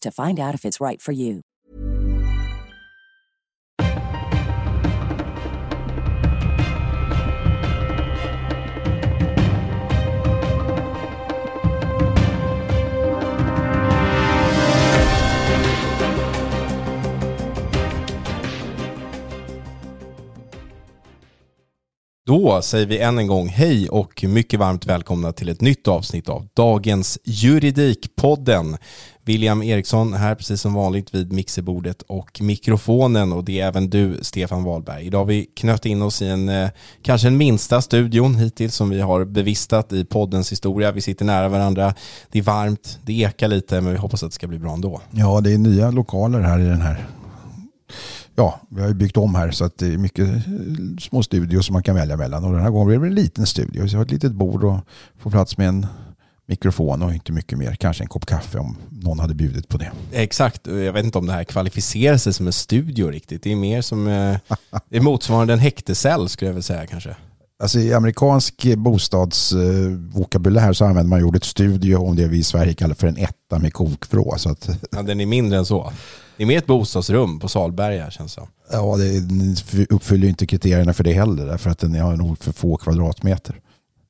to 0.00 0.10
find 0.10 0.40
out 0.40 0.54
if 0.54 0.64
it's 0.64 0.80
right 0.80 1.02
for 1.02 1.12
you. 1.12 1.42
Då 22.26 22.62
säger 22.62 22.86
vi 22.86 22.98
än 22.98 23.18
en 23.18 23.26
gång 23.26 23.48
hej 23.48 23.88
och 23.88 24.24
mycket 24.24 24.60
varmt 24.60 24.86
välkomna 24.86 25.32
till 25.32 25.48
ett 25.48 25.60
nytt 25.60 25.88
avsnitt 25.88 26.28
av 26.28 26.48
dagens 26.54 27.18
Juridikpodden. 27.24 28.76
William 29.24 29.62
Eriksson 29.62 30.14
här 30.14 30.34
precis 30.34 30.60
som 30.60 30.74
vanligt 30.74 31.14
vid 31.14 31.32
mixerbordet 31.32 32.02
och 32.02 32.40
mikrofonen 32.40 33.32
och 33.32 33.44
det 33.44 33.60
är 33.60 33.66
även 33.66 33.90
du 33.90 34.18
Stefan 34.22 34.64
Wahlberg. 34.64 35.06
Idag 35.06 35.18
har 35.18 35.24
vi 35.24 35.44
knött 35.44 35.86
in 35.86 36.02
oss 36.02 36.22
i 36.22 36.26
en 36.26 36.48
eh, 36.48 36.70
kanske 37.02 37.26
den 37.26 37.36
minsta 37.36 37.82
studion 37.82 38.34
hittills 38.34 38.74
som 38.74 38.90
vi 38.90 39.00
har 39.00 39.24
bevistat 39.24 39.92
i 39.92 40.04
poddens 40.04 40.52
historia. 40.52 40.92
Vi 40.92 41.00
sitter 41.00 41.24
nära 41.24 41.48
varandra, 41.48 41.94
det 42.30 42.38
är 42.38 42.42
varmt, 42.42 42.98
det 43.02 43.12
ekar 43.12 43.48
lite 43.48 43.80
men 43.80 43.92
vi 43.92 43.98
hoppas 43.98 44.22
att 44.22 44.30
det 44.30 44.34
ska 44.34 44.46
bli 44.46 44.58
bra 44.58 44.72
ändå. 44.72 45.00
Ja, 45.10 45.40
det 45.40 45.52
är 45.52 45.58
nya 45.58 45.90
lokaler 45.90 46.40
här 46.40 46.60
i 46.60 46.64
den 46.64 46.80
här 46.80 47.06
ja, 48.34 48.60
vi 48.68 48.80
har 48.80 48.88
ju 48.88 48.94
byggt 48.94 49.16
om 49.16 49.34
här 49.34 49.50
så 49.50 49.64
att 49.64 49.78
det 49.78 49.86
är 49.86 49.98
mycket 49.98 50.28
eh, 50.28 50.42
små 51.00 51.22
studior 51.22 51.60
som 51.60 51.72
man 51.72 51.82
kan 51.82 51.94
välja 51.94 52.16
mellan. 52.16 52.44
Och 52.44 52.52
den 52.52 52.62
här 52.62 52.70
gången 52.70 52.88
blir 52.88 52.98
det 52.98 53.06
en 53.06 53.14
liten 53.14 53.46
studio. 53.46 53.88
Så 53.88 53.94
jag 53.94 53.98
har 53.98 54.04
ett 54.04 54.10
litet 54.10 54.32
bord 54.32 54.64
och 54.64 54.78
får 55.18 55.30
plats 55.30 55.58
med 55.58 55.68
en 55.68 55.86
mikrofon 56.46 57.02
och 57.02 57.14
inte 57.14 57.32
mycket 57.32 57.58
mer. 57.58 57.74
Kanske 57.74 58.04
en 58.04 58.08
kopp 58.08 58.26
kaffe 58.26 58.58
om 58.58 58.76
någon 58.90 59.18
hade 59.18 59.34
bjudit 59.34 59.68
på 59.68 59.78
det. 59.78 59.92
Exakt, 60.12 60.66
jag 60.66 60.92
vet 60.92 61.04
inte 61.04 61.18
om 61.18 61.26
det 61.26 61.32
här 61.32 61.44
kvalificerar 61.44 62.16
sig 62.16 62.32
som 62.32 62.46
en 62.46 62.52
studio 62.52 63.08
riktigt. 63.10 63.42
Det 63.42 63.52
är 63.52 63.56
mer 63.56 63.82
som 63.82 64.06
eh, 64.06 64.36
det 64.88 64.96
är 64.96 65.00
motsvarande 65.00 65.52
en 65.52 65.58
häktescell 65.58 66.28
skulle 66.28 66.48
jag 66.48 66.54
vilja 66.54 66.62
säga 66.62 66.86
kanske. 66.86 67.16
Alltså 67.62 67.78
i 67.78 67.94
amerikansk 67.94 68.74
bostadsvokabulär 68.76 70.72
så 70.72 70.84
använder 70.84 71.10
man 71.10 71.24
ordet 71.24 71.44
studio 71.44 71.96
om 71.96 72.16
det 72.16 72.26
vi 72.26 72.38
i 72.38 72.42
Sverige 72.42 72.74
kallar 72.74 72.94
för 72.94 73.06
en 73.06 73.16
etta 73.16 73.58
med 73.58 73.72
kokvrå. 73.72 74.34
Så 74.38 74.50
att... 74.50 74.68
ja, 74.90 75.02
den 75.02 75.20
är 75.20 75.26
mindre 75.26 75.58
än 75.58 75.66
så. 75.66 75.92
Det 76.36 76.42
är 76.42 76.46
mer 76.46 76.58
ett 76.58 76.66
bostadsrum 76.66 77.40
på 77.40 77.48
Salberga 77.48 78.10
känns 78.10 78.34
det 78.34 78.40
som. 78.40 78.48
Ja, 78.72 78.96
det 78.96 79.86
uppfyller 79.90 80.28
inte 80.28 80.46
kriterierna 80.46 80.92
för 80.92 81.04
det 81.04 81.12
heller 81.12 81.46
därför 81.46 81.70
att 81.70 81.78
den 81.78 81.94
har 81.94 82.16
nog 82.16 82.38
för 82.38 82.52
få 82.52 82.76
kvadratmeter. 82.76 83.60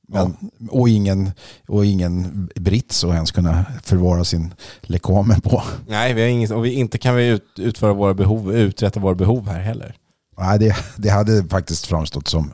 Men, 0.07 0.37
ja. 0.39 0.67
och, 0.71 0.89
ingen, 0.89 1.31
och 1.67 1.85
ingen 1.85 2.49
brits 2.55 3.03
att 3.03 3.13
ens 3.13 3.31
kunna 3.31 3.65
förvara 3.83 4.23
sin 4.23 4.53
lekamen 4.81 5.41
på. 5.41 5.63
Nej, 5.87 6.13
vi 6.13 6.21
har 6.21 6.27
inget, 6.27 6.51
och 6.51 6.65
vi, 6.65 6.73
inte 6.73 6.97
kan 6.97 7.15
vi 7.15 7.27
ut, 7.27 7.59
utföra 7.59 7.93
våra 7.93 8.13
behov, 8.13 8.55
uträtta 8.55 8.99
våra 8.99 9.15
behov 9.15 9.47
här 9.47 9.59
heller. 9.59 9.95
Nej, 10.37 10.59
det, 10.59 10.75
det 10.97 11.09
hade 11.09 11.43
faktiskt 11.43 11.85
framstått 11.85 12.27
som... 12.27 12.53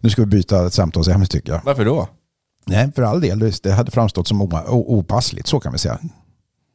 Nu 0.00 0.10
ska 0.10 0.22
vi 0.22 0.26
byta 0.26 0.66
ett 0.66 0.74
samtalsämne 0.74 1.26
tycker 1.26 1.52
jag. 1.52 1.60
Varför 1.64 1.84
då? 1.84 2.08
Nej, 2.66 2.92
för 2.94 3.02
all 3.02 3.20
del. 3.20 3.52
Det 3.62 3.72
hade 3.72 3.90
framstått 3.90 4.28
som 4.28 4.42
opassligt, 4.68 5.46
så 5.46 5.60
kan 5.60 5.72
vi 5.72 5.78
säga. 5.78 5.98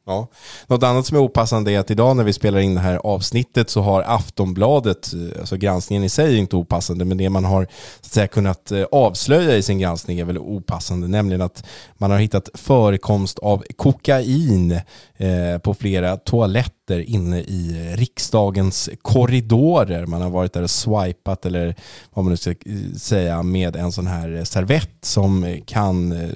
Ja. 0.07 0.27
Något 0.67 0.83
annat 0.83 1.05
som 1.05 1.17
är 1.17 1.21
opassande 1.21 1.71
är 1.71 1.79
att 1.79 1.91
idag 1.91 2.17
när 2.17 2.23
vi 2.23 2.33
spelar 2.33 2.59
in 2.59 2.75
det 2.75 2.81
här 2.81 2.95
avsnittet 3.03 3.69
så 3.69 3.81
har 3.81 4.03
Aftonbladet, 4.07 5.13
eh, 5.13 5.39
alltså 5.39 5.57
granskningen 5.57 6.03
i 6.03 6.09
sig 6.09 6.33
är 6.33 6.39
inte 6.39 6.55
opassande, 6.55 7.05
men 7.05 7.17
det 7.17 7.29
man 7.29 7.45
har 7.45 7.63
så 8.01 8.07
att 8.07 8.13
säga, 8.13 8.27
kunnat 8.27 8.71
eh, 8.71 8.83
avslöja 8.91 9.57
i 9.57 9.61
sin 9.61 9.79
granskning 9.79 10.19
är 10.19 10.25
väl 10.25 10.37
opassande, 10.37 11.07
nämligen 11.07 11.41
att 11.41 11.65
man 11.97 12.11
har 12.11 12.19
hittat 12.19 12.49
förekomst 12.53 13.39
av 13.39 13.63
kokain 13.75 14.71
eh, 15.17 15.57
på 15.63 15.73
flera 15.73 16.17
toaletter 16.17 16.75
inne 16.91 17.39
i 17.39 17.93
riksdagens 17.97 18.89
korridorer. 19.01 20.05
Man 20.05 20.21
har 20.21 20.29
varit 20.29 20.53
där 20.53 20.63
och 20.63 20.69
swipat 20.69 21.45
eller 21.45 21.75
vad 22.13 22.25
man 22.25 22.31
nu 22.31 22.37
ska 22.37 22.49
eh, 22.49 22.55
säga 22.97 23.43
med 23.43 23.75
en 23.75 23.91
sån 23.91 24.07
här 24.07 24.43
servett 24.43 24.97
som 25.01 25.57
kan 25.65 26.11
eh, 26.11 26.29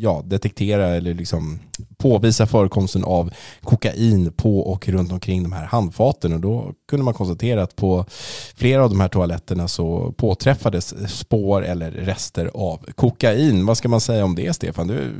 ja, 0.00 0.22
detektera 0.26 0.86
eller 0.86 1.14
liksom 1.14 1.60
påvisa 1.96 2.46
förekomsten 2.46 3.04
av 3.04 3.30
kokain 3.62 4.32
på 4.32 4.60
och 4.60 4.88
runt 4.88 5.12
omkring 5.12 5.42
de 5.42 5.52
här 5.52 5.64
handfaten. 5.64 6.32
Och 6.32 6.40
då 6.40 6.72
kunde 6.88 7.04
man 7.04 7.14
konstatera 7.14 7.62
att 7.62 7.76
på 7.76 8.04
flera 8.56 8.84
av 8.84 8.90
de 8.90 9.00
här 9.00 9.08
toaletterna 9.08 9.68
så 9.68 10.14
påträffades 10.16 11.14
spår 11.18 11.64
eller 11.64 11.90
rester 11.90 12.50
av 12.54 12.86
kokain. 12.94 13.66
Vad 13.66 13.76
ska 13.76 13.88
man 13.88 14.00
säga 14.00 14.24
om 14.24 14.34
det 14.34 14.52
Stefan? 14.52 14.86
Du, 14.86 15.14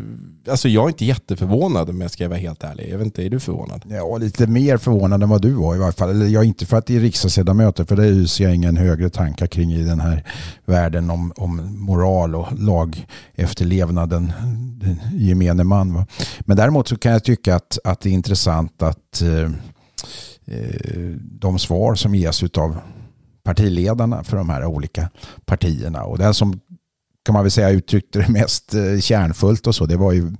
alltså 0.50 0.68
jag 0.68 0.84
är 0.84 0.88
inte 0.88 1.04
jätteförvånad 1.04 1.90
om 1.90 2.00
jag 2.00 2.10
ska 2.10 2.28
vara 2.28 2.38
helt 2.38 2.64
ärlig. 2.64 2.88
Jag 2.90 2.98
vet 2.98 3.04
inte, 3.04 3.22
är 3.22 3.30
du 3.30 3.40
förvånad? 3.40 3.82
Ja, 3.88 4.18
lite 4.18 4.46
mer 4.54 4.76
förvånad 4.76 5.22
än 5.22 5.28
vad 5.28 5.42
du 5.42 5.52
var 5.52 5.74
i 5.74 5.78
varje 5.78 5.92
fall. 5.92 6.10
Eller 6.10 6.26
jag 6.26 6.44
inte 6.44 6.66
för 6.66 6.76
att 6.76 6.86
det 6.86 6.96
är 6.96 7.00
riksdagsledamöter, 7.00 7.84
för 7.84 7.96
det 7.96 8.02
hyser 8.02 8.44
jag 8.44 8.54
ingen 8.54 8.76
högre 8.76 9.10
tankar 9.10 9.46
kring 9.46 9.72
i 9.72 9.82
den 9.82 10.00
här 10.00 10.24
världen 10.64 11.10
om, 11.10 11.32
om 11.36 11.78
moral 11.78 12.34
och 12.34 12.46
lagefterlevnaden, 12.58 14.32
gemene 15.12 15.64
man. 15.64 15.94
Va? 15.94 16.06
Men 16.40 16.56
däremot 16.56 16.88
så 16.88 16.96
kan 16.96 17.12
jag 17.12 17.24
tycka 17.24 17.56
att, 17.56 17.78
att 17.84 18.00
det 18.00 18.08
är 18.08 18.12
intressant 18.12 18.82
att 18.82 19.22
eh, 19.22 19.50
eh 20.46 21.10
de 21.20 21.58
svar 21.58 21.94
som 21.94 22.14
ges 22.14 22.42
av 22.42 22.76
partiledarna 23.44 24.24
för 24.24 24.36
de 24.36 24.50
här 24.50 24.64
olika 24.64 25.10
partierna 25.46 26.04
och 26.04 26.18
den 26.18 26.34
som 26.34 26.60
kan 27.24 27.32
man 27.32 27.42
väl 27.44 27.50
säga 27.50 27.70
uttryckte 27.70 28.18
det 28.18 28.28
mest 28.28 28.74
eh, 28.74 29.00
kärnfullt 29.00 29.66
och 29.66 29.74
så, 29.74 29.86
det 29.86 29.96
var 29.96 30.12
ju, 30.12 30.32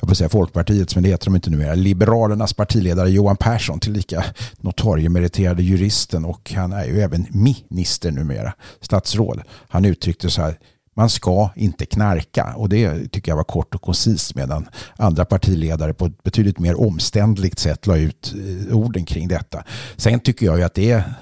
jag 0.00 0.08
får 0.08 0.14
säga 0.14 0.28
Folkpartiets, 0.28 0.94
men 0.94 1.04
det 1.04 1.10
heter 1.10 1.24
de 1.24 1.34
inte 1.34 1.50
numera, 1.50 1.74
Liberalernas 1.74 2.54
partiledare 2.54 3.10
Johan 3.10 3.36
Persson, 3.36 3.80
tillika 3.80 4.24
notariemeriterade 4.60 5.62
juristen 5.62 6.24
och 6.24 6.52
han 6.56 6.72
är 6.72 6.84
ju 6.84 7.00
även 7.00 7.26
minister 7.30 8.10
numera, 8.10 8.52
statsråd. 8.80 9.42
Han 9.68 9.84
uttryckte 9.84 10.30
så 10.30 10.42
här, 10.42 10.58
man 10.96 11.10
ska 11.10 11.50
inte 11.56 11.86
knarka 11.86 12.54
och 12.56 12.68
det 12.68 13.12
tycker 13.12 13.30
jag 13.30 13.36
var 13.36 13.44
kort 13.44 13.74
och 13.74 13.82
koncist 13.82 14.34
medan 14.34 14.68
andra 14.96 15.24
partiledare 15.24 15.94
på 15.94 16.06
ett 16.06 16.22
betydligt 16.22 16.58
mer 16.58 16.80
omständligt 16.80 17.58
sätt 17.58 17.86
la 17.86 17.96
ut 17.96 18.34
eh, 18.68 18.76
orden 18.76 19.04
kring 19.04 19.28
detta. 19.28 19.64
Sen 19.96 20.20
tycker 20.20 20.46
jag 20.46 20.58
ju 20.58 20.64
att 20.64 20.74
det 20.74 20.90
är 20.90 21.14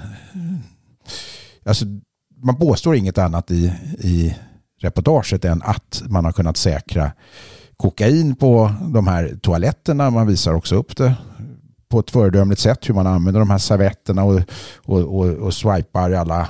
alltså, 1.64 1.84
man 2.42 2.56
påstår 2.56 2.96
inget 2.96 3.18
annat 3.18 3.50
i, 3.50 3.72
i 3.98 4.34
reportaget 4.81 5.44
än 5.44 5.62
att 5.62 6.03
man 6.09 6.25
har 6.25 6.32
kunnat 6.32 6.56
säkra 6.56 7.12
kokain 7.77 8.35
på 8.37 8.73
de 8.81 9.06
här 9.06 9.38
toaletterna. 9.43 10.11
Man 10.11 10.27
visar 10.27 10.55
också 10.55 10.75
upp 10.75 10.97
det 10.97 11.15
på 11.88 12.00
ett 12.00 12.11
föredömligt 12.11 12.61
sätt 12.61 12.88
hur 12.88 12.94
man 12.94 13.06
använder 13.06 13.41
de 13.41 13.50
här 13.50 13.59
servetterna 13.59 14.25
och, 14.25 14.41
och, 14.77 15.00
och, 15.00 15.27
och 15.27 15.55
swipar 15.55 16.12
alla 16.12 16.49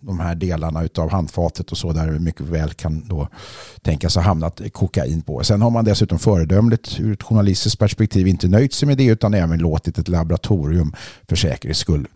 de 0.00 0.20
här 0.20 0.34
delarna 0.34 0.88
av 0.98 1.10
handfatet 1.10 1.72
och 1.72 1.78
så 1.78 1.92
där 1.92 2.18
mycket 2.18 2.46
väl 2.46 2.72
kan 2.72 3.08
då 3.08 3.28
tänkas 3.82 4.14
ha 4.14 4.22
hamnat 4.22 4.60
kokain 4.72 5.22
på. 5.22 5.44
Sen 5.44 5.62
har 5.62 5.70
man 5.70 5.84
dessutom 5.84 6.18
föredömligt 6.18 7.00
ur 7.00 7.12
ett 7.12 7.22
journalistiskt 7.22 7.78
perspektiv 7.78 8.28
inte 8.28 8.48
nöjt 8.48 8.72
sig 8.72 8.88
med 8.88 8.98
det 8.98 9.04
utan 9.04 9.34
även 9.34 9.58
låtit 9.58 9.98
ett 9.98 10.08
laboratorium 10.08 10.94
för 11.28 11.36
säkerhets 11.36 11.80
skull 11.80 12.08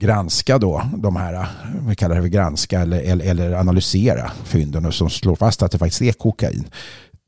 granska 0.00 0.58
då 0.58 0.82
de 0.96 1.16
här, 1.16 1.46
vi 1.88 1.96
kallar 1.96 2.16
det 2.16 2.22
för 2.22 2.28
granska 2.28 2.80
eller, 2.80 3.00
eller, 3.00 3.24
eller 3.24 3.52
analysera 3.52 4.30
fynden 4.44 4.92
som 4.92 5.10
slår 5.10 5.36
fast 5.36 5.62
att 5.62 5.72
det 5.72 5.78
faktiskt 5.78 6.02
är 6.02 6.12
kokain. 6.12 6.64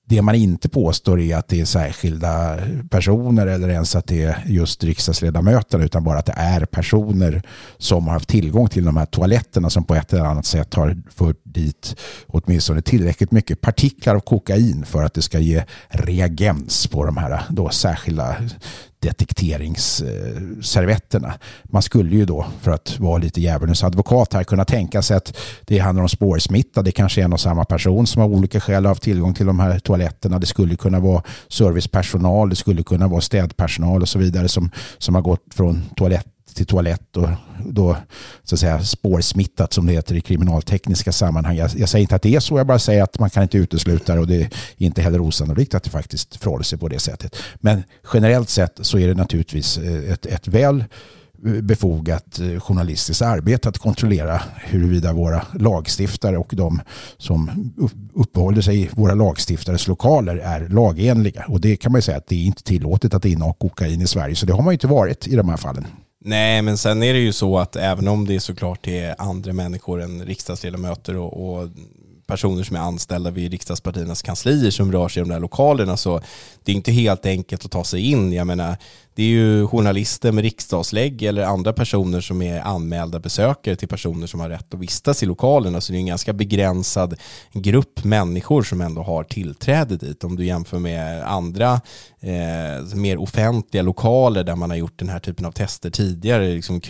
Det 0.09 0.23
man 0.23 0.35
inte 0.35 0.69
påstår 0.69 1.21
är 1.21 1.37
att 1.37 1.49
det 1.49 1.61
är 1.61 1.65
särskilda 1.65 2.59
personer 2.91 3.47
eller 3.47 3.69
ens 3.69 3.97
att 3.97 4.07
det 4.07 4.23
är 4.23 4.45
just 4.47 4.85
riksdagsledamöterna 4.85 5.85
utan 5.85 6.05
bara 6.05 6.19
att 6.19 6.27
det 6.27 6.35
är 6.37 6.65
personer 6.65 7.43
som 7.79 8.07
har 8.07 8.13
haft 8.13 8.29
tillgång 8.29 8.69
till 8.69 8.85
de 8.85 8.97
här 8.97 9.07
toaletterna 9.07 9.71
som 9.71 9.85
på 9.85 9.95
ett 9.95 10.13
eller 10.13 10.25
annat 10.25 10.47
sätt 10.47 10.75
har 10.75 10.97
fört 11.15 11.41
dit 11.43 11.97
åtminstone 12.27 12.83
tillräckligt 12.83 13.33
mycket 13.33 13.61
partiklar 13.61 14.15
av 14.15 14.21
kokain 14.21 14.85
för 14.87 15.03
att 15.03 15.15
det 15.15 15.23
ska 15.23 15.39
ge 15.39 15.65
reagens 15.89 16.87
på 16.87 17.05
de 17.05 17.17
här 17.17 17.43
då 17.51 17.69
särskilda 17.69 18.37
detekteringsservetterna. 19.03 21.35
Man 21.65 21.83
skulle 21.83 22.17
ju 22.17 22.25
då, 22.25 22.47
för 22.61 22.71
att 22.71 23.01
vara 23.01 23.19
lite 23.19 23.41
djävulens 23.41 23.85
advokat 23.85 24.33
här, 24.33 24.45
kunna 24.45 24.65
tänka 24.65 25.03
sig 25.03 25.17
att 25.17 25.37
det 25.67 25.79
handlar 25.79 26.03
om 26.03 26.09
spårsmitta. 26.09 26.83
Det 26.83 26.93
kanske 26.93 27.21
är 27.21 27.25
en 27.25 27.33
och 27.33 27.41
samma 27.41 27.65
person 27.65 28.07
som 28.07 28.23
av 28.23 28.33
olika 28.33 28.61
skäl 28.61 28.85
har 28.85 28.91
haft 28.91 29.03
tillgång 29.03 29.35
till 29.35 29.47
de 29.47 29.61
här 29.61 29.79
toaletterna. 29.79 30.39
Det 30.39 30.47
skulle 30.47 30.77
kunna 30.77 31.01
vara 31.01 31.23
servicepersonal, 31.49 32.51
det 32.51 32.57
skulle 32.57 32.83
kunna 32.83 33.09
vara 33.09 33.21
städpersonal 33.21 34.03
och 34.03 34.09
så 34.09 34.19
vidare 34.19 34.49
som, 34.49 34.71
som 34.99 35.15
har 35.15 35.23
gått 35.23 35.55
från 35.55 35.83
toalett 35.97 36.27
till 36.55 36.67
toalett 36.67 37.17
och 37.17 37.29
då 37.67 37.97
så 38.43 38.55
att 38.55 38.61
säga 38.61 38.83
spårsmittat 38.83 39.73
som 39.73 39.87
det 39.87 39.93
heter 39.93 40.15
i 40.15 40.21
kriminaltekniska 40.21 41.13
sammanhang. 41.13 41.57
Jag, 41.57 41.71
jag, 41.77 41.89
säger 41.89 42.03
inte 42.03 42.15
att 42.15 42.23
det 42.23 42.35
är 42.35 42.41
så, 42.41 42.59
jag 42.59 42.67
bara 42.67 42.79
säger 42.79 43.03
att 43.03 43.19
man 43.19 43.31
kan 43.31 43.43
inte 43.43 43.59
utesluta 43.59 44.15
det 44.15 44.21
och 44.21 44.27
det 44.27 44.43
är 44.43 44.51
inte 44.77 45.03
heller 45.03 45.21
osannolikt 45.21 45.75
att 45.75 45.83
det 45.83 45.91
faktiskt 45.91 46.37
förhåller 46.37 46.65
sig 46.65 46.79
på 46.79 46.89
det 46.89 46.99
sättet. 46.99 47.37
Men 47.55 47.83
generellt 48.15 48.49
sett 48.49 48.79
så 48.81 48.99
är 48.99 49.09
det 49.09 49.15
naturligtvis 49.15 49.79
eh, 49.79 50.13
ett, 50.13 50.27
ett 50.27 50.49
väl 50.49 50.85
eh, 51.47 51.53
befogat 51.53 52.39
eh, 52.41 52.61
journalistiskt 52.61 53.23
arbete 53.23 53.69
att 53.69 53.79
kontrollera 53.79 54.43
huruvida 54.57 55.13
våra 55.13 55.47
lagstiftare 55.55 56.39
och 56.39 56.53
de 56.57 56.81
som 57.19 57.73
uppehåller 58.15 58.61
sig 58.61 58.83
i 58.83 58.89
våra 58.93 59.15
lagstiftares 59.15 59.89
lokaler 59.89 60.37
är 60.37 60.69
lagenliga. 60.69 61.45
Och 61.49 61.61
det 61.61 61.77
kan 61.77 61.93
man 61.93 61.99
ju 61.99 62.03
säga 62.03 62.19
att 62.19 62.27
det 62.27 62.35
är 62.35 62.45
inte 62.45 62.63
tillåtet 62.63 63.15
att 63.15 63.25
inneha 63.25 63.53
kokain 63.53 64.01
i 64.01 64.07
Sverige, 64.07 64.37
så 64.37 64.47
det 64.47 64.53
har 64.53 64.63
man 64.63 64.73
ju 64.73 64.75
inte 64.75 64.87
varit 64.87 65.27
i 65.27 65.37
de 65.37 65.49
här 65.49 65.57
fallen. 65.57 65.87
Nej, 66.25 66.63
men 66.63 66.79
sen 66.79 67.03
är 67.03 67.13
det 67.13 67.21
ju 67.21 67.33
så 67.33 67.59
att 67.59 67.77
även 67.77 68.09
om 68.09 68.27
det 68.27 68.35
är 68.35 68.41
såklart 68.41 68.87
är 68.87 69.15
andra 69.19 69.53
människor 69.53 70.03
än 70.03 70.25
riksdagsledamöter 70.25 71.17
och, 71.17 71.59
och 71.59 71.69
personer 72.27 72.63
som 72.63 72.77
är 72.77 72.81
anställda 72.81 73.31
vid 73.31 73.51
riksdagspartiernas 73.51 74.23
kanslier 74.23 74.71
som 74.71 74.93
rör 74.93 75.09
sig 75.09 75.21
i 75.21 75.25
de 75.25 75.29
där 75.33 75.41
lokalerna 75.41 75.97
så 75.97 76.21
det 76.65 76.73
är 76.73 76.77
inte 76.77 76.93
helt 76.93 77.27
enkelt 77.27 77.65
att 77.65 77.71
ta 77.71 77.85
sig 77.85 78.11
in. 78.11 78.33
Jag 78.33 78.47
menar, 78.47 78.77
det 79.15 79.23
är 79.23 79.27
ju 79.27 79.67
journalister 79.67 80.33
med 80.33 80.45
riksdagslägg 80.45 81.23
eller 81.23 81.43
andra 81.43 81.73
personer 81.73 82.21
som 82.21 82.43
är 82.43 82.61
anmälda 82.61 83.19
besökare 83.19 83.77
till 83.77 83.89
personer 83.89 84.27
som 84.27 84.41
har 84.41 84.49
rätt 84.49 84.75
att 84.75 84.81
vistas 84.81 85.23
i 85.23 85.27
lokalerna. 85.27 85.81
Så 85.81 85.93
det 85.93 85.97
är 85.97 86.01
en 86.01 86.07
ganska 86.07 86.33
begränsad 86.33 87.17
grupp 87.53 88.05
människor 88.05 88.63
som 88.63 88.81
ändå 88.81 89.03
har 89.03 89.25
tillträde 89.25 89.97
dit. 89.97 90.25
Om 90.25 90.37
du 90.37 90.45
jämför 90.45 90.79
med 90.79 91.23
andra 91.23 91.81
eh, 92.21 92.95
mer 92.95 93.19
offentliga 93.19 93.83
lokaler 93.83 94.45
där 94.45 94.57
man 94.57 94.71
har 94.71 94.77
gjort 94.77 94.99
den 94.99 95.09
här 95.09 95.19
typen 95.21 95.47
av 95.47 95.53
tester 95.53 95.91
tidigare, 95.91 96.55
liksom 96.55 96.81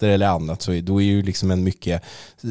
krogtoaletter 0.00 0.08
eller 0.08 0.26
annat, 0.26 0.62
så 0.62 0.80
då 0.82 1.00
är 1.00 1.04
ju 1.04 1.22
liksom 1.22 1.50
en 1.50 1.64
mycket 1.64 2.02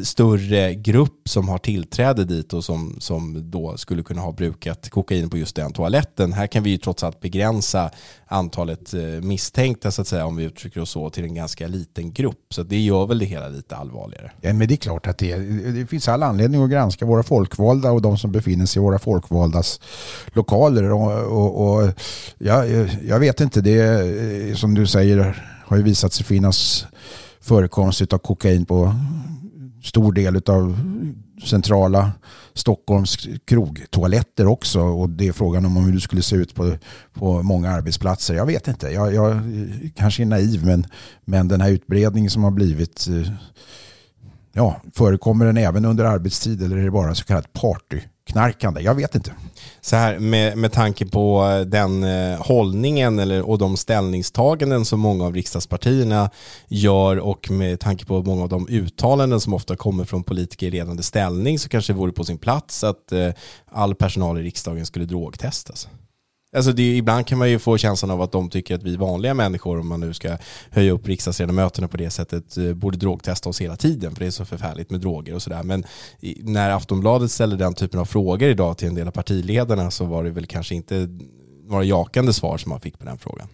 större 0.04 0.74
grupp 0.74 1.28
som 1.28 1.48
har 1.48 1.58
tillträde 1.58 2.24
dit 2.24 2.52
och 2.52 2.64
som, 2.64 2.96
som 3.00 3.50
då 3.50 3.76
skulle 3.76 4.02
kunna 4.02 4.20
ha 4.22 4.32
brukat 4.32 4.90
kokain 4.90 5.30
på 5.30 5.38
just 5.38 5.56
den 5.56 5.72
toaletten. 5.72 6.32
Här 6.32 6.46
kan 6.46 6.62
vi 6.62 6.70
ju 6.70 6.78
trots 6.78 7.04
allt 7.04 7.20
begränsa 7.20 7.90
antalet 8.26 8.94
eh, 8.94 9.22
misstänkta 9.22 9.90
så 9.90 10.02
att 10.02 10.08
säga, 10.08 10.26
om 10.26 10.36
vi 10.36 10.44
uttrycker 10.44 10.80
oss 10.80 10.90
så, 10.90 11.10
till 11.10 11.24
en 11.24 11.34
ganska 11.34 11.68
liten 11.68 12.12
grupp. 12.12 12.54
Så 12.54 12.62
det 12.62 12.78
gör 12.78 13.06
väl 13.06 13.18
det 13.18 13.26
hela 13.26 13.48
lite 13.48 13.76
allvarligare. 13.76 14.30
Ja, 14.40 14.52
men 14.52 14.68
det 14.68 14.74
är 14.74 14.76
klart 14.76 15.06
att 15.06 15.18
det, 15.18 15.36
det 15.72 15.86
finns 15.86 16.08
all 16.08 16.22
anledning 16.22 16.62
att 16.62 16.70
granska 16.70 17.06
våra 17.06 17.22
folkvalda 17.22 17.90
och 17.90 18.02
de 18.02 18.18
som 18.18 18.32
befinner 18.32 18.66
sig 18.66 18.80
i 18.80 18.82
våra 18.82 18.98
folkvaldas 18.98 19.80
lokaler. 20.34 20.92
Och, 20.92 21.12
och, 21.12 21.52
och 21.66 21.92
ja, 22.38 22.64
jag 23.08 23.20
vet 23.20 23.40
inte, 23.40 23.60
det 23.60 23.80
eh, 23.80 24.54
som 24.54 24.74
du 24.74 24.86
säger 24.86 25.36
har 25.70 25.76
ju 25.76 25.82
visat 25.82 26.12
sig 26.12 26.26
finnas 26.26 26.86
förekomst 27.40 28.12
av 28.12 28.18
kokain 28.18 28.64
på 28.66 28.94
stor 29.82 30.12
del 30.12 30.36
av 30.36 30.78
centrala 31.44 32.12
Stockholms 32.54 33.28
krogtoaletter 33.44 34.46
också 34.46 34.80
och 34.80 35.10
det 35.10 35.28
är 35.28 35.32
frågan 35.32 35.64
om 35.64 35.76
hur 35.76 35.92
det 35.92 36.00
skulle 36.00 36.22
se 36.22 36.36
ut 36.36 36.54
på, 36.54 36.76
på 37.12 37.42
många 37.42 37.70
arbetsplatser. 37.70 38.34
Jag 38.34 38.46
vet 38.46 38.68
inte, 38.68 38.88
jag, 38.88 39.14
jag 39.14 39.42
kanske 39.96 40.22
är 40.22 40.26
naiv 40.26 40.66
men, 40.66 40.86
men 41.24 41.48
den 41.48 41.60
här 41.60 41.70
utbredningen 41.70 42.30
som 42.30 42.44
har 42.44 42.50
blivit 42.50 43.06
eh, 43.08 43.32
ja, 44.52 44.80
förekommer 44.94 45.46
den 45.46 45.56
även 45.56 45.84
under 45.84 46.04
arbetstid 46.04 46.62
eller 46.62 46.76
är 46.76 46.84
det 46.84 46.90
bara 46.90 47.14
så 47.14 47.24
kallat 47.24 47.52
partyknarkande? 47.52 48.80
Jag 48.80 48.94
vet 48.94 49.14
inte 49.14 49.32
så 49.80 49.96
här 49.96 50.18
med, 50.18 50.58
med 50.58 50.72
tanke 50.72 51.06
på 51.06 51.46
den 51.66 52.04
eh, 52.04 52.38
hållningen 52.38 53.18
eller, 53.18 53.42
och 53.42 53.58
de 53.58 53.76
ställningstaganden 53.76 54.84
som 54.84 55.00
många 55.00 55.24
av 55.24 55.34
riksdagspartierna 55.34 56.30
gör 56.68 57.16
och 57.16 57.50
med 57.50 57.80
tanke 57.80 58.04
på 58.06 58.22
många 58.22 58.42
av 58.42 58.48
de 58.48 58.68
uttalanden 58.68 59.40
som 59.40 59.54
ofta 59.54 59.76
kommer 59.76 60.04
från 60.04 60.22
politiker 60.22 60.66
i 60.66 60.70
ledande 60.70 61.02
ställning 61.02 61.58
så 61.58 61.68
kanske 61.68 61.92
det 61.92 61.98
vore 61.98 62.12
på 62.12 62.24
sin 62.24 62.38
plats 62.38 62.84
att 62.84 63.12
eh, 63.12 63.30
all 63.70 63.94
personal 63.94 64.38
i 64.38 64.42
riksdagen 64.42 64.86
skulle 64.86 65.04
drogtestas. 65.04 65.88
Alltså 66.56 66.72
det, 66.72 66.96
ibland 66.96 67.26
kan 67.26 67.38
man 67.38 67.50
ju 67.50 67.58
få 67.58 67.78
känslan 67.78 68.10
av 68.10 68.22
att 68.22 68.32
de 68.32 68.50
tycker 68.50 68.74
att 68.74 68.82
vi 68.82 68.96
vanliga 68.96 69.34
människor, 69.34 69.80
om 69.80 69.88
man 69.88 70.00
nu 70.00 70.14
ska 70.14 70.36
höja 70.70 70.92
upp 70.92 71.08
riksdagsledamöterna 71.08 71.88
på 71.88 71.96
det 71.96 72.10
sättet, 72.10 72.56
eh, 72.56 72.74
borde 72.74 72.98
drogtesta 72.98 73.48
oss 73.48 73.60
hela 73.60 73.76
tiden, 73.76 74.14
för 74.14 74.20
det 74.20 74.26
är 74.26 74.30
så 74.30 74.44
förfärligt 74.44 74.90
med 74.90 75.00
droger 75.00 75.34
och 75.34 75.42
sådär. 75.42 75.62
Men 75.62 75.84
när 76.42 76.70
Aftonbladet 76.70 77.30
ställer 77.30 77.56
den 77.56 77.74
typen 77.74 78.00
av 78.00 78.04
frågor 78.04 78.48
idag 78.48 78.78
till 78.78 78.88
en 78.88 78.94
del 78.94 79.08
av 79.08 79.12
partiledarna 79.12 79.90
så 79.90 80.04
var 80.04 80.24
det 80.24 80.30
väl 80.30 80.46
kanske 80.46 80.74
inte 80.74 81.08
några 81.68 81.84
jakande 81.84 82.32
svar 82.32 82.58
som 82.58 82.70
man 82.70 82.80
fick 82.80 82.98
på 82.98 83.04
den 83.04 83.18
frågan. 83.18 83.48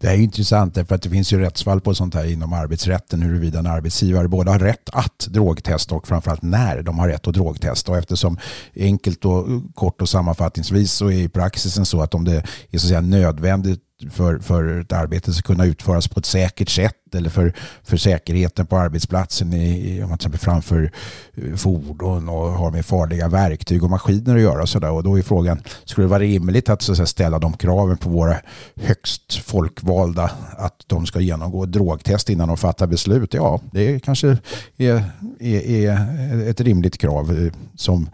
Det 0.00 0.08
är 0.08 0.16
intressant 0.16 0.74
därför 0.74 0.94
att 0.94 1.02
det 1.02 1.10
finns 1.10 1.32
ju 1.32 1.40
rättsfall 1.40 1.80
på 1.80 1.94
sånt 1.94 2.14
här 2.14 2.32
inom 2.32 2.52
arbetsrätten 2.52 3.22
huruvida 3.22 3.58
en 3.58 3.66
arbetsgivare 3.66 4.28
både 4.28 4.50
har 4.50 4.58
rätt 4.58 4.90
att 4.92 5.26
drogtesta 5.30 5.94
och 5.94 6.08
framförallt 6.08 6.42
när 6.42 6.82
de 6.82 6.98
har 6.98 7.08
rätt 7.08 7.28
att 7.28 7.34
drogtesta. 7.34 7.92
Och 7.92 7.98
eftersom 7.98 8.38
enkelt 8.76 9.24
och 9.24 9.46
kort 9.74 10.02
och 10.02 10.08
sammanfattningsvis 10.08 10.92
så 10.92 11.10
är 11.10 11.28
praxisen 11.28 11.86
så 11.86 12.02
att 12.02 12.14
om 12.14 12.24
det 12.24 12.36
är 12.70 12.78
så 12.78 12.86
att 12.86 12.88
säga 12.88 13.00
nödvändigt 13.00 13.82
för, 14.10 14.38
för 14.38 14.80
ett 14.80 14.92
arbete 14.92 15.32
ska 15.32 15.42
kunna 15.42 15.64
utföras 15.64 16.08
på 16.08 16.20
ett 16.20 16.26
säkert 16.26 16.68
sätt 16.68 17.14
eller 17.14 17.30
för, 17.30 17.52
för 17.82 17.96
säkerheten 17.96 18.66
på 18.66 18.76
arbetsplatsen 18.76 19.52
i, 19.52 20.02
om 20.02 20.08
man 20.08 20.18
till 20.18 20.26
exempel 20.26 20.40
framför 20.40 20.92
eh, 21.34 21.54
fordon 21.54 22.28
och 22.28 22.52
har 22.52 22.70
med 22.70 22.86
farliga 22.86 23.28
verktyg 23.28 23.84
och 23.84 23.90
maskiner 23.90 24.36
att 24.36 24.42
göra. 24.42 24.62
Och, 24.62 24.68
så 24.68 24.78
där. 24.78 24.90
och 24.90 25.02
då 25.02 25.18
är 25.18 25.22
frågan, 25.22 25.62
skulle 25.84 26.04
det 26.04 26.10
vara 26.10 26.20
rimligt 26.20 26.68
att, 26.68 26.82
så 26.82 26.92
att 26.92 26.96
säga, 26.96 27.06
ställa 27.06 27.38
de 27.38 27.52
kraven 27.52 27.96
på 27.96 28.08
våra 28.10 28.36
högst 28.76 29.34
folkvalda 29.34 30.30
att 30.58 30.84
de 30.86 31.06
ska 31.06 31.20
genomgå 31.20 31.66
drogtest 31.66 32.30
innan 32.30 32.48
de 32.48 32.56
fattar 32.56 32.86
beslut? 32.86 33.34
Ja, 33.34 33.60
det 33.72 34.00
kanske 34.00 34.38
är, 34.76 35.04
är, 35.38 35.90
är 35.90 36.50
ett 36.50 36.60
rimligt 36.60 36.98
krav 36.98 37.30
eh, 37.30 37.52
som 37.76 38.10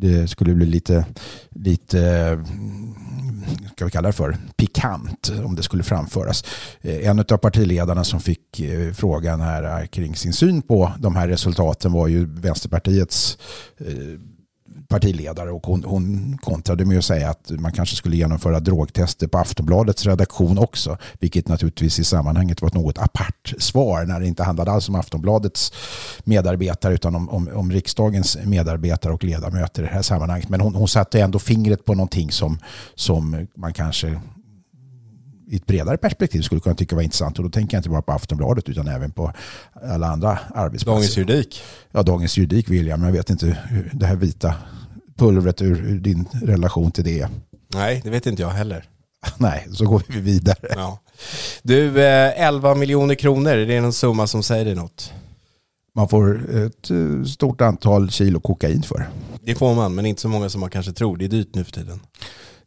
det 0.00 0.30
skulle 0.30 0.54
bli 0.54 0.66
lite, 0.66 1.06
lite 1.50 2.00
eh, 2.00 2.38
ska 3.72 3.84
vi 3.84 3.90
kalla 3.90 4.08
det 4.08 4.12
för, 4.12 4.36
pikant 4.56 5.32
om 5.44 5.56
det 5.56 5.62
skulle 5.62 5.82
framföras. 5.82 6.44
Eh, 6.80 7.08
en 7.08 7.18
av 7.18 7.36
partiledarna 7.36 8.04
som 8.04 8.20
fick 8.20 8.60
eh, 8.60 8.92
frågan 8.92 9.40
här 9.40 9.86
kring 9.86 10.16
sin 10.16 10.32
syn 10.32 10.62
på 10.62 10.92
de 10.98 11.16
här 11.16 11.28
resultaten 11.28 11.92
var 11.92 12.08
ju 12.08 12.26
Vänsterpartiets 12.26 13.38
eh, 13.78 13.86
partiledare 14.88 15.50
och 15.50 15.66
hon, 15.66 15.84
hon 15.84 16.38
kontrade 16.42 16.84
med 16.84 16.98
att 16.98 17.04
säga 17.04 17.30
att 17.30 17.50
man 17.50 17.72
kanske 17.72 17.96
skulle 17.96 18.16
genomföra 18.16 18.60
drogtester 18.60 19.26
på 19.26 19.38
Aftonbladets 19.38 20.06
redaktion 20.06 20.58
också. 20.58 20.98
Vilket 21.20 21.48
naturligtvis 21.48 21.98
i 21.98 22.04
sammanhanget 22.04 22.62
var 22.62 22.68
ett 22.68 22.74
något 22.74 22.98
apart 22.98 23.54
svar 23.58 24.04
när 24.04 24.20
det 24.20 24.26
inte 24.26 24.42
handlade 24.42 24.70
alls 24.70 24.88
om 24.88 24.94
Aftonbladets 24.94 25.72
medarbetare 26.24 26.94
utan 26.94 27.14
om, 27.14 27.28
om, 27.28 27.48
om 27.54 27.72
riksdagens 27.72 28.38
medarbetare 28.44 29.12
och 29.12 29.24
ledamöter 29.24 29.82
i 29.82 29.86
det 29.86 29.92
här 29.92 30.02
sammanhanget. 30.02 30.48
Men 30.48 30.60
hon, 30.60 30.74
hon 30.74 30.88
satte 30.88 31.20
ändå 31.20 31.38
fingret 31.38 31.84
på 31.84 31.94
någonting 31.94 32.30
som, 32.30 32.58
som 32.94 33.46
man 33.56 33.72
kanske 33.72 34.20
i 35.48 35.56
ett 35.56 35.66
bredare 35.66 35.96
perspektiv 35.96 36.42
skulle 36.42 36.60
kunna 36.60 36.74
tycka 36.74 36.96
var 36.96 37.02
intressant. 37.02 37.38
Och 37.38 37.44
då 37.44 37.50
tänker 37.50 37.76
jag 37.76 37.78
inte 37.78 37.88
bara 37.88 38.02
på 38.02 38.12
Aftonbladet 38.12 38.68
utan 38.68 38.88
även 38.88 39.10
på 39.10 39.32
alla 39.90 40.06
andra 40.06 40.38
arbetsplatser. 40.54 41.00
Dagens 41.00 41.16
juridik. 41.16 41.62
Ja, 41.90 42.02
Dagens 42.02 42.38
juridik 42.38 42.70
vill 42.70 42.86
jag, 42.86 42.98
men 42.98 43.08
jag 43.08 43.16
vet 43.16 43.30
inte 43.30 43.46
hur 43.68 43.90
det 43.94 44.06
här 44.06 44.16
vita 44.16 44.54
pulvret 45.16 45.62
ur 45.62 45.98
din 45.98 46.28
relation 46.42 46.92
till 46.92 47.04
det. 47.04 47.28
Nej, 47.74 48.00
det 48.04 48.10
vet 48.10 48.26
inte 48.26 48.42
jag 48.42 48.50
heller. 48.50 48.84
Nej, 49.38 49.68
så 49.72 49.86
går 49.86 50.02
vi 50.08 50.20
vidare. 50.20 50.68
Ja. 50.70 50.98
Du, 51.62 52.02
11 52.02 52.70
eh, 52.70 52.76
miljoner 52.76 53.14
kronor, 53.14 53.50
är 53.50 53.66
det 53.66 53.80
någon 53.80 53.92
summa 53.92 54.26
som 54.26 54.42
säger 54.42 54.64
dig 54.64 54.74
något? 54.74 55.12
Man 55.94 56.08
får 56.08 56.56
ett 56.56 56.90
eh, 56.90 57.24
stort 57.24 57.60
antal 57.60 58.10
kilo 58.10 58.40
kokain 58.40 58.82
för. 58.82 59.08
Det 59.42 59.54
får 59.54 59.74
man, 59.74 59.94
men 59.94 60.06
inte 60.06 60.22
så 60.22 60.28
många 60.28 60.48
som 60.48 60.60
man 60.60 60.70
kanske 60.70 60.92
tror. 60.92 61.16
Det 61.16 61.24
är 61.24 61.28
dyrt 61.28 61.54
nu 61.54 61.64
för 61.64 61.72
tiden. 61.72 62.00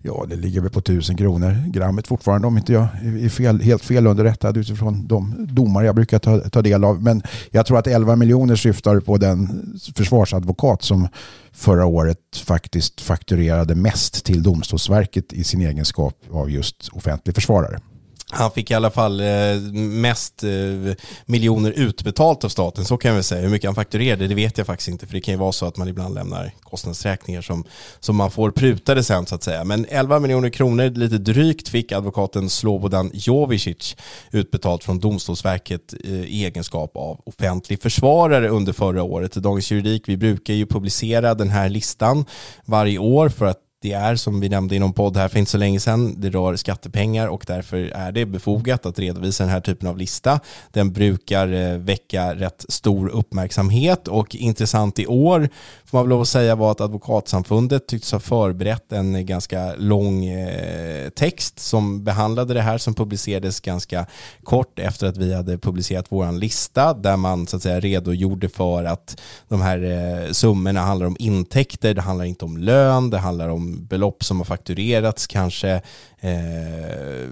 Ja, 0.03 0.25
det 0.29 0.35
ligger 0.35 0.61
väl 0.61 0.69
på 0.69 0.81
tusen 0.81 1.17
kronor 1.17 1.55
grammet 1.67 2.07
fortfarande 2.07 2.47
om 2.47 2.57
inte 2.57 2.73
jag 2.73 2.87
är 3.23 3.29
fel, 3.29 3.61
helt 3.61 3.85
felunderrättad 3.85 4.57
utifrån 4.57 5.07
de 5.07 5.47
domar 5.49 5.83
jag 5.83 5.95
brukar 5.95 6.19
ta, 6.19 6.39
ta 6.39 6.61
del 6.61 6.83
av. 6.83 7.03
Men 7.03 7.23
jag 7.51 7.65
tror 7.65 7.77
att 7.77 7.87
11 7.87 8.15
miljoner 8.15 8.55
syftar 8.55 8.99
på 8.99 9.17
den 9.17 9.65
försvarsadvokat 9.95 10.81
som 10.83 11.07
förra 11.51 11.85
året 11.85 12.17
faktiskt 12.43 13.01
fakturerade 13.01 13.75
mest 13.75 14.25
till 14.25 14.43
Domstolsverket 14.43 15.33
i 15.33 15.43
sin 15.43 15.61
egenskap 15.61 16.15
av 16.31 16.51
just 16.51 16.89
offentlig 16.89 17.35
försvarare. 17.35 17.79
Han 18.31 18.51
fick 18.51 18.71
i 18.71 18.73
alla 18.73 18.91
fall 18.91 19.19
eh, 19.19 19.27
mest 19.73 20.43
eh, 20.43 20.49
miljoner 21.25 21.71
utbetalt 21.71 22.43
av 22.43 22.49
staten, 22.49 22.85
så 22.85 22.97
kan 22.97 23.09
jag 23.09 23.15
väl 23.15 23.23
säga. 23.23 23.41
Hur 23.41 23.49
mycket 23.49 23.67
han 23.67 23.75
fakturerade, 23.75 24.27
det 24.27 24.35
vet 24.35 24.57
jag 24.57 24.67
faktiskt 24.67 24.89
inte, 24.89 25.07
för 25.07 25.13
det 25.13 25.21
kan 25.21 25.33
ju 25.33 25.37
vara 25.37 25.51
så 25.51 25.65
att 25.65 25.77
man 25.77 25.87
ibland 25.87 26.15
lämnar 26.15 26.51
kostnadsräkningar 26.61 27.41
som, 27.41 27.63
som 27.99 28.15
man 28.15 28.31
får 28.31 28.51
prutade 28.51 29.03
sen 29.03 29.25
så 29.25 29.35
att 29.35 29.43
säga. 29.43 29.63
Men 29.63 29.85
11 29.89 30.19
miljoner 30.19 30.49
kronor, 30.49 30.89
lite 30.89 31.17
drygt, 31.17 31.69
fick 31.69 31.91
advokaten 31.91 32.49
Slobodan 32.49 33.11
Jovicic 33.13 33.95
utbetalt 34.31 34.83
från 34.83 34.99
Domstolsverket 34.99 35.93
eh, 36.03 36.11
i 36.11 36.45
egenskap 36.45 36.97
av 36.97 37.21
offentlig 37.25 37.81
försvarare 37.81 38.49
under 38.49 38.73
förra 38.73 39.03
året. 39.03 39.33
Dagens 39.33 39.71
Juridik, 39.71 40.03
vi 40.09 40.17
brukar 40.17 40.53
ju 40.53 40.65
publicera 40.65 41.33
den 41.33 41.49
här 41.49 41.69
listan 41.69 42.25
varje 42.65 42.97
år 42.97 43.29
för 43.29 43.45
att 43.45 43.68
det 43.81 43.93
är 43.93 44.15
som 44.15 44.39
vi 44.39 44.49
nämnde 44.49 44.75
i 44.75 44.79
någon 44.79 44.93
podd 44.93 45.17
här 45.17 45.27
för 45.27 45.39
inte 45.39 45.51
så 45.51 45.57
länge 45.57 45.79
sedan, 45.79 46.15
det 46.21 46.29
rör 46.29 46.55
skattepengar 46.55 47.27
och 47.27 47.43
därför 47.47 47.77
är 47.77 48.11
det 48.11 48.25
befogat 48.25 48.85
att 48.85 48.99
redovisa 48.99 49.43
den 49.43 49.53
här 49.53 49.61
typen 49.61 49.89
av 49.89 49.97
lista. 49.97 50.39
Den 50.71 50.93
brukar 50.93 51.53
eh, 51.53 51.77
väcka 51.77 52.35
rätt 52.35 52.65
stor 52.69 53.09
uppmärksamhet 53.09 54.07
och 54.07 54.35
intressant 54.35 54.99
i 54.99 55.07
år 55.07 55.49
får 55.85 55.97
man 55.97 56.05
väl 56.05 56.09
lov 56.09 56.21
att 56.21 56.27
säga 56.27 56.55
var 56.55 56.71
att 56.71 56.81
Advokatsamfundet 56.81 57.87
tycks 57.87 58.11
ha 58.11 58.19
förberett 58.19 58.91
en 58.91 59.25
ganska 59.25 59.75
lång 59.75 60.25
eh, 60.25 61.09
text 61.09 61.59
som 61.59 62.03
behandlade 62.03 62.53
det 62.53 62.61
här 62.61 62.77
som 62.77 62.93
publicerades 62.93 63.59
ganska 63.59 64.05
kort 64.43 64.79
efter 64.79 65.07
att 65.07 65.17
vi 65.17 65.33
hade 65.33 65.57
publicerat 65.57 66.05
vår 66.09 66.31
lista 66.31 66.93
där 66.93 67.17
man 67.17 67.47
så 67.47 67.55
att 67.55 67.63
säga 67.63 67.79
redogjorde 67.79 68.49
för 68.49 68.83
att 68.83 69.21
de 69.47 69.61
här 69.61 69.83
eh, 69.83 70.31
summorna 70.31 70.81
handlar 70.81 71.07
om 71.07 71.15
intäkter, 71.19 71.93
det 71.93 72.01
handlar 72.01 72.25
inte 72.25 72.45
om 72.45 72.57
lön, 72.57 73.09
det 73.09 73.17
handlar 73.17 73.49
om 73.49 73.68
belopp 73.87 74.23
som 74.23 74.37
har 74.37 74.45
fakturerats 74.45 75.27
kanske, 75.27 75.81
eh, 76.19 77.29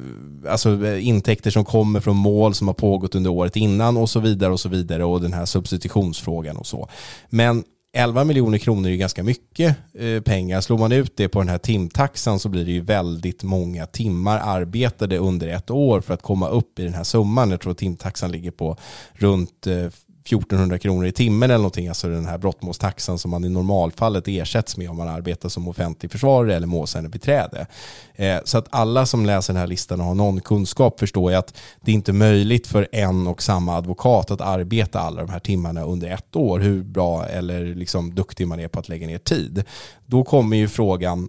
alltså 0.49 0.85
eh, 0.85 1.07
intäkter 1.07 1.51
som 1.51 1.65
kommer 1.65 1.99
från 1.99 2.15
mål 2.15 2.53
som 2.53 2.67
har 2.67 2.75
pågått 2.75 3.15
under 3.15 3.29
året 3.29 3.55
innan 3.55 3.97
och 3.97 4.09
så 4.09 4.19
vidare 4.19 4.51
och 4.51 4.59
så 4.59 4.69
vidare 4.69 5.03
och 5.03 5.21
den 5.21 5.33
här 5.33 5.45
substitutionsfrågan 5.45 6.57
och 6.57 6.67
så. 6.67 6.89
Men 7.29 7.63
11 7.97 8.23
miljoner 8.23 8.57
kronor 8.57 8.87
är 8.87 8.91
ju 8.91 8.97
ganska 8.97 9.23
mycket 9.23 9.75
eh, 9.93 10.21
pengar. 10.21 10.61
Slår 10.61 10.77
man 10.77 10.91
ut 10.91 11.17
det 11.17 11.29
på 11.29 11.39
den 11.39 11.49
här 11.49 11.57
timtaxan 11.57 12.39
så 12.39 12.49
blir 12.49 12.65
det 12.65 12.71
ju 12.71 12.81
väldigt 12.81 13.43
många 13.43 13.85
timmar 13.85 14.39
arbetade 14.43 15.17
under 15.17 15.47
ett 15.47 15.71
år 15.71 16.01
för 16.01 16.13
att 16.13 16.21
komma 16.21 16.49
upp 16.49 16.79
i 16.79 16.83
den 16.83 16.93
här 16.93 17.03
summan. 17.03 17.51
Jag 17.51 17.61
tror 17.61 17.71
att 17.71 17.77
timtaxan 17.77 18.31
ligger 18.31 18.51
på 18.51 18.77
runt 19.13 19.67
eh, 19.67 19.87
1400 20.27 20.79
kronor 20.79 21.05
i 21.05 21.11
timmen 21.11 21.49
eller 21.49 21.57
någonting, 21.57 21.87
alltså 21.87 22.07
den 22.07 22.25
här 22.25 22.37
brottmålstaxan 22.37 23.17
som 23.17 23.31
man 23.31 23.45
i 23.45 23.49
normalfallet 23.49 24.27
ersätts 24.27 24.77
med 24.77 24.89
om 24.89 24.97
man 24.97 25.07
arbetar 25.07 25.49
som 25.49 25.67
offentlig 25.67 26.11
försvarare 26.11 26.55
eller 26.55 26.67
målsägandebiträde. 26.67 27.67
Eh, 28.15 28.37
så 28.43 28.57
att 28.57 28.67
alla 28.69 29.05
som 29.05 29.25
läser 29.25 29.53
den 29.53 29.59
här 29.59 29.67
listan 29.67 29.99
och 29.99 30.05
har 30.05 30.15
någon 30.15 30.41
kunskap 30.41 30.99
förstår 30.99 31.31
ju 31.31 31.37
att 31.37 31.57
det 31.81 31.91
inte 31.91 32.11
är 32.11 32.13
möjligt 32.13 32.67
för 32.67 32.87
en 32.91 33.27
och 33.27 33.43
samma 33.43 33.77
advokat 33.77 34.31
att 34.31 34.41
arbeta 34.41 34.99
alla 34.99 35.21
de 35.21 35.29
här 35.29 35.39
timmarna 35.39 35.83
under 35.83 36.11
ett 36.11 36.35
år, 36.35 36.59
hur 36.59 36.83
bra 36.83 37.25
eller 37.25 37.75
liksom 37.75 38.15
duktig 38.15 38.47
man 38.47 38.59
är 38.59 38.67
på 38.67 38.79
att 38.79 38.89
lägga 38.89 39.07
ner 39.07 39.17
tid. 39.17 39.63
Då 40.05 40.23
kommer 40.23 40.57
ju 40.57 40.67
frågan, 40.67 41.27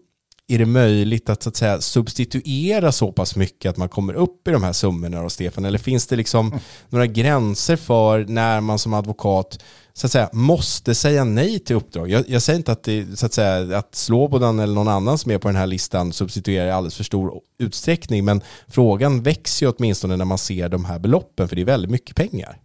är 0.50 0.58
det 0.58 0.66
möjligt 0.66 1.28
att, 1.28 1.42
så 1.42 1.48
att 1.48 1.56
säga, 1.56 1.80
substituera 1.80 2.92
så 2.92 3.12
pass 3.12 3.36
mycket 3.36 3.70
att 3.70 3.76
man 3.76 3.88
kommer 3.88 4.14
upp 4.14 4.48
i 4.48 4.50
de 4.50 4.62
här 4.62 4.72
summorna 4.72 5.22
då, 5.22 5.28
Stefan? 5.28 5.64
Eller 5.64 5.78
finns 5.78 6.06
det 6.06 6.16
liksom 6.16 6.46
mm. 6.46 6.58
några 6.88 7.06
gränser 7.06 7.76
för 7.76 8.24
när 8.24 8.60
man 8.60 8.78
som 8.78 8.94
advokat 8.94 9.58
så 9.92 10.06
att 10.06 10.12
säga, 10.12 10.30
måste 10.32 10.94
säga 10.94 11.24
nej 11.24 11.58
till 11.58 11.76
uppdrag? 11.76 12.10
Jag, 12.10 12.24
jag 12.28 12.42
säger 12.42 12.56
inte 12.56 12.72
att, 12.72 12.82
det, 12.82 13.18
så 13.18 13.26
att, 13.26 13.32
säga, 13.32 13.78
att 13.78 13.94
Slobodan 13.94 14.58
eller 14.58 14.74
någon 14.74 14.88
annan 14.88 15.18
som 15.18 15.32
är 15.32 15.38
på 15.38 15.48
den 15.48 15.56
här 15.56 15.66
listan 15.66 16.12
substituerar 16.12 16.66
i 16.66 16.70
alldeles 16.70 16.96
för 16.96 17.04
stor 17.04 17.40
utsträckning, 17.58 18.24
men 18.24 18.40
frågan 18.68 19.22
växer 19.22 19.66
ju 19.66 19.72
åtminstone 19.72 20.16
när 20.16 20.24
man 20.24 20.38
ser 20.38 20.68
de 20.68 20.84
här 20.84 20.98
beloppen, 20.98 21.48
för 21.48 21.56
det 21.56 21.62
är 21.62 21.66
väldigt 21.66 21.90
mycket 21.90 22.16
pengar 22.16 22.58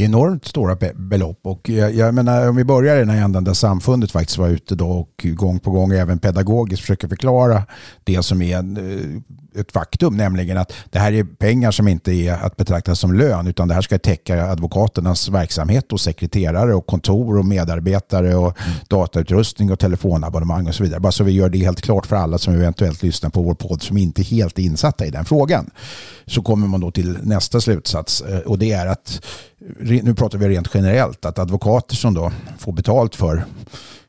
det 0.00 0.04
är 0.04 0.08
enormt 0.08 0.46
stora 0.46 0.76
belopp. 0.94 1.40
Och 1.42 1.68
jag, 1.68 1.94
jag 1.94 2.14
menar, 2.14 2.48
om 2.48 2.56
vi 2.56 2.64
börjar 2.64 2.96
i 2.96 2.98
den 2.98 3.10
här 3.10 3.24
änden 3.24 3.44
där 3.44 3.54
samfundet 3.54 4.12
faktiskt 4.12 4.38
var 4.38 4.48
ute 4.48 4.74
då 4.74 4.90
och 4.90 5.26
gång 5.34 5.58
på 5.58 5.70
gång 5.70 5.92
även 5.92 6.18
pedagogiskt 6.18 6.80
försöker 6.80 7.08
förklara 7.08 7.62
det 8.04 8.22
som 8.22 8.42
är 8.42 8.56
en, 8.56 8.76
eh, 8.76 9.60
ett 9.60 9.72
faktum, 9.72 10.16
nämligen 10.16 10.58
att 10.58 10.72
det 10.90 10.98
här 10.98 11.12
är 11.12 11.24
pengar 11.24 11.70
som 11.70 11.88
inte 11.88 12.12
är 12.12 12.32
att 12.32 12.56
betrakta 12.56 12.94
som 12.94 13.12
lön 13.12 13.46
utan 13.46 13.68
det 13.68 13.74
här 13.74 13.82
ska 13.82 13.98
täcka 13.98 14.44
advokaternas 14.44 15.28
verksamhet 15.28 15.92
och 15.92 16.00
sekreterare 16.00 16.74
och 16.74 16.86
kontor 16.86 17.38
och 17.38 17.44
medarbetare 17.44 18.34
och 18.34 18.60
mm. 18.60 18.76
datautrustning 18.88 19.72
och 19.72 19.78
telefonabonnemang 19.78 20.68
och 20.68 20.74
så 20.74 20.82
vidare. 20.82 21.00
Bara 21.00 21.12
så 21.12 21.24
vi 21.24 21.32
gör 21.32 21.48
det 21.48 21.58
helt 21.58 21.80
klart 21.80 22.06
för 22.06 22.16
alla 22.16 22.38
som 22.38 22.54
eventuellt 22.54 23.02
lyssnar 23.02 23.30
på 23.30 23.42
vår 23.42 23.54
podd 23.54 23.82
som 23.82 23.96
inte 23.96 24.22
är 24.22 24.24
helt 24.24 24.58
insatta 24.58 25.06
i 25.06 25.10
den 25.10 25.24
frågan. 25.24 25.70
Så 26.26 26.42
kommer 26.42 26.66
man 26.66 26.80
då 26.80 26.90
till 26.90 27.18
nästa 27.22 27.60
slutsats 27.60 28.20
eh, 28.20 28.38
och 28.38 28.58
det 28.58 28.72
är 28.72 28.86
att 28.86 29.20
nu 29.90 30.14
pratar 30.14 30.38
vi 30.38 30.48
rent 30.48 30.68
generellt, 30.74 31.24
att 31.24 31.38
advokater 31.38 31.96
som 31.96 32.14
då 32.14 32.32
får 32.58 32.72
betalt 32.72 33.16
för, 33.16 33.44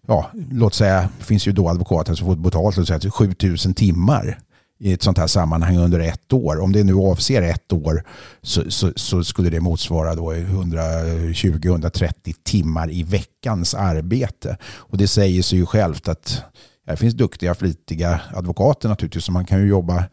ja, 0.08 0.32
låt 0.52 0.74
säga, 0.74 1.10
det 1.20 1.26
finns 1.26 1.48
ju 1.48 1.52
då 1.52 1.70
advokater 1.70 2.14
som 2.14 2.28
får 2.28 2.36
betalt 2.36 2.76
för 2.76 3.10
7000 3.10 3.74
timmar 3.74 4.40
i 4.80 4.94
ett 4.94 5.04
sånt 5.04 5.18
här 5.18 5.28
sammanhang 5.28 5.78
under 5.78 6.00
ett 6.00 6.34
år. 6.34 6.60
Om 6.60 6.72
det 6.72 6.84
nu 6.84 6.96
avser 6.96 7.42
ett 7.42 7.74
år 7.74 8.04
så, 8.42 8.72
så, 8.72 8.92
så 8.96 9.24
skulle 9.24 9.50
det 9.50 9.60
motsvara 9.60 10.14
120-130 10.14 12.36
timmar 12.44 12.92
i 12.92 13.04
veckans 13.04 13.74
arbete. 13.74 14.58
Och 14.64 14.98
det 14.98 15.08
säger 15.08 15.44
sig 15.44 15.60
ju 15.60 15.66
självt 15.66 16.08
att 16.08 16.44
det 16.88 16.98
finns 16.98 17.14
duktiga, 17.14 17.56
flitiga 17.56 18.22
advokater 18.34 18.90
naturligtvis. 18.90 19.26
Så 19.26 19.32
man 19.32 19.46
kan 19.46 19.60
ju 19.60 19.68
jobba 19.68 20.04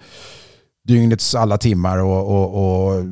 dygnets 0.89 1.35
alla 1.35 1.59
timmar 1.59 1.99
och, 1.99 2.29
och, 2.29 2.89
och 2.89 3.05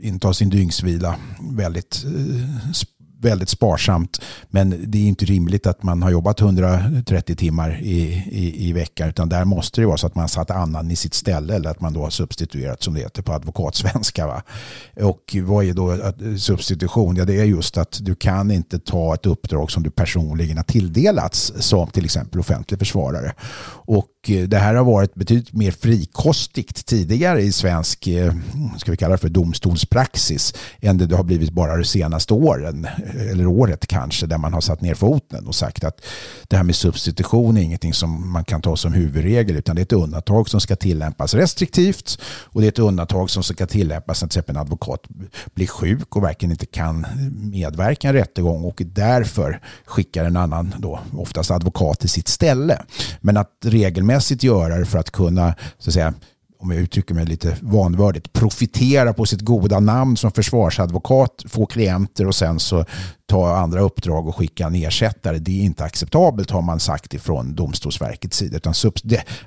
inta 0.00 0.34
sin 0.34 0.50
dygnsvila 0.50 1.16
väldigt, 1.52 2.04
eh, 2.04 2.82
väldigt 3.22 3.48
sparsamt. 3.48 4.20
Men 4.50 4.84
det 4.86 4.98
är 4.98 5.02
inte 5.02 5.24
rimligt 5.24 5.66
att 5.66 5.82
man 5.82 6.02
har 6.02 6.10
jobbat 6.10 6.40
130 6.40 7.36
timmar 7.36 7.80
i, 7.82 8.00
i, 8.30 8.68
i 8.68 8.72
veckan 8.72 9.08
utan 9.08 9.28
där 9.28 9.44
måste 9.44 9.80
det 9.80 9.86
vara 9.86 9.96
så 9.96 10.06
att 10.06 10.14
man 10.14 10.28
satt 10.28 10.50
annan 10.50 10.90
i 10.90 10.96
sitt 10.96 11.14
ställe 11.14 11.54
eller 11.54 11.70
att 11.70 11.80
man 11.80 11.92
då 11.92 12.02
har 12.02 12.10
substituerat 12.10 12.82
som 12.82 12.94
det 12.94 13.00
heter 13.00 13.22
på 13.22 13.32
advokatsvenska. 13.32 14.26
Va? 14.26 14.42
Och 15.02 15.36
vad 15.42 15.64
är 15.64 15.74
då 15.74 15.92
eh, 15.92 16.36
substitution? 16.36 17.16
Ja, 17.16 17.24
det 17.24 17.40
är 17.40 17.44
just 17.44 17.78
att 17.78 17.98
du 18.00 18.14
kan 18.14 18.50
inte 18.50 18.78
ta 18.78 19.14
ett 19.14 19.26
uppdrag 19.26 19.70
som 19.70 19.82
du 19.82 19.90
personligen 19.90 20.56
har 20.56 20.64
tilldelats 20.64 21.52
som 21.58 21.90
till 21.90 22.04
exempel 22.04 22.40
offentlig 22.40 22.78
försvarare. 22.78 23.32
Och 23.86 24.06
Eh, 24.30 24.42
det 24.42 24.58
här 24.58 24.74
har 24.74 24.84
varit 24.84 25.14
betydligt 25.14 25.52
mer 25.52 25.70
frikostigt 25.70 26.86
tidigare 26.86 27.42
i 27.42 27.52
svensk, 27.52 28.06
eh, 28.06 28.32
ska 28.78 28.90
vi 28.90 28.96
kalla 28.96 29.12
det 29.12 29.18
för 29.18 29.28
domstolspraxis, 29.28 30.54
än 30.80 30.98
det 30.98 31.16
har 31.16 31.24
blivit 31.24 31.50
bara 31.50 31.76
de 31.76 31.84
senaste 31.84 32.34
åren, 32.34 32.86
eller 33.30 33.46
året 33.46 33.86
kanske, 33.86 34.26
där 34.26 34.38
man 34.38 34.52
har 34.52 34.60
satt 34.60 34.80
ner 34.80 34.94
foten 34.94 35.46
och 35.46 35.54
sagt 35.54 35.84
att 35.84 36.00
det 36.48 36.56
här 36.56 36.64
med 36.64 36.76
substitution 36.76 37.56
är 37.56 37.62
ingenting 37.62 37.94
som 37.94 38.32
man 38.32 38.44
kan 38.44 38.62
ta 38.62 38.76
som 38.76 38.92
huvudregel, 38.92 39.56
utan 39.56 39.76
det 39.76 39.80
är 39.80 39.84
ett 39.84 39.92
undantag 39.92 40.48
som 40.48 40.60
ska 40.60 40.76
tillämpas 40.76 41.34
restriktivt 41.34 42.18
och 42.24 42.60
det 42.60 42.66
är 42.66 42.68
ett 42.68 42.78
undantag 42.78 43.30
som 43.30 43.42
ska 43.42 43.66
tillämpas 43.66 44.22
när 44.22 44.28
till 44.28 44.38
exempel 44.38 44.56
en 44.56 44.62
advokat 44.62 45.00
blir 45.54 45.66
sjuk 45.66 46.16
och 46.16 46.22
verkligen 46.22 46.52
inte 46.52 46.66
kan 46.66 47.06
medverka 47.52 48.08
i 48.08 48.10
en 48.10 48.14
rättegång 48.14 48.64
och 48.64 48.82
därför 48.84 49.60
skickar 49.84 50.24
en 50.24 50.36
annan, 50.36 50.74
då, 50.78 51.00
oftast 51.12 51.50
advokat, 51.50 52.00
till 52.00 52.08
sitt 52.08 52.28
ställe. 52.28 52.82
Men 53.20 53.36
att 53.36 53.50
regelmässigt 53.64 54.13
göra 54.42 54.78
det 54.78 54.86
för 54.86 54.98
att 54.98 55.10
kunna 55.10 55.54
så 55.78 55.90
att 55.90 55.94
säga, 55.94 56.14
om 56.58 56.70
jag 56.70 56.80
uttrycker 56.80 57.14
mig 57.14 57.26
lite 57.26 57.56
vanvördigt, 57.60 58.32
profitera 58.32 59.12
på 59.12 59.26
sitt 59.26 59.40
goda 59.40 59.80
namn 59.80 60.16
som 60.16 60.30
försvarsadvokat, 60.30 61.44
få 61.48 61.66
klienter 61.66 62.26
och 62.26 62.34
sen 62.34 62.60
så 62.60 62.84
ta 63.26 63.56
andra 63.56 63.80
uppdrag 63.80 64.28
och 64.28 64.36
skicka 64.36 64.66
en 64.66 64.74
ersättare. 64.74 65.38
Det 65.38 65.60
är 65.60 65.64
inte 65.64 65.84
acceptabelt 65.84 66.50
har 66.50 66.62
man 66.62 66.80
sagt 66.80 67.14
ifrån 67.14 67.54
Domstolsverkets 67.54 68.36
sida. 68.36 68.56
Utan 68.56 68.74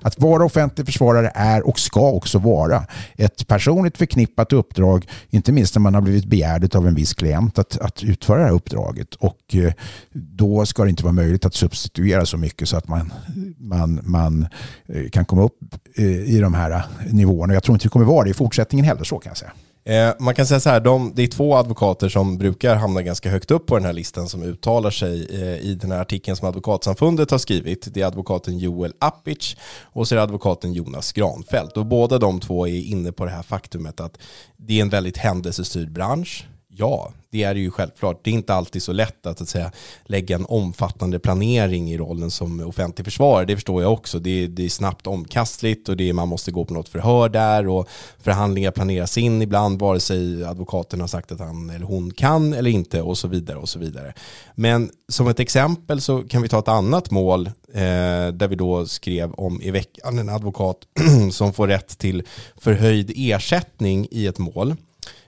att 0.02 0.20
vara 0.20 0.46
offentlig 0.46 0.86
försvarare 0.86 1.32
är 1.36 1.68
och 1.68 1.80
ska 1.80 2.12
också 2.12 2.40
vara 2.40 2.86
ett 3.16 3.48
personligt 3.48 3.98
förknippat 3.98 4.54
uppdrag, 4.54 5.08
inte 5.30 5.52
minst 5.52 5.76
när 5.76 5.80
man 5.80 5.94
har 5.94 6.02
blivit 6.02 6.26
begärd 6.26 6.76
av 6.76 6.88
en 6.88 6.96
viss 6.96 7.14
klient 7.14 7.60
att, 7.60 7.78
att 7.78 8.04
utföra 8.04 8.40
det 8.40 8.46
här 8.46 8.54
uppdraget. 8.54 9.16
Och 9.16 9.56
eh, 9.56 9.74
då 10.14 10.66
ska 10.66 10.84
det 10.84 10.90
inte 10.90 11.04
vara 11.04 11.14
möjligt 11.14 11.46
att 11.46 11.54
substituera 11.54 12.26
så 12.26 12.38
mycket 12.38 12.70
så 12.70 12.78
att 12.78 12.88
man, 12.88 13.14
man, 13.58 14.00
man 14.04 14.48
eh, 14.86 15.10
kan 15.10 15.26
komma 15.26 15.44
upp 15.44 15.60
eh, 15.96 16.06
i 16.06 16.40
de 16.40 16.54
här 16.54 16.84
nivåerna. 17.10 17.54
Jag 17.54 17.64
tror 17.64 17.76
inte 17.76 17.86
det 17.86 17.90
kommer 17.90 18.06
vara 18.06 18.24
det 18.24 18.30
i 18.30 18.34
fortsättningen 18.34 18.86
heller, 18.86 19.04
så 19.04 19.20
kan 19.20 19.30
jag 19.30 19.38
säga. 19.38 19.52
Eh, 19.88 20.14
man 20.20 20.36
kan 20.36 20.46
säga 20.46 20.60
så 20.60 20.70
här, 20.70 20.80
de, 20.80 21.12
det 21.16 21.24
är 21.24 21.28
två 21.28 21.56
advokater 21.56 22.10
som 22.10 22.38
brukar 22.38 22.76
hamna 22.76 23.02
ganska 23.02 23.30
högt 23.30 23.52
upp 23.52 23.66
på 23.66 23.76
den 23.76 23.86
här 23.86 23.94
listan 23.94 24.30
som 24.30 24.44
uttalar 24.44 24.92
sig 24.92 25.28
eh, 25.32 25.58
i 25.58 25.78
den 25.82 25.92
här 25.92 26.02
artikeln 26.02 26.38
som 26.38 26.48
Advokatsamfundet 26.48 27.32
har 27.32 27.38
skrivit. 27.38 27.94
Det 27.94 28.02
är 28.02 28.06
advokaten 28.06 28.58
Joel 28.58 28.94
Appic 29.00 29.56
och 29.84 30.08
så 30.08 30.16
är 30.16 30.18
det 30.18 30.24
advokaten 30.24 30.74
Jonas 30.74 31.12
Granfeldt. 31.12 31.78
Och 31.78 31.86
båda 31.86 32.18
de 32.18 32.40
två 32.40 32.68
är 32.68 32.82
inne 32.82 33.12
på 33.12 33.26
det 33.26 33.32
här 33.32 33.44
faktumet 33.44 34.00
att 34.00 34.18
det 34.58 34.78
är 34.78 34.82
en 34.82 34.90
väldigt 34.90 35.18
händelsestyrd 35.18 35.92
bransch. 35.92 36.48
Ja, 36.80 37.12
det 37.30 37.44
är 37.44 37.54
det 37.54 37.60
ju 37.60 37.72
självklart. 37.72 38.20
Det 38.24 38.30
är 38.30 38.34
inte 38.34 38.54
alltid 38.54 38.84
så 38.84 38.92
lätt 38.92 39.26
att, 39.26 39.42
att 39.42 39.50
säga, 39.50 39.72
lägga 40.06 40.36
en 40.36 40.46
omfattande 40.46 41.20
planering 41.20 41.92
i 41.92 41.98
rollen 41.98 42.32
som 42.32 42.60
offentlig 42.60 43.06
försvarare. 43.06 43.46
Det 43.46 43.56
förstår 43.56 43.82
jag 43.82 43.94
också. 43.94 44.20
Det 44.20 44.44
är, 44.44 44.48
det 44.48 44.66
är 44.66 44.70
snabbt 44.70 45.08
omkastligt 45.08 45.90
och 45.90 45.98
det 45.98 46.10
är, 46.10 46.14
man 46.14 46.28
måste 46.28 46.52
gå 46.52 46.66
på 46.66 46.74
något 46.74 46.90
förhör 46.90 47.30
där 47.30 47.68
och 47.68 47.90
förhandlingar 48.20 48.72
planeras 48.72 49.18
in 49.18 49.42
ibland 49.42 49.80
vare 49.80 50.00
sig 50.00 50.44
advokaten 50.44 51.02
har 51.02 51.08
sagt 51.08 51.32
att 51.32 51.40
han 51.40 51.70
eller 51.70 51.86
hon 51.86 52.14
kan 52.14 52.54
eller 52.54 52.72
inte 52.72 53.02
och 53.02 53.18
så 53.18 53.28
vidare 53.28 53.58
och 53.58 53.70
så 53.70 53.80
vidare. 53.80 54.14
Men 54.56 54.90
som 55.10 55.28
ett 55.28 55.40
exempel 55.40 56.02
så 56.02 56.24
kan 56.24 56.42
vi 56.42 56.50
ta 56.50 56.60
ett 56.60 56.68
annat 56.68 57.12
mål 57.12 57.48
eh, 57.74 58.28
där 58.34 58.48
vi 58.48 58.56
då 58.56 58.86
skrev 58.86 59.32
om 59.32 59.62
i 59.62 59.72
veckan 59.72 60.20
en 60.20 60.30
advokat 60.30 60.78
som 61.32 61.54
får 61.54 61.68
rätt 61.68 61.98
till 61.98 62.24
förhöjd 62.58 63.12
ersättning 63.16 64.08
i 64.12 64.28
ett 64.28 64.38
mål. 64.38 64.76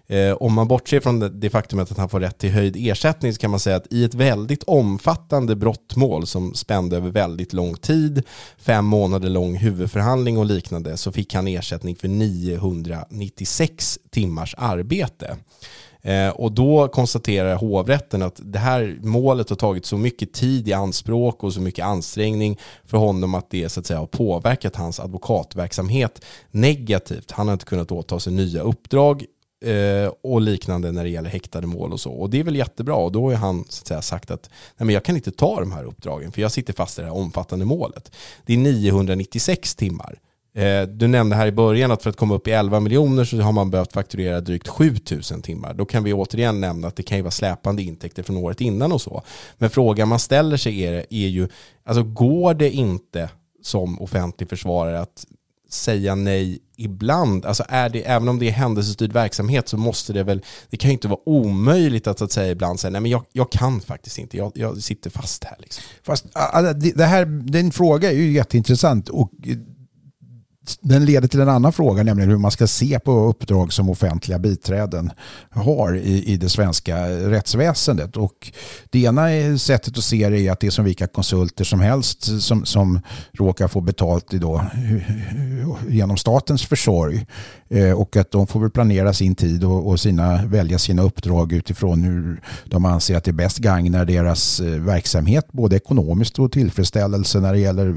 Eh, 0.09 0.33
om 0.33 0.53
man 0.53 0.67
bortser 0.67 0.99
från 0.99 1.19
det, 1.19 1.29
det 1.29 1.49
faktumet 1.49 1.91
att 1.91 1.97
han 1.97 2.09
får 2.09 2.19
rätt 2.19 2.37
till 2.37 2.51
höjd 2.51 2.75
ersättning 2.79 3.33
så 3.33 3.39
kan 3.39 3.51
man 3.51 3.59
säga 3.59 3.75
att 3.75 3.93
i 3.93 4.03
ett 4.03 4.13
väldigt 4.13 4.63
omfattande 4.63 5.55
brottmål 5.55 6.27
som 6.27 6.53
spände 6.53 6.97
över 6.97 7.09
väldigt 7.09 7.53
lång 7.53 7.75
tid, 7.75 8.23
fem 8.57 8.85
månader 8.85 9.29
lång 9.29 9.55
huvudförhandling 9.55 10.37
och 10.37 10.45
liknande, 10.45 10.97
så 10.97 11.11
fick 11.11 11.33
han 11.33 11.47
ersättning 11.47 11.95
för 11.95 12.07
996 12.07 13.99
timmars 14.09 14.55
arbete. 14.57 15.37
Eh, 16.01 16.29
och 16.29 16.51
då 16.51 16.87
konstaterar 16.87 17.55
hovrätten 17.55 18.21
att 18.21 18.39
det 18.43 18.59
här 18.59 18.97
målet 19.01 19.49
har 19.49 19.57
tagit 19.57 19.85
så 19.85 19.97
mycket 19.97 20.33
tid 20.33 20.67
i 20.67 20.73
anspråk 20.73 21.43
och 21.43 21.53
så 21.53 21.61
mycket 21.61 21.85
ansträngning 21.85 22.59
för 22.85 22.97
honom 22.97 23.35
att 23.35 23.49
det 23.49 23.69
så 23.69 23.79
att 23.79 23.85
säga, 23.85 23.99
har 23.99 24.07
påverkat 24.07 24.75
hans 24.75 24.99
advokatverksamhet 24.99 26.25
negativt. 26.51 27.31
Han 27.31 27.47
har 27.47 27.53
inte 27.53 27.65
kunnat 27.65 27.91
åta 27.91 28.19
sig 28.19 28.33
nya 28.33 28.61
uppdrag 28.61 29.25
Eh, 29.65 30.11
och 30.23 30.41
liknande 30.41 30.91
när 30.91 31.03
det 31.03 31.09
gäller 31.09 31.29
häktade 31.29 31.67
mål 31.67 31.93
och 31.93 31.99
så. 31.99 32.11
Och 32.11 32.29
det 32.29 32.39
är 32.39 32.43
väl 32.43 32.55
jättebra 32.55 32.95
och 32.95 33.11
då 33.11 33.29
har 33.29 33.35
han 33.35 33.65
så 33.69 33.81
att 33.81 33.87
säga, 33.87 34.01
sagt 34.01 34.31
att 34.31 34.49
Nej, 34.77 34.85
men 34.85 34.93
jag 34.93 35.05
kan 35.05 35.15
inte 35.15 35.31
ta 35.31 35.59
de 35.59 35.71
här 35.71 35.83
uppdragen 35.83 36.31
för 36.31 36.41
jag 36.41 36.51
sitter 36.51 36.73
fast 36.73 36.99
i 36.99 37.01
det 37.01 37.07
här 37.07 37.15
omfattande 37.15 37.65
målet. 37.65 38.11
Det 38.45 38.53
är 38.53 38.57
996 38.57 39.75
timmar. 39.75 40.19
Eh, 40.55 40.81
du 40.81 41.07
nämnde 41.07 41.35
här 41.35 41.47
i 41.47 41.51
början 41.51 41.91
att 41.91 42.03
för 42.03 42.09
att 42.09 42.15
komma 42.15 42.35
upp 42.35 42.47
i 42.47 42.51
11 42.51 42.79
miljoner 42.79 43.23
så 43.23 43.41
har 43.41 43.51
man 43.51 43.71
behövt 43.71 43.93
fakturera 43.93 44.41
drygt 44.41 44.67
7000 44.67 45.41
timmar. 45.41 45.73
Då 45.73 45.85
kan 45.85 46.03
vi 46.03 46.13
återigen 46.13 46.61
nämna 46.61 46.87
att 46.87 46.95
det 46.95 47.03
kan 47.03 47.17
ju 47.17 47.21
vara 47.21 47.31
släpande 47.31 47.83
intäkter 47.83 48.23
från 48.23 48.37
året 48.37 48.61
innan 48.61 48.91
och 48.91 49.01
så. 49.01 49.23
Men 49.57 49.69
frågan 49.69 50.07
man 50.07 50.19
ställer 50.19 50.57
sig 50.57 50.81
är, 50.85 50.93
är 51.09 51.27
ju, 51.27 51.47
alltså 51.85 52.03
går 52.03 52.53
det 52.53 52.71
inte 52.71 53.29
som 53.63 54.01
offentlig 54.01 54.49
försvarare 54.49 54.99
att 54.99 55.25
säga 55.69 56.15
nej 56.15 56.59
ibland. 56.77 57.45
Alltså 57.45 57.63
är 57.69 57.89
det, 57.89 58.03
även 58.03 58.29
om 58.29 58.39
det 58.39 58.47
är 58.47 58.51
händelsestyrd 58.51 59.13
verksamhet 59.13 59.67
så 59.67 59.77
måste 59.77 60.13
det 60.13 60.23
väl, 60.23 60.41
det 60.69 60.77
kan 60.77 60.89
ju 60.89 60.93
inte 60.93 61.07
vara 61.07 61.19
omöjligt 61.25 62.07
att, 62.07 62.21
att 62.21 62.31
säga 62.31 62.51
ibland 62.51 62.79
säga 62.79 62.91
nej 62.91 63.01
men 63.01 63.11
jag, 63.11 63.25
jag 63.31 63.51
kan 63.51 63.81
faktiskt 63.81 64.17
inte, 64.17 64.37
jag, 64.37 64.51
jag 64.55 64.83
sitter 64.83 65.09
fast 65.09 65.43
här. 65.43 65.55
Liksom. 65.59 65.83
Fast 66.03 66.25
det 66.95 67.05
här, 67.05 67.25
den 67.25 67.71
fråga 67.71 68.11
är 68.11 68.15
ju 68.15 68.31
jätteintressant 68.31 69.09
och 69.09 69.31
den 70.81 71.05
leder 71.05 71.27
till 71.27 71.39
en 71.39 71.49
annan 71.49 71.73
fråga, 71.73 72.03
nämligen 72.03 72.29
hur 72.29 72.37
man 72.37 72.51
ska 72.51 72.67
se 72.67 72.99
på 72.99 73.11
uppdrag 73.11 73.73
som 73.73 73.89
offentliga 73.89 74.39
biträden 74.39 75.11
har 75.49 75.95
i, 75.95 76.23
i 76.23 76.37
det 76.37 76.49
svenska 76.49 77.09
rättsväsendet. 77.09 78.17
Och 78.17 78.51
det 78.89 78.99
ena 78.99 79.57
sättet 79.57 79.97
att 79.97 80.03
se 80.03 80.29
det 80.29 80.39
är 80.39 80.51
att 80.51 80.59
det 80.59 80.67
är 80.67 80.71
som 80.71 80.85
vilka 80.85 81.07
konsulter 81.07 81.63
som 81.63 81.79
helst 81.79 82.41
som, 82.41 82.65
som 82.65 83.01
råkar 83.33 83.67
få 83.67 83.81
betalt 83.81 84.33
idag, 84.33 84.65
genom 85.87 86.17
statens 86.17 86.65
försorg. 86.65 87.25
Eh, 87.71 87.91
och 87.91 88.15
att 88.15 88.31
de 88.31 88.47
får 88.47 88.59
väl 88.59 88.69
planera 88.69 89.13
sin 89.13 89.35
tid 89.35 89.63
och, 89.63 89.87
och, 89.87 89.99
sina, 89.99 90.45
välja 90.45 90.79
sina 90.79 91.01
uppdrag 91.01 91.53
utifrån 91.53 92.03
hur 92.03 92.41
de 92.65 92.85
anser 92.85 93.17
att 93.17 93.23
det 93.23 93.31
bäst 93.31 93.57
gagnar 93.57 94.05
deras 94.05 94.59
eh, 94.59 94.65
verksamhet, 94.65 95.47
både 95.51 95.75
ekonomiskt 95.75 96.39
och 96.39 96.51
tillfredsställelse 96.51 97.39
när 97.39 97.53
det 97.53 97.59
gäller 97.59 97.95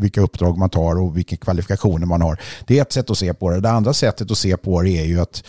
vilka 0.00 0.20
uppdrag 0.20 0.58
man 0.58 0.70
tar 0.70 1.00
och 1.00 1.16
vilka 1.16 1.36
kvalifikationer 1.36 2.05
man 2.06 2.22
har. 2.22 2.40
Det 2.66 2.78
är 2.78 2.82
ett 2.82 2.92
sätt 2.92 3.10
att 3.10 3.18
se 3.18 3.34
på 3.34 3.50
det. 3.50 3.60
Det 3.60 3.70
andra 3.70 3.92
sättet 3.92 4.30
att 4.30 4.38
se 4.38 4.56
på 4.56 4.82
det 4.82 4.90
är 4.90 5.04
ju 5.04 5.20
att 5.20 5.42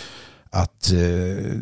att 0.50 0.92
eh, 0.92 1.54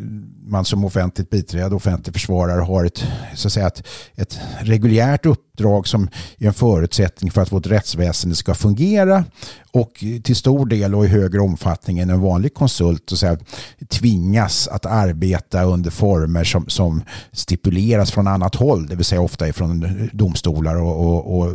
man 0.46 0.64
som 0.64 0.84
offentligt 0.84 1.30
biträde, 1.30 1.74
offentlig 1.74 2.14
försvarare 2.14 2.60
har 2.60 2.84
ett, 2.84 3.04
så 3.34 3.48
att 3.48 3.52
säga, 3.52 3.66
ett, 3.66 3.82
ett 4.14 4.38
reguljärt 4.60 5.26
uppdrag 5.26 5.88
som 5.88 6.08
är 6.38 6.46
en 6.46 6.54
förutsättning 6.54 7.30
för 7.30 7.40
att 7.40 7.52
vårt 7.52 7.66
rättsväsende 7.66 8.36
ska 8.36 8.54
fungera 8.54 9.24
och 9.72 10.04
till 10.22 10.36
stor 10.36 10.66
del 10.66 10.94
och 10.94 11.04
i 11.04 11.08
högre 11.08 11.40
omfattning 11.40 11.98
än 11.98 12.10
en 12.10 12.20
vanlig 12.20 12.54
konsult 12.54 13.02
så 13.06 13.26
att 13.26 13.40
tvingas 13.88 14.68
att 14.68 14.86
arbeta 14.86 15.62
under 15.62 15.90
former 15.90 16.44
som, 16.44 16.68
som 16.68 17.02
stipuleras 17.32 18.10
från 18.10 18.26
annat 18.26 18.54
håll, 18.54 18.86
det 18.86 18.96
vill 18.96 19.04
säga 19.04 19.20
ofta 19.20 19.52
från 19.52 20.08
domstolar 20.12 20.76
och, 20.76 21.06
och, 21.06 21.38
och 21.38 21.52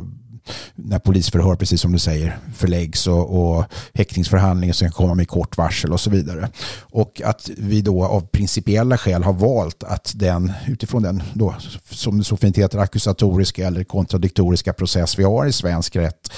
när 0.75 0.99
polisförhör, 0.99 1.55
precis 1.55 1.81
som 1.81 1.91
du 1.91 1.99
säger, 1.99 2.37
förläggs 2.55 3.07
och, 3.07 3.53
och 3.55 3.65
häktningsförhandlingar 3.93 4.73
som 4.73 4.87
kan 4.87 4.93
komma 4.93 5.15
med 5.15 5.27
kort 5.27 5.57
varsel 5.57 5.93
och 5.93 5.99
så 5.99 6.09
vidare. 6.09 6.49
Och 6.81 7.21
att 7.25 7.49
vi 7.57 7.81
då 7.81 8.05
av 8.05 8.21
principiella 8.21 8.97
skäl 8.97 9.23
har 9.23 9.33
valt 9.33 9.83
att 9.83 10.11
den, 10.15 10.53
utifrån 10.67 11.03
den 11.03 11.23
då, 11.33 11.55
som 11.89 12.17
det 12.17 12.23
så 12.23 12.37
fint 12.37 12.57
heter, 12.57 12.77
ackusatoriska 12.77 13.67
eller 13.67 13.83
kontradiktoriska 13.83 14.73
process 14.73 15.19
vi 15.19 15.23
har 15.23 15.45
i 15.45 15.51
svensk 15.51 15.95
rätt, 15.95 16.31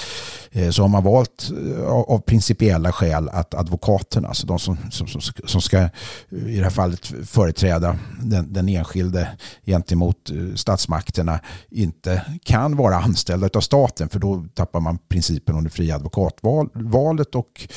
Eh, 0.56 0.70
så 0.70 0.82
har 0.82 0.88
man 0.88 1.04
valt 1.04 1.50
eh, 1.76 1.84
av 1.86 2.18
principiella 2.18 2.92
skäl 2.92 3.28
att 3.28 3.54
advokaterna, 3.54 4.28
alltså 4.28 4.46
de 4.46 4.58
som, 4.58 4.76
som, 4.90 5.20
som 5.44 5.60
ska 5.60 5.78
eh, 5.78 5.88
i 6.30 6.56
det 6.56 6.62
här 6.62 6.70
fallet 6.70 7.06
företräda 7.26 7.98
den, 8.22 8.52
den 8.52 8.68
enskilde 8.68 9.28
gentemot 9.66 10.30
statsmakterna, 10.54 11.40
inte 11.70 12.22
kan 12.44 12.76
vara 12.76 12.96
anställda 12.96 13.50
av 13.54 13.60
staten 13.60 14.08
för 14.08 14.18
då 14.18 14.44
tappar 14.54 14.80
man 14.80 14.98
principen 15.08 15.54
om 15.54 15.64
det 15.64 15.70
fria 15.70 15.94
advokatvalet 15.94 17.34
och 17.34 17.68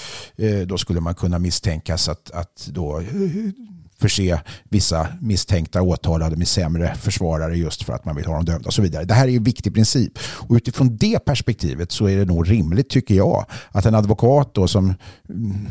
då 0.66 0.78
skulle 0.78 1.00
man 1.00 1.16
kunna 1.16 1.40
misstänkas 1.40 2.10
att, 2.10 2.32
att 2.32 2.68
då 2.72 3.02
förse 4.00 4.42
vissa 4.70 5.08
misstänkta 5.22 5.82
åtalade 5.82 6.36
med 6.36 6.48
sämre 6.48 6.96
försvarare 6.96 7.58
just 7.58 7.84
för 7.84 7.94
att 7.94 8.06
man 8.06 8.16
vill 8.16 8.26
ha 8.26 8.34
dem 8.34 8.46
dömda 8.46 8.68
och 8.68 8.74
så 8.74 8.82
vidare. 8.82 9.06
Det 9.06 9.14
här 9.14 9.28
är 9.28 9.38
en 9.38 9.44
viktig 9.44 9.74
princip. 9.74 10.20
Och 10.20 10.56
utifrån 10.56 10.98
det 10.98 11.20
perspektivet 11.26 11.92
så 11.92 12.10
är 12.10 12.18
det 12.18 12.26
nog 12.26 12.52
rimligt 12.52 12.90
tycker 12.90 13.16
jag 13.16 13.46
att 13.72 13.86
en 13.86 13.96
advokat 13.96 14.54
då 14.54 14.68
som 14.68 14.94
mm, 15.30 15.68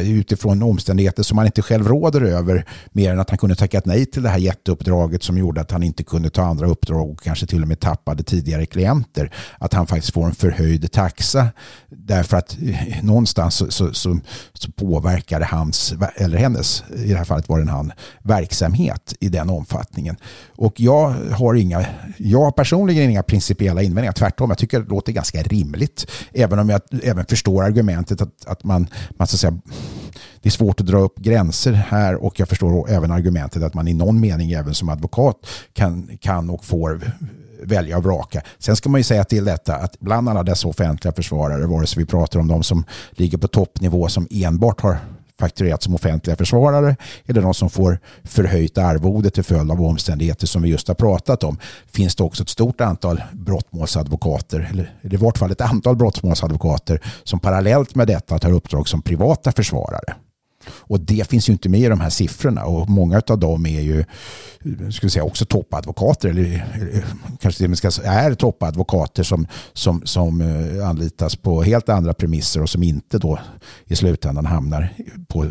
utifrån 0.00 0.62
omständigheter 0.62 1.22
som 1.22 1.36
man 1.36 1.46
inte 1.46 1.62
själv 1.62 1.88
råder 1.88 2.20
över 2.20 2.64
mer 2.92 3.12
än 3.12 3.20
att 3.20 3.30
han 3.30 3.38
kunde 3.38 3.54
tackat 3.54 3.86
nej 3.86 4.06
till 4.06 4.22
det 4.22 4.28
här 4.28 4.38
jätteuppdraget 4.38 5.22
som 5.22 5.38
gjorde 5.38 5.60
att 5.60 5.70
han 5.70 5.82
inte 5.82 6.04
kunde 6.04 6.30
ta 6.30 6.42
andra 6.42 6.66
uppdrag 6.66 7.10
och 7.10 7.22
kanske 7.22 7.46
till 7.46 7.62
och 7.62 7.68
med 7.68 7.80
tappade 7.80 8.22
tidigare 8.22 8.66
klienter. 8.66 9.34
Att 9.58 9.72
han 9.72 9.86
faktiskt 9.86 10.14
får 10.14 10.26
en 10.26 10.34
förhöjd 10.34 10.92
taxa 10.92 11.48
därför 11.88 12.36
att 12.36 12.56
eh, 12.62 13.04
någonstans 13.04 13.54
så, 13.54 13.70
så, 13.70 13.94
så, 13.94 14.18
så 14.52 14.70
påverkar 14.72 15.40
det 15.40 15.46
hans, 15.46 15.94
eller 16.16 16.38
hennes, 16.38 16.84
i 16.96 17.08
det 17.08 17.16
här 17.16 17.24
fallet 17.24 17.48
var 17.48 17.58
det 17.58 17.65
en 17.68 17.74
han, 17.74 17.92
verksamhet 18.22 19.14
i 19.20 19.28
den 19.28 19.50
omfattningen. 19.50 20.16
Och 20.56 20.80
jag 20.80 21.14
har 21.32 21.54
inga, 21.54 21.86
jag 22.16 22.44
har 22.44 22.50
personligen 22.50 23.10
inga 23.10 23.22
principiella 23.22 23.82
invändningar, 23.82 24.12
tvärtom, 24.12 24.50
jag 24.50 24.58
tycker 24.58 24.80
det 24.80 24.88
låter 24.88 25.12
ganska 25.12 25.42
rimligt. 25.42 26.10
Även 26.32 26.58
om 26.58 26.68
jag 26.68 26.80
även 27.02 27.26
förstår 27.26 27.64
argumentet 27.64 28.20
att, 28.20 28.46
att 28.46 28.64
man, 28.64 28.86
man 29.10 29.26
så 29.26 29.36
att 29.36 29.40
säga, 29.40 29.58
det 30.42 30.48
är 30.48 30.50
svårt 30.50 30.80
att 30.80 30.86
dra 30.86 30.98
upp 30.98 31.18
gränser 31.18 31.72
här 31.72 32.14
och 32.14 32.40
jag 32.40 32.48
förstår 32.48 32.90
även 32.90 33.10
argumentet 33.10 33.62
att 33.62 33.74
man 33.74 33.88
i 33.88 33.94
någon 33.94 34.20
mening 34.20 34.52
även 34.52 34.74
som 34.74 34.88
advokat 34.88 35.46
kan, 35.72 36.18
kan 36.20 36.50
och 36.50 36.64
får 36.64 37.12
välja 37.62 37.96
och 37.96 38.04
vraka. 38.04 38.42
Sen 38.58 38.76
ska 38.76 38.88
man 38.88 39.00
ju 39.00 39.04
säga 39.04 39.24
till 39.24 39.44
detta 39.44 39.76
att 39.76 40.00
bland 40.00 40.28
alla 40.28 40.42
dessa 40.42 40.68
offentliga 40.68 41.14
försvarare, 41.14 41.66
vare 41.66 41.86
sig 41.86 42.02
vi 42.02 42.06
pratar 42.06 42.40
om 42.40 42.48
de 42.48 42.62
som 42.62 42.84
ligger 43.10 43.38
på 43.38 43.48
toppnivå 43.48 44.08
som 44.08 44.26
enbart 44.30 44.80
har 44.80 44.98
fakturerat 45.40 45.82
som 45.82 45.94
offentliga 45.94 46.36
försvarare 46.36 46.96
eller 47.26 47.42
de 47.42 47.54
som 47.54 47.70
får 47.70 47.98
förhöjt 48.24 48.78
arvode 48.78 49.30
till 49.30 49.44
följd 49.44 49.70
av 49.70 49.82
omständigheter 49.82 50.46
som 50.46 50.62
vi 50.62 50.68
just 50.68 50.88
har 50.88 50.94
pratat 50.94 51.44
om 51.44 51.58
finns 51.86 52.14
det 52.14 52.24
också 52.24 52.42
ett 52.42 52.48
stort 52.48 52.80
antal 52.80 53.22
brottmålsadvokater 53.32 54.68
eller 54.72 54.94
i 55.02 55.16
vart 55.16 55.38
fall 55.38 55.50
ett 55.50 55.60
antal 55.60 55.96
brottmålsadvokater 55.96 57.00
som 57.24 57.40
parallellt 57.40 57.94
med 57.94 58.06
detta 58.06 58.38
tar 58.38 58.52
uppdrag 58.52 58.88
som 58.88 59.02
privata 59.02 59.52
försvarare. 59.52 60.14
Och 60.68 61.00
det 61.00 61.28
finns 61.28 61.48
ju 61.48 61.52
inte 61.52 61.68
med 61.68 61.80
i 61.80 61.86
de 61.86 62.00
här 62.00 62.10
siffrorna 62.10 62.64
och 62.64 62.90
många 62.90 63.22
av 63.28 63.38
dem 63.38 63.66
är 63.66 63.80
ju 63.80 64.04
skulle 64.90 65.10
säga, 65.10 65.24
också 65.24 65.44
toppadvokater 65.44 66.28
eller, 66.28 66.42
eller 66.74 67.04
kanske 67.40 67.58
till 67.58 67.66
och 67.66 67.70
med 67.70 68.06
är 68.06 68.34
toppadvokater 68.34 69.22
som, 69.22 69.46
som, 69.72 70.02
som 70.04 70.40
eh, 70.40 70.88
anlitas 70.88 71.36
på 71.36 71.62
helt 71.62 71.88
andra 71.88 72.14
premisser 72.14 72.62
och 72.62 72.70
som 72.70 72.82
inte 72.82 73.18
då 73.18 73.38
i 73.86 73.96
slutändan 73.96 74.46
hamnar 74.46 74.94
på 75.28 75.50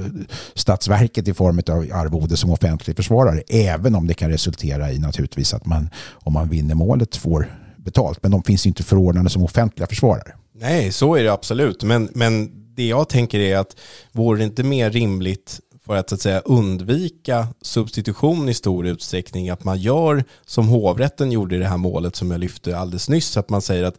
Statsverket 0.53 1.27
i 1.27 1.33
form 1.33 1.61
av 1.67 1.99
arvode 1.99 2.37
som 2.37 2.49
offentlig 2.49 2.95
försvarare. 2.95 3.41
Även 3.47 3.95
om 3.95 4.07
det 4.07 4.13
kan 4.13 4.29
resultera 4.29 4.91
i 4.91 4.99
naturligtvis 4.99 5.53
att 5.53 5.65
man 5.65 5.89
om 6.13 6.33
man 6.33 6.49
vinner 6.49 6.75
målet 6.75 7.15
får 7.15 7.59
betalt. 7.77 8.19
Men 8.21 8.31
de 8.31 8.43
finns 8.43 8.65
inte 8.65 8.83
förordnade 8.83 9.29
som 9.29 9.43
offentliga 9.43 9.87
försvarare. 9.87 10.33
Nej, 10.55 10.91
så 10.91 11.15
är 11.15 11.23
det 11.23 11.33
absolut. 11.33 11.83
Men, 11.83 12.09
men 12.13 12.64
det 12.75 12.87
jag 12.87 13.09
tänker 13.09 13.39
är 13.39 13.57
att 13.57 13.75
vore 14.11 14.37
det 14.37 14.43
inte 14.43 14.63
mer 14.63 14.91
rimligt 14.91 15.59
för 15.85 15.95
att, 15.95 16.09
så 16.09 16.15
att 16.15 16.21
säga, 16.21 16.39
undvika 16.39 17.47
substitution 17.61 18.49
i 18.49 18.53
stor 18.53 18.87
utsträckning, 18.87 19.49
att 19.49 19.63
man 19.63 19.77
gör 19.77 20.23
som 20.45 20.67
hovrätten 20.67 21.31
gjorde 21.31 21.55
i 21.55 21.59
det 21.59 21.67
här 21.67 21.77
målet 21.77 22.15
som 22.15 22.31
jag 22.31 22.39
lyfte 22.39 22.77
alldeles 22.77 23.09
nyss, 23.09 23.37
att 23.37 23.49
man 23.49 23.61
säger 23.61 23.83
att 23.83 23.97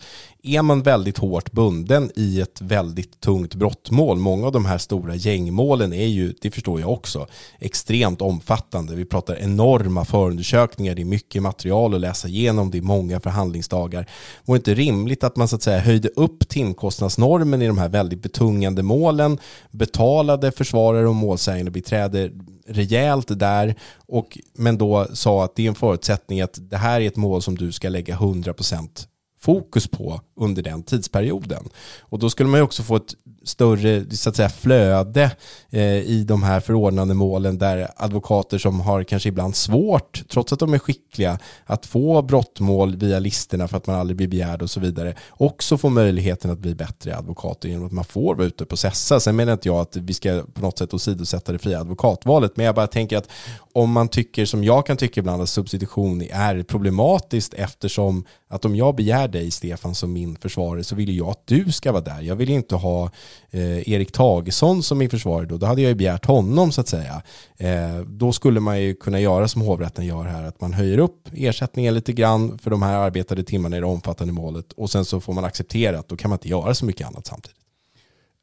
är 0.48 0.62
man 0.62 0.82
väldigt 0.82 1.18
hårt 1.18 1.52
bunden 1.52 2.10
i 2.16 2.40
ett 2.40 2.60
väldigt 2.60 3.20
tungt 3.20 3.54
brottmål, 3.54 4.18
många 4.18 4.46
av 4.46 4.52
de 4.52 4.64
här 4.64 4.78
stora 4.78 5.14
gängmålen 5.14 5.92
är 5.92 6.06
ju, 6.06 6.34
det 6.40 6.50
förstår 6.50 6.80
jag 6.80 6.92
också, 6.92 7.26
extremt 7.58 8.22
omfattande. 8.22 8.94
Vi 8.94 9.04
pratar 9.04 9.36
enorma 9.36 10.04
förundersökningar, 10.04 10.94
det 10.94 11.02
är 11.02 11.04
mycket 11.04 11.42
material 11.42 11.94
att 11.94 12.00
läsa 12.00 12.28
igenom, 12.28 12.70
det 12.70 12.78
är 12.78 12.82
många 12.82 13.20
förhandlingsdagar. 13.20 14.06
Vore 14.44 14.56
inte 14.56 14.74
rimligt 14.74 15.24
att 15.24 15.36
man 15.36 15.48
så 15.48 15.56
att 15.56 15.62
säga 15.62 15.78
höjde 15.78 16.08
upp 16.08 16.48
timkostnadsnormen 16.48 17.62
i 17.62 17.66
de 17.66 17.78
här 17.78 17.88
väldigt 17.88 18.22
betungande 18.22 18.82
målen, 18.82 19.38
betalade 19.70 20.52
försvarare 20.52 21.08
och 21.08 21.14
målsägande 21.14 21.70
beträder 21.70 22.32
rejält 22.66 23.38
där, 23.38 23.74
och, 24.06 24.38
men 24.54 24.78
då 24.78 25.06
sa 25.12 25.44
att 25.44 25.56
det 25.56 25.64
är 25.64 25.68
en 25.68 25.74
förutsättning 25.74 26.40
att 26.40 26.58
det 26.70 26.76
här 26.76 27.00
är 27.00 27.06
ett 27.06 27.16
mål 27.16 27.42
som 27.42 27.58
du 27.58 27.72
ska 27.72 27.88
lägga 27.88 28.16
100% 28.16 29.06
fokus 29.40 29.88
på 29.88 30.20
under 30.36 30.62
den 30.62 30.82
tidsperioden. 30.82 31.68
Och 32.00 32.18
då 32.18 32.30
skulle 32.30 32.48
man 32.48 32.60
ju 32.60 32.64
också 32.64 32.82
få 32.82 32.96
ett 32.96 33.14
större 33.44 34.16
så 34.16 34.28
att 34.28 34.36
säga, 34.36 34.48
flöde 34.48 35.30
eh, 35.70 35.82
i 35.82 36.24
de 36.28 36.42
här 36.42 36.60
förordnande 36.60 37.14
målen 37.14 37.58
där 37.58 37.88
advokater 37.96 38.58
som 38.58 38.80
har 38.80 39.04
kanske 39.04 39.28
ibland 39.28 39.56
svårt, 39.56 40.22
trots 40.28 40.52
att 40.52 40.58
de 40.58 40.74
är 40.74 40.78
skickliga, 40.78 41.38
att 41.64 41.86
få 41.86 42.22
brottmål 42.22 42.96
via 42.96 43.18
listorna 43.18 43.68
för 43.68 43.76
att 43.76 43.86
man 43.86 43.96
aldrig 43.96 44.16
blir 44.16 44.28
begärd 44.28 44.62
och 44.62 44.70
så 44.70 44.80
vidare, 44.80 45.14
också 45.30 45.78
får 45.78 45.90
möjligheten 45.90 46.50
att 46.50 46.58
bli 46.58 46.74
bättre 46.74 47.16
advokater 47.16 47.68
genom 47.68 47.86
att 47.86 47.92
man 47.92 48.04
får 48.04 48.34
vara 48.34 48.46
ute 48.46 48.64
och 48.64 48.68
processa. 48.68 49.20
Sen 49.20 49.36
menar 49.36 49.52
inte 49.52 49.68
jag 49.68 49.78
att 49.78 49.96
vi 49.96 50.14
ska 50.14 50.42
på 50.54 50.60
något 50.60 50.78
sätt 50.78 50.94
åsidosätta 50.94 51.52
det 51.52 51.58
fria 51.58 51.80
advokatvalet, 51.80 52.56
men 52.56 52.66
jag 52.66 52.74
bara 52.74 52.86
tänker 52.86 53.16
att 53.16 53.28
om 53.72 53.92
man 53.92 54.08
tycker, 54.08 54.44
som 54.44 54.64
jag 54.64 54.86
kan 54.86 54.96
tycka 54.96 55.20
ibland, 55.20 55.42
att 55.42 55.48
substitution 55.48 56.22
är 56.30 56.62
problematiskt 56.62 57.54
eftersom 57.54 58.24
att 58.48 58.64
om 58.64 58.76
jag 58.76 58.94
begär 58.94 59.28
dig, 59.28 59.50
Stefan, 59.50 59.94
som 59.94 60.12
min 60.12 60.25
försvarare 60.34 60.84
så 60.84 60.94
vill 60.94 61.16
jag 61.16 61.28
att 61.28 61.46
du 61.46 61.72
ska 61.72 61.92
vara 61.92 62.02
där. 62.02 62.20
Jag 62.20 62.36
vill 62.36 62.50
inte 62.50 62.74
ha 62.74 63.10
eh, 63.50 63.88
Erik 63.88 64.12
Tagesson 64.12 64.82
som 64.82 64.98
min 64.98 65.10
försvarare 65.10 65.46
då. 65.46 65.56
Då 65.56 65.66
hade 65.66 65.82
jag 65.82 65.88
ju 65.88 65.94
begärt 65.94 66.26
honom 66.26 66.72
så 66.72 66.80
att 66.80 66.88
säga. 66.88 67.22
Eh, 67.56 68.00
då 68.06 68.32
skulle 68.32 68.60
man 68.60 68.80
ju 68.80 68.94
kunna 68.94 69.20
göra 69.20 69.48
som 69.48 69.62
hovrätten 69.62 70.06
gör 70.06 70.24
här, 70.24 70.44
att 70.44 70.60
man 70.60 70.72
höjer 70.72 70.98
upp 70.98 71.28
ersättningen 71.32 71.94
lite 71.94 72.12
grann 72.12 72.58
för 72.58 72.70
de 72.70 72.82
här 72.82 72.96
arbetade 72.96 73.42
timmarna 73.42 73.76
i 73.76 73.80
det 73.80 73.86
omfattande 73.86 74.32
målet 74.32 74.72
och 74.72 74.90
sen 74.90 75.04
så 75.04 75.20
får 75.20 75.32
man 75.32 75.44
acceptera 75.44 75.98
att 75.98 76.08
då 76.08 76.16
kan 76.16 76.28
man 76.28 76.36
inte 76.36 76.48
göra 76.48 76.74
så 76.74 76.84
mycket 76.84 77.06
annat 77.06 77.26
samtidigt. 77.26 77.56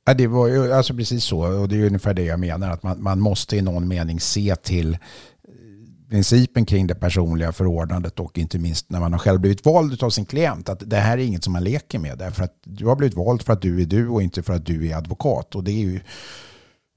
Ja, 0.06 0.14
det 0.14 0.28
var 0.28 0.48
ju 0.48 0.74
alltså 0.74 0.94
precis 0.94 1.24
så 1.24 1.40
och 1.40 1.70
det 1.70 1.76
är 1.76 1.86
ungefär 1.86 2.14
det 2.14 2.24
jag 2.24 2.40
menar 2.40 2.70
att 2.70 2.84
man, 2.84 3.04
man 3.04 3.20
måste 3.20 3.58
i 3.58 3.62
någon 3.62 3.88
mening 3.88 4.20
se 4.20 4.56
till 4.56 4.98
principen 6.14 6.66
kring 6.66 6.88
det 6.88 6.96
personliga 6.96 7.52
förordnandet 7.52 8.20
och 8.20 8.38
inte 8.38 8.60
minst 8.60 8.90
när 8.90 9.00
man 9.00 9.14
har 9.14 9.20
själv 9.20 9.40
blivit 9.40 9.66
vald 9.66 10.04
av 10.04 10.10
sin 10.10 10.26
klient 10.26 10.70
att 10.70 10.90
det 10.90 10.98
här 10.98 11.18
är 11.18 11.22
inget 11.22 11.44
som 11.44 11.54
man 11.54 11.64
leker 11.64 12.00
med. 12.00 12.18
Därför 12.18 12.44
att 12.44 12.54
du 12.64 12.86
har 12.86 12.96
blivit 12.96 13.18
vald 13.18 13.42
för 13.42 13.54
att 13.54 13.62
du 13.62 13.82
är 13.82 13.86
du 13.86 14.08
och 14.08 14.22
inte 14.22 14.44
för 14.44 14.54
att 14.54 14.66
du 14.66 14.90
är 14.90 14.96
advokat. 14.96 15.56
Och 15.56 15.64
det 15.64 15.72
är 15.72 15.82
ju 15.82 16.00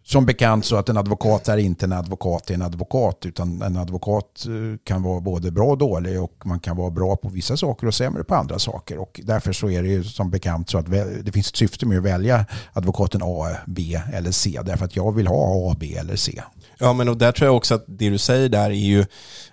som 0.05 0.27
bekant 0.27 0.65
så 0.65 0.77
att 0.77 0.89
en 0.89 0.97
advokat 0.97 1.49
är 1.49 1.57
inte 1.57 1.87
en 1.87 1.93
advokat 1.93 2.51
är 2.51 2.55
en 2.55 2.63
advokat 2.63 3.27
utan 3.27 3.63
en 3.63 3.77
advokat 3.77 4.47
eh, 4.47 4.79
kan 4.85 5.03
vara 5.03 5.21
både 5.21 5.51
bra 5.51 5.67
och 5.67 5.79
dålig 5.79 6.23
och 6.23 6.43
man 6.45 6.61
kan 6.61 6.77
vara 6.77 6.91
bra 6.91 7.17
på 7.17 7.29
vissa 7.29 7.57
saker 7.57 7.87
och 7.87 7.95
sämre 7.95 8.25
på 8.25 8.35
andra 8.35 8.59
saker. 8.59 8.99
Och 8.99 9.21
därför 9.25 9.53
så 9.53 9.71
är 9.71 9.83
det 9.83 9.89
ju 9.89 10.05
som 10.05 10.31
bekant 10.31 10.71
så 10.71 10.79
att 10.79 10.87
det 11.23 11.33
finns 11.33 11.49
ett 11.49 11.57
syfte 11.57 11.87
med 11.87 11.99
att 11.99 12.05
välja 12.05 12.47
advokaten 12.73 13.21
A, 13.25 13.49
B 13.67 14.01
eller 14.13 14.31
C. 14.31 14.61
Därför 14.65 14.85
att 14.85 14.97
jag 14.97 15.13
vill 15.13 15.27
ha 15.27 15.71
A, 15.71 15.77
B 15.81 15.97
eller 15.97 16.17
C. 16.17 16.43
Ja 16.79 16.93
men 16.93 17.09
och 17.09 17.17
där 17.17 17.33
tror 17.33 17.47
jag 17.47 17.57
också 17.57 17.75
att 17.75 17.85
det 17.87 18.11
du 18.11 18.19
säger 18.19 18.49
där 18.49 18.71
är 18.71 18.75
ju, 18.75 19.05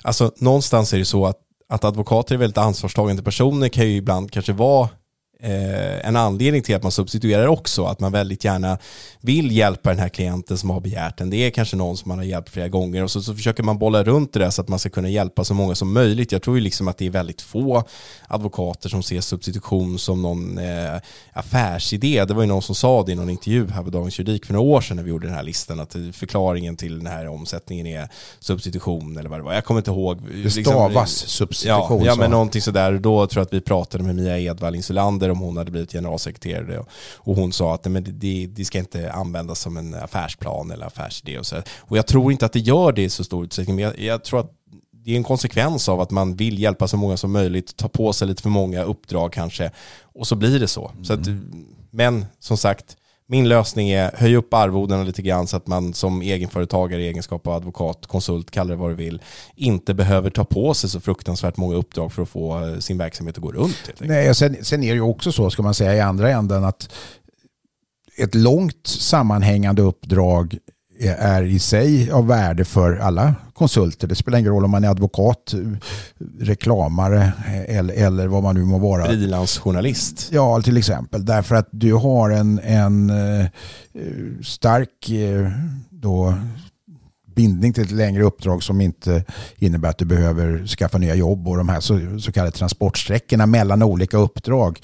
alltså 0.01 0.31
någonstans 0.37 0.93
är 0.93 0.97
det 0.97 1.05
så 1.05 1.25
att, 1.25 1.37
att 1.69 1.83
advokater 1.83 2.35
är 2.35 2.39
väldigt 2.39 2.57
ansvarstagande 2.57 3.23
personer 3.23 3.69
kan 3.69 3.85
ju 3.85 3.95
ibland 3.95 4.31
kanske 4.31 4.53
vara 4.53 4.89
eh, 5.43 6.07
en 6.07 6.15
anledning 6.15 6.61
till 6.61 6.75
att 6.75 6.83
man 6.83 6.91
substituerar 6.91 7.47
också, 7.47 7.85
att 7.85 7.99
man 7.99 8.11
väldigt 8.11 8.43
gärna 8.43 8.77
vill 9.21 9.51
hjälpa 9.51 9.89
den 9.89 9.99
här 9.99 10.09
klienten 10.09 10.57
som 10.57 10.69
har 10.69 10.79
begärt 10.79 11.17
den. 11.17 11.29
Det 11.29 11.37
är 11.37 11.49
kanske 11.49 11.75
någon 11.75 11.97
som 11.97 12.09
man 12.09 12.17
har 12.17 12.25
hjälpt 12.25 12.49
flera 12.49 12.67
gånger 12.67 13.03
och 13.03 13.11
så, 13.11 13.21
så 13.21 13.35
försöker 13.35 13.63
man 13.63 13.77
bolla 13.77 14.03
runt 14.03 14.33
det 14.33 14.39
där 14.39 14.49
så 14.49 14.61
att 14.61 14.67
man 14.67 14.79
ska 14.79 14.89
kunna 14.89 15.09
hjälpa 15.09 15.43
så 15.43 15.53
många 15.53 15.75
som 15.75 15.93
möjligt. 15.93 16.31
Jag 16.31 16.41
tror 16.41 16.55
ju 16.57 16.63
liksom 16.63 16.87
att 16.87 16.97
det 16.97 17.05
är 17.05 17.09
väldigt 17.09 17.41
få 17.41 17.83
advokater 18.27 18.89
som 18.89 19.03
ser 19.03 19.21
substitution 19.21 19.99
som 19.99 20.21
någon 20.21 20.57
eh, 20.57 20.99
affärsidé. 21.33 22.25
Det 22.25 22.33
var 22.33 22.41
ju 22.41 22.47
någon 22.47 22.61
som 22.61 22.75
sa 22.75 23.03
det 23.03 23.11
i 23.11 23.15
någon 23.15 23.29
intervju 23.29 23.67
här 23.67 23.83
på 23.83 23.89
Dagens 23.89 24.19
Juridik 24.19 24.45
för 24.45 24.53
några 24.53 24.69
år 24.69 24.81
sedan 24.81 24.97
när 24.97 25.03
vi 25.03 25.09
gjorde 25.09 25.27
den 25.27 25.35
här 25.35 25.43
listan, 25.43 25.79
att 25.79 25.95
förklaringen 26.11 26.75
till 26.75 26.97
den 26.97 27.07
här 27.07 27.27
omsättningen 27.27 27.87
är 27.87 28.09
substitution 28.39 29.17
eller 29.17 29.29
vad 29.29 29.39
det 29.39 29.43
var. 29.43 29.53
Jag 29.53 29.65
kommer 29.65 29.79
inte 29.79 29.91
ihåg. 29.91 30.17
Det 30.43 30.51
stavas 30.51 30.93
liksom, 30.95 31.29
substitution. 31.29 31.99
Ja, 31.99 32.05
ja 32.05 32.15
men 32.15 32.31
någonting 32.31 32.61
sådär. 32.61 32.93
Då 32.93 33.27
tror 33.27 33.39
jag 33.41 33.45
att 33.45 33.53
vi 33.53 33.61
pratade 33.61 34.03
med 34.03 34.15
Mia 34.15 34.39
Edvall 34.39 34.75
Insulander 34.75 35.32
om 35.33 35.39
hon 35.39 35.57
hade 35.57 35.71
blivit 35.71 35.91
generalsekreterare. 35.91 36.85
Och 37.15 37.35
hon 37.35 37.53
sa 37.53 37.73
att 37.73 37.85
men 37.85 38.05
det, 38.19 38.47
det 38.47 38.65
ska 38.65 38.79
inte 38.79 39.11
användas 39.11 39.59
som 39.59 39.77
en 39.77 39.93
affärsplan 39.93 40.71
eller 40.71 40.85
affärsidé. 40.85 41.39
Och, 41.39 41.45
så. 41.45 41.61
och 41.79 41.97
jag 41.97 42.07
tror 42.07 42.31
inte 42.31 42.45
att 42.45 42.53
det 42.53 42.59
gör 42.59 42.91
det 42.91 43.03
i 43.03 43.09
så 43.09 43.23
stor 43.23 43.43
utsträckning. 43.43 43.75
Men 43.75 43.85
jag, 43.85 43.99
jag 43.99 44.23
tror 44.23 44.39
att 44.39 44.51
det 44.91 45.11
är 45.11 45.17
en 45.17 45.23
konsekvens 45.23 45.89
av 45.89 46.01
att 46.01 46.11
man 46.11 46.35
vill 46.35 46.59
hjälpa 46.59 46.87
så 46.87 46.97
många 46.97 47.17
som 47.17 47.31
möjligt, 47.31 47.77
ta 47.77 47.87
på 47.87 48.13
sig 48.13 48.27
lite 48.27 48.41
för 48.41 48.49
många 48.49 48.83
uppdrag 48.83 49.33
kanske. 49.33 49.71
Och 50.01 50.27
så 50.27 50.35
blir 50.35 50.59
det 50.59 50.67
så. 50.67 50.89
Mm. 50.89 51.05
så 51.05 51.13
att, 51.13 51.27
men 51.91 52.25
som 52.39 52.57
sagt, 52.57 52.97
min 53.27 53.49
lösning 53.49 53.89
är 53.89 54.11
höj 54.15 54.35
upp 54.35 54.53
arvodena 54.53 55.03
lite 55.03 55.21
grann 55.21 55.47
så 55.47 55.57
att 55.57 55.67
man 55.67 55.93
som 55.93 56.21
egenföretagare 56.21 57.01
i 57.01 57.07
egenskap 57.07 57.47
av 57.47 57.53
advokat, 57.53 58.07
konsult, 58.07 58.51
kalla 58.51 58.69
det 58.69 58.75
vad 58.75 58.91
du 58.91 58.95
vill, 58.95 59.21
inte 59.55 59.93
behöver 59.93 60.29
ta 60.29 60.43
på 60.43 60.73
sig 60.73 60.89
så 60.89 60.99
fruktansvärt 60.99 61.57
många 61.57 61.75
uppdrag 61.75 62.13
för 62.13 62.21
att 62.21 62.29
få 62.29 62.67
eh, 62.67 62.79
sin 62.79 62.97
verksamhet 62.97 63.37
att 63.37 63.43
gå 63.43 63.51
runt. 63.51 63.91
Nej, 63.99 64.35
sen, 64.35 64.57
sen 64.61 64.83
är 64.83 64.87
det 64.87 64.95
ju 64.95 65.01
också 65.01 65.31
så, 65.31 65.49
ska 65.49 65.63
man 65.63 65.73
säga, 65.73 65.95
i 65.95 65.99
andra 65.99 66.31
änden 66.31 66.63
att 66.63 66.89
ett 68.17 68.35
långt 68.35 68.87
sammanhängande 68.87 69.81
uppdrag 69.81 70.57
är 70.99 71.43
i 71.43 71.59
sig 71.59 72.11
av 72.11 72.27
värde 72.27 72.65
för 72.65 72.97
alla 72.97 73.35
konsulter. 73.53 74.07
Det 74.07 74.15
spelar 74.15 74.39
ingen 74.39 74.51
roll 74.51 74.65
om 74.65 74.71
man 74.71 74.83
är 74.83 74.89
advokat, 74.89 75.53
reklamare 76.39 77.31
eller, 77.67 77.93
eller 77.93 78.27
vad 78.27 78.43
man 78.43 78.55
nu 78.55 78.63
må 78.63 78.77
vara. 78.77 79.05
Frilansjournalist. 79.05 80.29
Ja, 80.31 80.61
till 80.61 80.77
exempel. 80.77 81.25
Därför 81.25 81.55
att 81.55 81.67
du 81.71 81.93
har 81.93 82.29
en, 82.29 82.59
en 82.59 83.09
eh, 83.09 83.45
stark 84.41 85.09
eh, 85.09 85.49
då, 85.89 86.33
bindning 87.35 87.73
till 87.73 87.83
ett 87.83 87.91
längre 87.91 88.23
uppdrag 88.23 88.63
som 88.63 88.81
inte 88.81 89.23
innebär 89.57 89.89
att 89.89 89.97
du 89.97 90.05
behöver 90.05 90.67
skaffa 90.67 90.97
nya 90.97 91.15
jobb 91.15 91.47
och 91.47 91.57
de 91.57 91.69
här 91.69 91.79
så, 91.79 92.19
så 92.19 92.31
kallade 92.31 92.51
transportsträckorna 92.51 93.45
mellan 93.45 93.83
olika 93.83 94.17
uppdrag, 94.17 94.79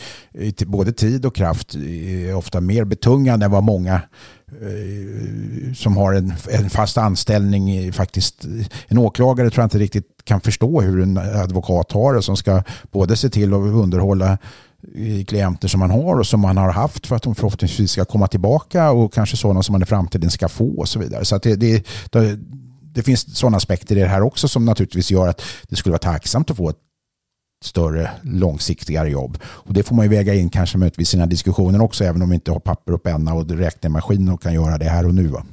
både 0.65 0.91
tid 0.91 1.25
och 1.25 1.35
kraft, 1.35 1.75
är 1.75 2.35
ofta 2.35 2.61
mer 2.61 2.83
betungande 2.83 3.45
än 3.45 3.51
vad 3.51 3.63
många 3.63 4.01
Eh, 4.61 5.73
som 5.73 5.97
har 5.97 6.13
en, 6.13 6.33
en 6.49 6.69
fast 6.69 6.97
anställning 6.97 7.93
faktiskt, 7.93 8.45
en 8.87 8.97
åklagare 8.97 9.49
tror 9.49 9.61
jag 9.61 9.65
inte 9.65 9.79
riktigt 9.79 10.07
kan 10.23 10.41
förstå 10.41 10.81
hur 10.81 11.01
en 11.01 11.17
advokat 11.17 11.91
har 11.91 12.13
det 12.13 12.21
som 12.21 12.37
ska 12.37 12.63
både 12.91 13.15
se 13.15 13.29
till 13.29 13.53
att 13.53 13.59
underhålla 13.59 14.37
eh, 14.95 15.25
klienter 15.25 15.67
som 15.67 15.79
man 15.79 15.91
har 15.91 16.19
och 16.19 16.27
som 16.27 16.39
man 16.39 16.57
har 16.57 16.71
haft 16.71 17.07
för 17.07 17.15
att 17.15 17.23
de 17.23 17.35
förhoppningsvis 17.35 17.91
ska 17.91 18.05
komma 18.05 18.27
tillbaka 18.27 18.91
och 18.91 19.13
kanske 19.13 19.37
sådana 19.37 19.63
som 19.63 19.73
man 19.73 19.81
i 19.81 19.85
framtiden 19.85 20.31
ska 20.31 20.49
få 20.49 20.77
och 20.77 20.89
så 20.89 20.99
vidare. 20.99 21.25
Så 21.25 21.37
det, 21.37 21.55
det, 21.55 21.87
det, 22.09 22.39
det, 22.93 23.03
finns 23.03 23.37
sådana 23.37 23.57
aspekter 23.57 23.97
i 23.97 23.99
det 23.99 24.07
här 24.07 24.21
också 24.21 24.47
som 24.47 24.65
naturligtvis 24.65 25.11
gör 25.11 25.27
att 25.27 25.41
det 25.69 25.75
skulle 25.75 25.91
vara 25.91 26.13
tacksamt 26.13 26.51
att 26.51 26.57
få 26.57 26.69
ett 26.69 26.88
större, 27.63 28.11
långsiktigare 28.21 29.09
jobb. 29.09 29.37
Och 29.43 29.73
det 29.73 29.83
får 29.83 29.95
man 29.95 30.05
ju 30.05 30.09
väga 30.09 30.33
in 30.33 30.49
kanske 30.49 30.77
möjligtvis 30.77 31.09
i 31.09 31.11
sina 31.11 31.25
diskussioner 31.25 31.81
också, 31.81 32.03
även 32.03 32.21
om 32.21 32.29
vi 32.29 32.35
inte 32.35 32.51
har 32.51 32.59
papper 32.59 32.93
och 32.93 33.03
penna 33.03 33.33
och 33.33 33.49
räknemaskin 33.49 34.29
och 34.29 34.41
kan 34.41 34.53
göra 34.53 34.77
det 34.77 34.89
här 34.89 35.05
och 35.05 35.15
nu. 35.15 35.27
Va? 35.27 35.43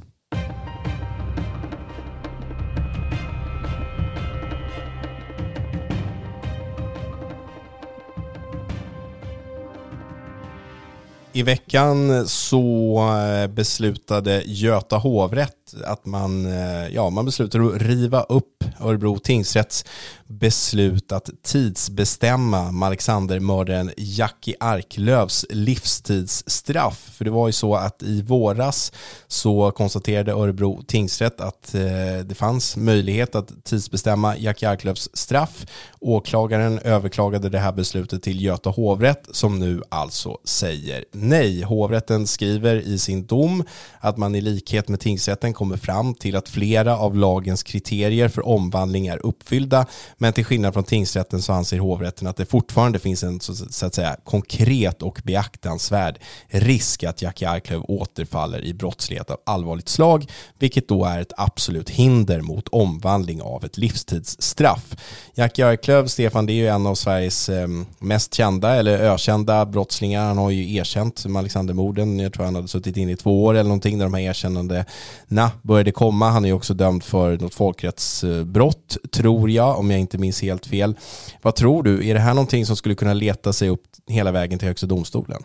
I 11.37 11.43
veckan 11.43 12.27
så 12.27 12.97
eh, 13.17 13.47
beslutade 13.47 14.43
Göta 14.45 14.97
hovrätt 14.97 15.56
att 15.85 16.05
man, 16.05 16.45
eh, 16.45 16.87
ja, 16.87 17.09
man 17.09 17.25
beslutade 17.25 17.75
att 17.75 17.81
riva 17.81 18.21
upp 18.21 18.63
Örebro 18.79 19.19
tingsrätts 19.19 19.85
beslut 20.27 21.11
att 21.11 21.29
tidsbestämma 21.43 22.71
Malexander 22.71 23.39
mördaren 23.39 23.91
Jackie 23.97 24.55
Arklövs 24.59 25.45
livstidsstraff. 25.49 27.09
För 27.13 27.25
det 27.25 27.31
var 27.31 27.47
ju 27.47 27.53
så 27.53 27.75
att 27.75 28.03
i 28.03 28.21
våras 28.21 28.91
så 29.27 29.71
konstaterade 29.71 30.31
Örebro 30.31 30.83
tingsrätt 30.87 31.41
att 31.41 31.75
eh, 31.75 31.81
det 32.25 32.35
fanns 32.35 32.77
möjlighet 32.77 33.35
att 33.35 33.65
tidsbestämma 33.65 34.37
Jackie 34.37 34.69
Arklövs 34.69 35.09
straff. 35.13 35.65
Åklagaren 35.99 36.79
överklagade 36.79 37.49
det 37.49 37.59
här 37.59 37.71
beslutet 37.71 38.23
till 38.23 38.43
Göta 38.43 38.69
hovrätt 38.69 39.27
som 39.31 39.59
nu 39.59 39.81
alltså 39.89 40.37
säger 40.43 41.05
nej. 41.11 41.61
Hovrätten 41.61 42.27
skriver 42.27 42.75
i 42.75 42.99
sin 42.99 43.25
dom 43.25 43.63
att 43.99 44.17
man 44.17 44.35
i 44.35 44.41
likhet 44.41 44.87
med 44.87 44.99
tingsrätten 44.99 45.53
kommer 45.57 45.77
fram 45.77 46.13
till 46.13 46.35
att 46.35 46.49
flera 46.49 46.97
av 46.97 47.15
lagens 47.15 47.63
kriterier 47.63 48.27
för 48.27 48.47
omvandling 48.47 49.07
är 49.07 49.25
uppfyllda 49.25 49.85
men 50.17 50.33
till 50.33 50.45
skillnad 50.45 50.73
från 50.73 50.83
tingsrätten 50.83 51.41
så 51.41 51.53
anser 51.53 51.79
hovrätten 51.79 52.27
att 52.27 52.37
det 52.37 52.45
fortfarande 52.45 52.99
finns 52.99 53.23
en 53.23 53.39
så 53.39 53.85
att 53.85 53.93
säga 53.93 54.15
konkret 54.23 55.01
och 55.01 55.21
beaktansvärd 55.23 56.19
risk 56.47 57.03
att 57.03 57.21
Jackie 57.21 57.49
Arklöv 57.49 57.81
återfaller 57.87 58.65
i 58.65 58.73
brottslighet 58.73 59.31
av 59.31 59.37
allvarligt 59.45 59.89
slag, 59.89 60.25
vilket 60.59 60.87
då 60.87 61.05
är 61.05 61.21
ett 61.21 61.33
absolut 61.37 61.89
hinder 61.89 62.41
mot 62.41 62.67
omvandling 62.67 63.41
av 63.41 63.65
ett 63.65 63.77
livstidsstraff. 63.77 64.95
Jackie 65.35 65.67
Arklöv, 65.67 66.07
Stefan, 66.07 66.45
det 66.45 66.53
är 66.53 66.55
ju 66.55 66.67
en 66.67 66.87
av 66.87 66.95
Sveriges 66.95 67.49
ehm, 67.49 67.85
mest 67.99 68.33
kända 68.33 68.75
eller 68.75 68.99
ökända 68.99 69.65
brottslingar. 69.65 70.25
Han 70.27 70.37
har 70.37 70.49
ju 70.49 70.75
erkänt 70.75 71.25
Alexandermorden. 71.37 72.19
Jag 72.19 72.33
tror 72.33 72.45
han 72.45 72.55
hade 72.55 72.67
suttit 72.67 72.97
in 72.97 73.09
i 73.09 73.15
två 73.15 73.43
år 73.45 73.53
eller 73.53 73.63
någonting 73.63 73.97
när 73.97 74.05
de 74.05 74.13
här 74.13 74.21
erkännandena 74.21 75.46
började 75.61 75.91
komma. 75.91 76.29
Han 76.29 76.45
är 76.45 76.49
ju 76.49 76.53
också 76.53 76.73
dömd 76.73 77.03
för 77.03 77.37
något 77.37 77.53
folkrättsbrott, 77.53 78.97
tror 79.11 79.49
jag, 79.49 79.79
om 79.79 79.91
jag 79.91 79.99
inte 79.99 80.17
minns 80.17 80.41
helt 80.41 80.65
fel. 80.65 80.95
Vad 81.41 81.55
tror 81.55 81.83
du? 81.83 82.07
Är 82.07 82.13
det 82.13 82.19
här 82.19 82.33
någonting 82.33 82.65
som 82.65 82.75
skulle 82.75 82.95
kunna 82.95 83.13
leta 83.13 83.53
sig 83.53 83.69
upp 83.69 83.83
hela 84.07 84.31
vägen 84.31 84.59
till 84.59 84.67
Högsta 84.67 84.87
domstolen? 84.87 85.43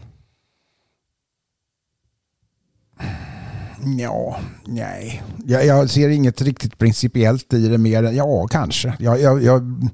Ja, 3.98 4.36
nej. 4.66 5.22
Jag, 5.46 5.66
jag 5.66 5.90
ser 5.90 6.08
inget 6.08 6.42
riktigt 6.42 6.78
principiellt 6.78 7.52
i 7.52 7.68
det 7.68 7.78
mer 7.78 8.02
än, 8.02 8.16
ja, 8.16 8.46
kanske. 8.46 8.94
Jag, 8.98 9.20
jag, 9.20 9.42
jag, 9.42 9.90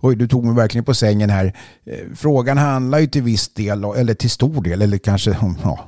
oj, 0.00 0.16
du 0.16 0.28
tog 0.28 0.44
mig 0.44 0.54
verkligen 0.54 0.84
på 0.84 0.94
sängen 0.94 1.30
här. 1.30 1.56
Eh, 1.84 2.14
frågan 2.16 2.58
handlar 2.58 2.98
ju 2.98 3.06
till 3.06 3.22
viss 3.22 3.48
del, 3.48 3.84
eller 3.84 4.14
till 4.14 4.30
stor 4.30 4.62
del, 4.62 4.82
eller 4.82 4.98
kanske 4.98 5.36
ja, 5.62 5.78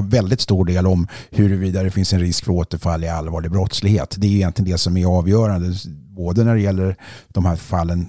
väldigt 0.00 0.40
stor 0.40 0.64
del 0.64 0.86
om 0.86 1.08
huruvida 1.30 1.82
det 1.82 1.90
finns 1.90 2.12
en 2.12 2.20
risk 2.20 2.44
för 2.44 2.52
återfall 2.52 3.04
i 3.04 3.08
allvarlig 3.08 3.50
brottslighet. 3.50 4.14
Det 4.18 4.26
är 4.26 4.30
egentligen 4.30 4.70
det 4.70 4.78
som 4.78 4.96
är 4.96 5.06
avgörande, 5.06 5.74
både 6.16 6.44
när 6.44 6.54
det 6.54 6.60
gäller 6.60 6.96
de 7.28 7.44
här 7.44 7.56
fallen 7.56 8.06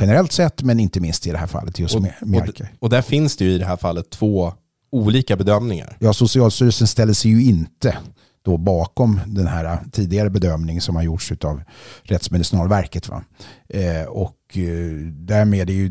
generellt 0.00 0.32
sett, 0.32 0.62
men 0.62 0.80
inte 0.80 1.00
minst 1.00 1.26
i 1.26 1.30
det 1.30 1.38
här 1.38 1.46
fallet 1.46 1.78
just 1.78 2.00
med 2.00 2.12
Merkel. 2.20 2.66
Och, 2.72 2.82
och 2.82 2.90
där 2.90 3.02
finns 3.02 3.36
det 3.36 3.44
ju 3.44 3.50
i 3.50 3.58
det 3.58 3.66
här 3.66 3.76
fallet 3.76 4.10
två 4.10 4.52
olika 4.92 5.36
bedömningar. 5.36 5.96
Ja, 5.98 6.12
Socialstyrelsen 6.12 6.86
ställer 6.86 7.12
sig 7.12 7.30
ju 7.30 7.44
inte 7.44 7.96
då 8.44 8.56
bakom 8.56 9.20
den 9.26 9.46
här 9.46 9.78
tidigare 9.92 10.30
bedömningen 10.30 10.82
som 10.82 10.96
har 10.96 11.02
gjorts 11.02 11.32
av 11.44 11.62
Rättsmedicinalverket. 12.02 13.08
Va? 13.08 13.22
Eh, 13.68 14.04
och 14.04 14.36
eh, 14.52 15.06
därmed 15.12 15.70
är, 15.70 15.74
ju, 15.74 15.86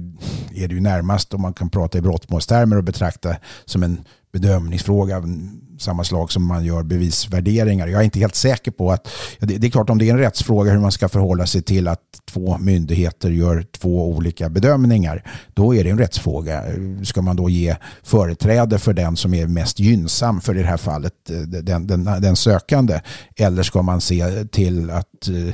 är 0.55 0.67
det 0.67 0.75
ju 0.75 0.81
närmast 0.81 1.33
om 1.33 1.41
man 1.41 1.53
kan 1.53 1.69
prata 1.69 1.97
i 1.97 2.01
brottmålstermer 2.01 2.77
och 2.77 2.83
betrakta 2.83 3.35
som 3.65 3.83
en 3.83 4.05
bedömningsfråga 4.33 5.23
samma 5.79 6.03
slag 6.03 6.31
som 6.31 6.45
man 6.45 6.65
gör 6.65 6.83
bevisvärderingar. 6.83 7.87
Jag 7.87 7.99
är 7.99 8.05
inte 8.05 8.19
helt 8.19 8.35
säker 8.35 8.71
på 8.71 8.91
att, 8.91 9.09
det 9.39 9.67
är 9.67 9.71
klart 9.71 9.89
om 9.89 9.97
det 9.97 10.09
är 10.09 10.13
en 10.13 10.19
rättsfråga 10.19 10.71
hur 10.71 10.79
man 10.79 10.91
ska 10.91 11.09
förhålla 11.09 11.45
sig 11.45 11.61
till 11.61 11.87
att 11.87 11.99
två 12.25 12.57
myndigheter 12.57 13.29
gör 13.29 13.65
två 13.71 14.09
olika 14.09 14.49
bedömningar, 14.49 15.23
då 15.53 15.75
är 15.75 15.83
det 15.83 15.89
en 15.89 15.97
rättsfråga. 15.97 16.63
Ska 17.03 17.21
man 17.21 17.35
då 17.35 17.49
ge 17.49 17.75
företräde 18.03 18.79
för 18.79 18.93
den 18.93 19.17
som 19.17 19.33
är 19.33 19.47
mest 19.47 19.79
gynnsam 19.79 20.41
för 20.41 20.57
i 20.57 20.61
det 20.61 20.67
här 20.67 20.77
fallet 20.77 21.29
eh, 21.29 21.37
den, 21.37 21.87
den, 21.87 22.03
den 22.03 22.35
sökande? 22.35 23.01
Eller 23.35 23.63
ska 23.63 23.81
man 23.81 24.01
se 24.01 24.45
till 24.45 24.89
att 24.89 25.27
eh, 25.27 25.53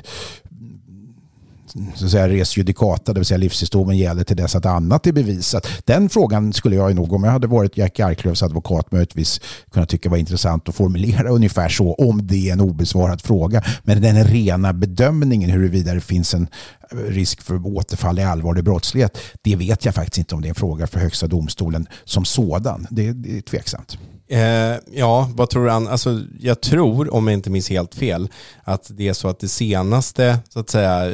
så 1.95 2.05
att 2.05 2.11
säga, 2.11 2.29
res 2.29 2.57
judicata, 2.57 3.13
det 3.13 3.19
vill 3.19 3.25
säga 3.25 3.37
livshistorien 3.37 3.97
gäller 3.97 4.23
till 4.23 4.37
dess 4.37 4.55
att 4.55 4.65
annat 4.65 5.07
är 5.07 5.11
bevisat. 5.11 5.67
Den 5.85 6.09
frågan 6.09 6.53
skulle 6.53 6.75
jag 6.75 6.95
nog, 6.95 7.13
om 7.13 7.23
jag 7.23 7.31
hade 7.31 7.47
varit 7.47 7.77
Jack 7.77 7.99
Arklövs 7.99 8.43
advokat, 8.43 8.91
möjligtvis 8.91 9.41
kunna 9.71 9.85
tycka 9.85 10.09
var 10.09 10.17
intressant 10.17 10.69
att 10.69 10.75
formulera 10.75 11.29
ungefär 11.39 11.69
så, 11.69 11.93
om 11.93 12.27
det 12.27 12.49
är 12.49 12.53
en 12.53 12.61
obesvarad 12.61 13.21
fråga. 13.21 13.63
Men 13.83 14.01
den 14.01 14.23
rena 14.23 14.73
bedömningen 14.73 15.49
huruvida 15.49 15.93
det 15.93 16.01
finns 16.01 16.33
en 16.33 16.47
risk 16.91 17.41
för 17.41 17.67
återfall 17.67 18.19
i 18.19 18.23
allvarlig 18.23 18.63
brottslighet, 18.63 19.17
det 19.41 19.55
vet 19.55 19.85
jag 19.85 19.95
faktiskt 19.95 20.17
inte 20.17 20.35
om 20.35 20.41
det 20.41 20.47
är 20.47 20.49
en 20.49 20.55
fråga 20.55 20.87
för 20.87 20.99
Högsta 20.99 21.27
domstolen 21.27 21.87
som 22.03 22.25
sådan. 22.25 22.87
Det, 22.89 23.13
det 23.13 23.37
är 23.37 23.41
tveksamt. 23.41 23.97
Eh, 24.31 24.75
ja, 24.93 25.29
vad 25.35 25.49
tror 25.49 25.67
han? 25.67 25.87
Alltså, 25.87 26.21
jag 26.39 26.61
tror, 26.61 27.13
om 27.13 27.27
jag 27.27 27.33
inte 27.33 27.49
minns 27.49 27.69
helt 27.69 27.95
fel, 27.95 28.29
att 28.63 28.91
det 28.93 29.07
är 29.07 29.13
så 29.13 29.27
att 29.27 29.39
det 29.39 29.47
senaste 29.47 30.39
så 30.49 30.59
att 30.59 30.69
säga, 30.69 31.11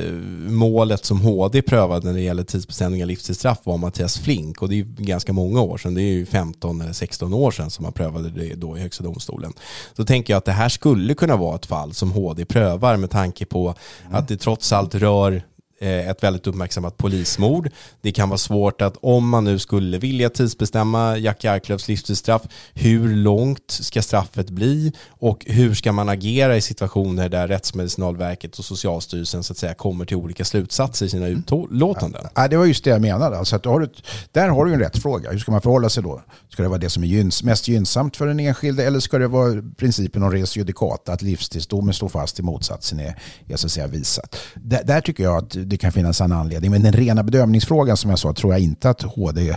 målet 0.50 1.06
som 1.06 1.22
HD 1.22 1.62
prövade 1.62 2.06
när 2.06 2.14
det 2.14 2.22
gäller 2.22 2.44
tidsbestämning 2.44 3.04
av 3.04 3.08
livstidsstraff 3.08 3.60
var 3.64 3.78
Mattias 3.78 4.18
Flink 4.18 4.62
och 4.62 4.70
det 4.70 4.80
är 4.80 4.84
ganska 4.84 5.34
många 5.34 5.62
år 5.62 5.78
sedan. 5.78 5.94
Det 5.94 6.02
är 6.02 6.14
ju 6.14 6.26
15 6.26 6.82
eller 6.82 6.94
16 6.94 7.34
år 7.34 7.52
sedan 7.52 7.70
som 7.70 7.84
man 7.84 7.94
prövade 7.94 8.30
det 8.30 8.56
då 8.56 8.78
i 8.78 8.82
Högsta 8.82 9.04
domstolen. 9.04 9.54
Så 9.98 10.06
tänker 10.06 10.34
jag 10.34 10.38
att 10.38 10.46
det 10.46 10.52
här 10.52 10.70
skulle 10.70 11.14
kunna 11.14 11.36
vara 11.36 11.56
ett 11.56 11.66
fall 11.66 11.94
som 11.94 12.12
HD 12.12 12.46
prövar 12.46 12.98
med 12.98 13.10
tanke 13.10 13.46
på 13.46 13.76
mm. 14.06 14.16
att 14.16 14.28
det 14.28 14.38
trots 14.38 14.74
allt 14.74 14.96
rör 14.96 15.44
Eh, 15.80 16.10
ett 16.10 16.24
väldigt 16.24 16.48
uppmärksammat 16.48 16.98
polismord. 16.98 17.70
Det 18.02 18.12
kan 18.12 18.30
vara 18.30 18.38
svårt 18.38 18.82
att 18.82 18.98
om 19.02 19.30
man 19.30 19.44
nu 19.44 19.60
skulle 19.60 19.98
vilja 19.98 20.30
tidsbestämma 20.30 21.18
Jack 21.18 21.46
Arklövs 21.46 21.88
livstidsstraff, 21.88 22.42
hur 22.74 23.16
långt 23.16 23.72
ska 23.72 24.02
straffet 24.02 24.50
bli 24.50 24.92
och 25.08 25.46
hur 25.46 25.74
ska 25.74 25.92
man 25.92 26.10
agera 26.10 26.58
i 26.58 26.62
situationer 26.62 27.30
där 27.30 27.48
Rättsmedicinalverket 27.48 28.60
och 28.60 28.66
Socialstyrelsen 28.66 29.44
så 29.44 29.54
att 29.54 29.58
säga 29.58 29.74
kommer 29.74 30.06
till 30.06 30.18
olika 30.18 30.46
slutsatser 30.46 31.06
i 31.06 31.10
sina 31.10 31.28
utlåtanden? 31.28 32.28
Ja, 32.36 32.48
det 32.48 32.58
var 32.58 32.66
just 32.66 32.84
det 32.84 32.90
jag 32.90 33.02
menade. 33.02 33.38
Alltså 33.38 33.56
att 33.56 33.66
har 33.66 33.80
du, 33.80 33.90
där 34.32 34.50
har 34.50 34.66
du 34.66 34.74
en 34.74 34.80
rättsfråga. 34.80 35.32
Hur 35.32 35.40
ska 35.40 35.52
man 35.52 35.62
förhålla 35.62 35.90
sig 35.90 36.04
då? 36.04 36.22
Ska 36.50 36.64
det 36.64 36.70
vara 36.70 36.80
det 36.80 36.90
som 36.90 37.04
är 37.04 37.08
gyns, 37.08 37.44
mest 37.44 37.68
gynnsamt 37.68 38.18
för 38.18 38.28
den 38.28 38.40
enskilde 38.40 38.86
eller 38.86 39.00
ska 39.00 39.18
det 39.18 39.28
vara 39.28 39.64
principen 39.78 40.24
om 40.24 40.32
res 40.32 40.58
judicata, 40.58 41.14
att 41.14 41.22
livstidsdomen 41.22 41.94
står 41.94 42.10
fast 42.10 42.40
i 42.40 42.42
motsatsen 42.42 43.00
är, 43.00 43.20
är 43.48 43.56
så 43.56 43.68
att 43.68 43.72
säga 43.72 43.88
visat? 43.88 44.38
Där, 44.54 44.84
där 44.84 45.02
tycker 45.02 45.24
jag 45.24 45.38
att 45.38 45.65
det 45.70 45.78
kan 45.78 45.92
finnas 45.92 46.22
en 46.22 46.32
anledning. 46.32 46.72
Men 46.72 46.84
den 46.84 46.94
rena 46.94 47.24
bedömningsfrågan 47.24 47.98
som 47.98 48.10
jag 48.10 48.20
sa 48.20 48.34
tror 48.34 48.54
jag 48.54 48.62
inte 48.62 48.90
att 48.90 49.02
HD 49.02 49.50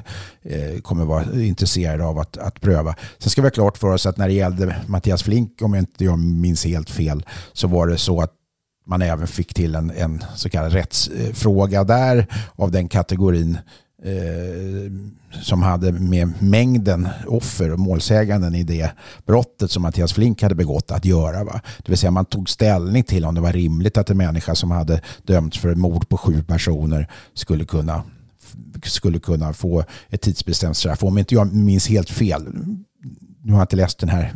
eh, 0.43 0.81
kommer 0.83 1.05
vara 1.05 1.25
intresserade 1.33 2.05
av 2.05 2.19
att, 2.19 2.37
att 2.37 2.61
pröva. 2.61 2.95
Sen 3.19 3.31
ska 3.31 3.43
vi 3.43 3.47
ha 3.47 3.51
klart 3.51 3.79
för 3.79 3.89
oss 3.89 4.07
att 4.07 4.17
när 4.17 4.29
det 4.29 4.35
gällde 4.35 4.77
Mattias 4.87 5.23
Flink, 5.23 5.63
om 5.63 5.75
jag 5.75 5.83
inte 5.83 6.05
jag 6.05 6.19
minns 6.19 6.65
helt 6.65 6.91
fel, 6.91 7.27
så 7.53 7.69
var 7.69 7.87
det 7.87 7.99
så 7.99 8.21
att 8.21 8.33
man 8.87 9.03
även 9.03 9.27
fick 9.27 9.55
till 9.55 9.75
en, 9.75 9.91
en 9.91 10.25
så 10.37 10.51
kallad 10.51 10.73
rättsfråga 10.73 11.85
där 11.85 12.27
av 12.55 12.71
den 12.71 12.89
kategorin 12.89 13.59
eh, 14.03 14.93
som 15.43 15.63
hade 15.63 15.93
med 15.93 16.43
mängden 16.43 17.09
offer 17.27 17.73
och 17.73 17.79
målsäganden 17.79 18.55
i 18.55 18.63
det 18.63 18.91
brottet 19.27 19.71
som 19.71 19.83
Mattias 19.83 20.13
Flink 20.13 20.43
hade 20.43 20.55
begått 20.55 20.91
att 20.91 21.05
göra. 21.05 21.45
Va? 21.45 21.61
Det 21.79 21.89
vill 21.89 21.99
säga 21.99 22.11
man 22.11 22.25
tog 22.25 22.51
ställning 22.51 23.03
till 23.03 23.25
om 23.25 23.35
det 23.35 23.41
var 23.41 23.53
rimligt 23.53 23.97
att 23.97 24.11
en 24.11 24.17
människa 24.17 24.55
som 24.55 24.71
hade 24.71 25.01
dömts 25.23 25.59
för 25.59 25.75
mord 25.75 26.09
på 26.09 26.17
sju 26.17 26.43
personer 26.43 27.11
skulle 27.35 27.65
kunna 27.65 28.03
skulle 28.85 29.19
kunna 29.19 29.53
få 29.53 29.85
ett 30.09 30.21
tidsbestämt 30.21 30.77
straff. 30.77 31.03
Om 31.03 31.19
inte 31.19 31.35
jag 31.35 31.55
minns 31.55 31.89
helt 31.89 32.11
fel, 32.11 32.43
nu 33.43 33.53
har 33.53 33.59
jag 33.59 33.65
inte 33.65 33.77
läst 33.77 33.99
den 33.99 34.09
här 34.09 34.35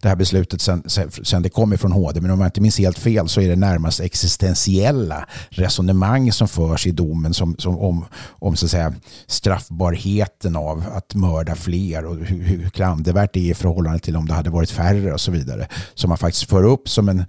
det 0.00 0.08
här 0.08 0.16
beslutet 0.16 0.60
sen, 0.60 0.82
sen 1.22 1.42
det 1.42 1.48
kom 1.48 1.72
ifrån 1.72 1.92
HD. 1.92 2.20
Men 2.20 2.30
om 2.30 2.40
jag 2.40 2.46
inte 2.46 2.60
minns 2.60 2.78
helt 2.78 2.98
fel 2.98 3.28
så 3.28 3.40
är 3.40 3.48
det 3.48 3.56
närmast 3.56 4.00
existentiella 4.00 5.28
resonemang 5.48 6.32
som 6.32 6.48
förs 6.48 6.86
i 6.86 6.90
domen 6.90 7.34
som, 7.34 7.56
som 7.58 7.78
om, 7.78 8.04
om 8.28 8.56
så 8.56 8.66
att 8.66 8.70
säga, 8.70 8.94
straffbarheten 9.26 10.56
av 10.56 10.84
att 10.92 11.14
mörda 11.14 11.54
fler 11.54 12.04
och 12.04 12.16
hur, 12.16 12.42
hur 12.42 12.70
klandervärt 12.70 13.34
det 13.34 13.40
är 13.40 13.50
i 13.50 13.54
förhållande 13.54 13.98
till 13.98 14.16
om 14.16 14.26
det 14.26 14.34
hade 14.34 14.50
varit 14.50 14.70
färre 14.70 15.12
och 15.12 15.20
så 15.20 15.30
vidare. 15.30 15.68
Som 15.94 16.08
man 16.08 16.18
faktiskt 16.18 16.50
för 16.50 16.64
upp 16.64 16.88
som 16.88 17.08
en 17.08 17.24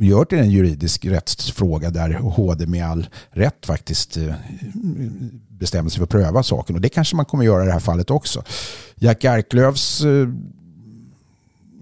gör 0.00 0.24
till 0.24 0.38
en 0.38 0.50
juridisk 0.50 1.04
rättsfråga 1.04 1.90
där 1.90 2.12
HD 2.12 2.66
med 2.66 2.86
all 2.86 3.06
rätt 3.30 3.66
faktiskt 3.66 4.16
eh, 4.16 4.34
bestämmer 5.48 5.90
sig 5.90 5.96
för 5.96 6.04
att 6.04 6.10
pröva 6.10 6.42
saken. 6.42 6.76
Och 6.76 6.82
det 6.82 6.88
kanske 6.88 7.16
man 7.16 7.24
kommer 7.24 7.44
göra 7.44 7.62
i 7.62 7.66
det 7.66 7.72
här 7.72 7.80
fallet 7.80 8.10
också. 8.10 8.42
Jack 8.96 9.24
Arklövs 9.24 10.04
eh, 10.04 10.28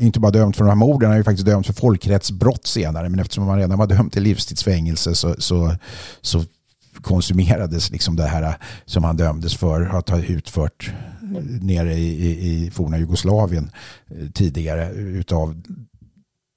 inte 0.00 0.20
bara 0.20 0.32
dömt 0.32 0.56
för 0.56 0.64
de 0.64 0.68
här 0.68 0.76
morden, 0.76 1.06
han 1.06 1.14
är 1.14 1.18
ju 1.18 1.24
faktiskt 1.24 1.46
dömd 1.46 1.66
för 1.66 1.72
folkrättsbrott 1.72 2.66
senare. 2.66 3.08
Men 3.08 3.20
eftersom 3.20 3.48
han 3.48 3.58
redan 3.58 3.78
var 3.78 3.86
dömd 3.86 4.12
till 4.12 4.22
livstidsfängelse 4.22 5.14
så, 5.14 5.34
så, 5.38 5.74
så 6.20 6.44
konsumerades 7.00 7.90
liksom 7.90 8.16
det 8.16 8.26
här 8.26 8.56
som 8.84 9.04
han 9.04 9.16
dömdes 9.16 9.56
för 9.56 9.82
att 9.98 10.08
ha 10.08 10.18
utfört 10.18 10.92
eh, 11.22 11.42
nere 11.44 11.94
i, 11.94 12.26
i, 12.26 12.66
i 12.66 12.70
forna 12.70 12.98
Jugoslavien 12.98 13.70
eh, 14.10 14.30
tidigare 14.30 14.90
utav 14.90 15.62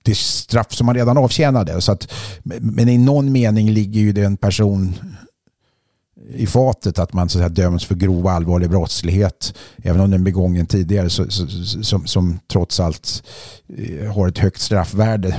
det 0.03 0.17
straff 0.17 0.73
som 0.73 0.87
han 0.87 0.95
redan 0.95 1.17
avtjänade. 1.17 1.81
Så 1.81 1.91
att, 1.91 2.13
men 2.43 2.89
i 2.89 2.97
någon 2.97 3.31
mening 3.31 3.71
ligger 3.71 4.01
ju 4.01 4.11
det 4.11 4.23
en 4.23 4.37
person 4.37 4.95
i 6.29 6.47
fatet 6.47 6.99
att 6.99 7.13
man 7.13 7.29
så 7.29 7.37
att 7.37 7.55
säga, 7.55 7.67
döms 7.67 7.85
för 7.85 7.95
grov 7.95 8.27
allvarlig 8.27 8.69
brottslighet 8.69 9.53
även 9.83 10.01
om 10.01 10.11
den 10.11 10.23
begången 10.23 10.65
tidigare 10.65 11.09
så, 11.09 11.29
så, 11.29 11.47
som, 11.83 12.07
som 12.07 12.39
trots 12.51 12.79
allt 12.79 13.23
eh, 13.77 14.13
har 14.13 14.27
ett 14.27 14.37
högt 14.37 14.61
straffvärde 14.61 15.35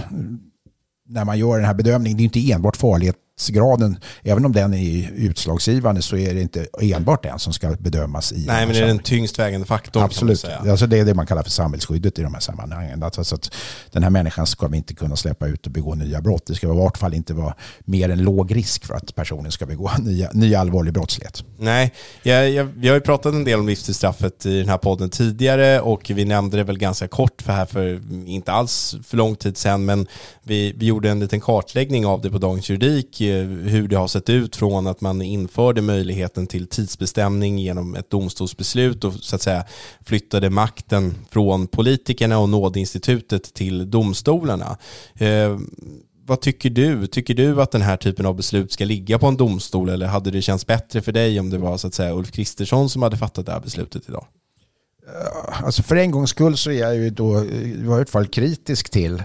när 1.08 1.24
man 1.24 1.38
gör 1.38 1.56
den 1.56 1.66
här 1.66 1.74
bedömningen. 1.74 2.16
Det 2.16 2.22
är 2.22 2.24
inte 2.24 2.52
enbart 2.52 2.76
farlighet 2.76 3.16
graden, 3.48 3.98
även 4.22 4.44
om 4.44 4.52
den 4.52 4.74
är 4.74 5.10
utslagsgivande 5.14 6.02
så 6.02 6.16
är 6.16 6.34
det 6.34 6.40
inte 6.40 6.66
enbart 6.80 7.22
den 7.22 7.38
som 7.38 7.52
ska 7.52 7.70
bedömas 7.70 8.32
i 8.32 8.44
Nej, 8.46 8.66
men 8.66 8.74
det 8.74 8.80
är 8.82 8.86
den 8.86 8.98
tyngst 8.98 9.38
vägande 9.38 9.66
faktorn. 9.66 10.02
Absolut. 10.02 10.44
Alltså 10.44 10.86
det 10.86 10.98
är 10.98 11.04
det 11.04 11.14
man 11.14 11.26
kallar 11.26 11.42
för 11.42 11.50
samhällsskyddet 11.50 12.18
i 12.18 12.22
de 12.22 12.34
här 12.34 12.40
sammanhangen. 12.40 13.02
Alltså 13.02 13.34
att 13.34 13.54
den 13.90 14.02
här 14.02 14.10
människan 14.10 14.46
ska 14.46 14.68
vi 14.68 14.76
inte 14.76 14.94
kunna 14.94 15.16
släppa 15.16 15.46
ut 15.46 15.66
och 15.66 15.72
begå 15.72 15.94
nya 15.94 16.20
brott. 16.20 16.46
Det 16.46 16.54
ska 16.54 16.66
i 16.66 16.70
vart 16.70 16.98
fall 16.98 17.14
inte 17.14 17.34
vara 17.34 17.54
mer 17.84 18.08
än 18.08 18.22
låg 18.22 18.56
risk 18.56 18.84
för 18.84 18.94
att 18.94 19.14
personen 19.14 19.52
ska 19.52 19.66
begå 19.66 19.90
nya, 19.98 20.30
nya 20.32 20.60
allvarlig 20.60 20.92
brottslighet. 20.92 21.44
Nej, 21.58 21.92
jag, 22.22 22.50
jag, 22.50 22.64
vi 22.64 22.88
har 22.88 22.94
ju 22.94 23.00
pratat 23.00 23.34
en 23.34 23.44
del 23.44 23.60
om 23.60 23.66
livstidsstraffet 23.66 24.46
i 24.46 24.58
den 24.58 24.68
här 24.68 24.78
podden 24.78 25.10
tidigare 25.10 25.80
och 25.80 26.10
vi 26.14 26.24
nämnde 26.24 26.56
det 26.56 26.64
väl 26.64 26.78
ganska 26.78 27.08
kort 27.08 27.42
för 27.42 27.52
här 27.52 27.66
för 27.66 28.00
inte 28.26 28.52
alls 28.52 28.96
för 29.04 29.16
lång 29.16 29.36
tid 29.36 29.56
sedan 29.56 29.84
men 29.84 30.06
vi, 30.42 30.74
vi 30.76 30.86
gjorde 30.86 31.10
en 31.10 31.20
liten 31.20 31.40
kartläggning 31.40 32.06
av 32.06 32.20
det 32.20 32.30
på 32.30 32.38
Dagens 32.38 32.70
Juridik 32.70 33.23
Eh, 33.30 33.46
hur 33.46 33.88
det 33.88 33.96
har 33.96 34.08
sett 34.08 34.30
ut 34.30 34.56
från 34.56 34.86
att 34.86 35.00
man 35.00 35.22
införde 35.22 35.82
möjligheten 35.82 36.46
till 36.46 36.66
tidsbestämning 36.66 37.58
genom 37.58 37.94
ett 37.94 38.10
domstolsbeslut 38.10 39.04
och 39.04 39.12
så 39.12 39.36
att 39.36 39.42
säga 39.42 39.64
flyttade 40.04 40.50
makten 40.50 41.14
från 41.30 41.66
politikerna 41.66 42.38
och 42.38 42.48
nådeinstitutet 42.48 43.54
till 43.54 43.90
domstolarna. 43.90 44.76
Eh, 45.14 45.58
vad 46.26 46.40
tycker 46.40 46.70
du? 46.70 47.06
Tycker 47.06 47.34
du 47.34 47.62
att 47.62 47.70
den 47.70 47.82
här 47.82 47.96
typen 47.96 48.26
av 48.26 48.36
beslut 48.36 48.72
ska 48.72 48.84
ligga 48.84 49.18
på 49.18 49.26
en 49.26 49.36
domstol 49.36 49.88
eller 49.88 50.06
hade 50.06 50.30
det 50.30 50.42
känts 50.42 50.66
bättre 50.66 51.02
för 51.02 51.12
dig 51.12 51.40
om 51.40 51.50
det 51.50 51.58
var 51.58 51.76
så 51.76 51.86
att 51.86 51.94
säga 51.94 52.14
Ulf 52.14 52.32
Kristersson 52.32 52.88
som 52.88 53.02
hade 53.02 53.16
fattat 53.16 53.46
det 53.46 53.52
här 53.52 53.60
beslutet 53.60 54.08
idag? 54.08 54.26
Eh, 55.06 55.64
alltså 55.64 55.82
för 55.82 55.96
en 55.96 56.10
gångs 56.10 56.30
skull 56.30 56.56
så 56.56 56.70
är 56.70 56.80
jag 56.80 56.96
ju 56.96 57.10
då 57.10 57.44
i 57.44 57.82
varje 57.82 58.06
fall 58.06 58.26
kritisk 58.26 58.90
till, 58.90 59.22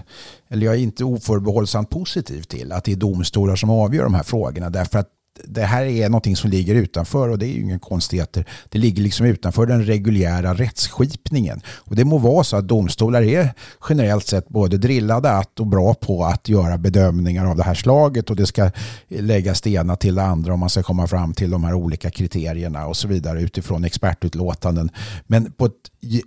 eller 0.48 0.66
jag 0.66 0.74
är 0.74 0.78
inte 0.78 1.04
oförbehållsamt 1.04 1.90
positiv 1.90 2.42
till 2.42 2.72
att 2.72 2.84
det 2.84 2.92
är 2.92 2.96
domstolar 2.96 3.56
som 3.56 3.70
avgör 3.70 4.04
de 4.04 4.14
här 4.14 4.22
frågorna. 4.22 4.70
Därför 4.70 4.98
att 4.98 5.08
det 5.44 5.62
här 5.62 5.84
är 5.84 6.08
någonting 6.08 6.36
som 6.36 6.50
ligger 6.50 6.74
utanför 6.74 7.28
och 7.28 7.38
det 7.38 7.46
är 7.46 7.52
ju 7.52 7.60
ingen 7.60 7.78
konstigheter. 7.78 8.44
Det 8.68 8.78
ligger 8.78 9.02
liksom 9.02 9.26
utanför 9.26 9.66
den 9.66 9.84
reguljära 9.84 10.54
rättsskipningen. 10.54 11.60
Och 11.66 11.96
det 11.96 12.04
må 12.04 12.18
vara 12.18 12.44
så 12.44 12.56
att 12.56 12.68
domstolar 12.68 13.22
är 13.22 13.54
generellt 13.88 14.26
sett 14.26 14.48
både 14.48 14.78
drillade 14.78 15.30
att 15.30 15.60
och 15.60 15.66
bra 15.66 15.94
på 15.94 16.24
att 16.24 16.48
göra 16.48 16.78
bedömningar 16.78 17.46
av 17.46 17.56
det 17.56 17.62
här 17.62 17.74
slaget 17.74 18.30
och 18.30 18.36
det 18.36 18.46
ska 18.46 18.70
läggas 19.08 19.60
det 19.60 19.70
ena 19.70 19.96
till 19.96 20.14
det 20.14 20.22
andra 20.22 20.52
om 20.52 20.60
man 20.60 20.70
ska 20.70 20.82
komma 20.82 21.06
fram 21.06 21.34
till 21.34 21.50
de 21.50 21.64
här 21.64 21.74
olika 21.74 22.10
kriterierna 22.10 22.86
och 22.86 22.96
så 22.96 23.08
vidare 23.08 23.42
utifrån 23.42 23.84
expertutlåtanden. 23.84 24.90
Men 25.26 25.52
på 25.52 25.66
ett 25.66 25.72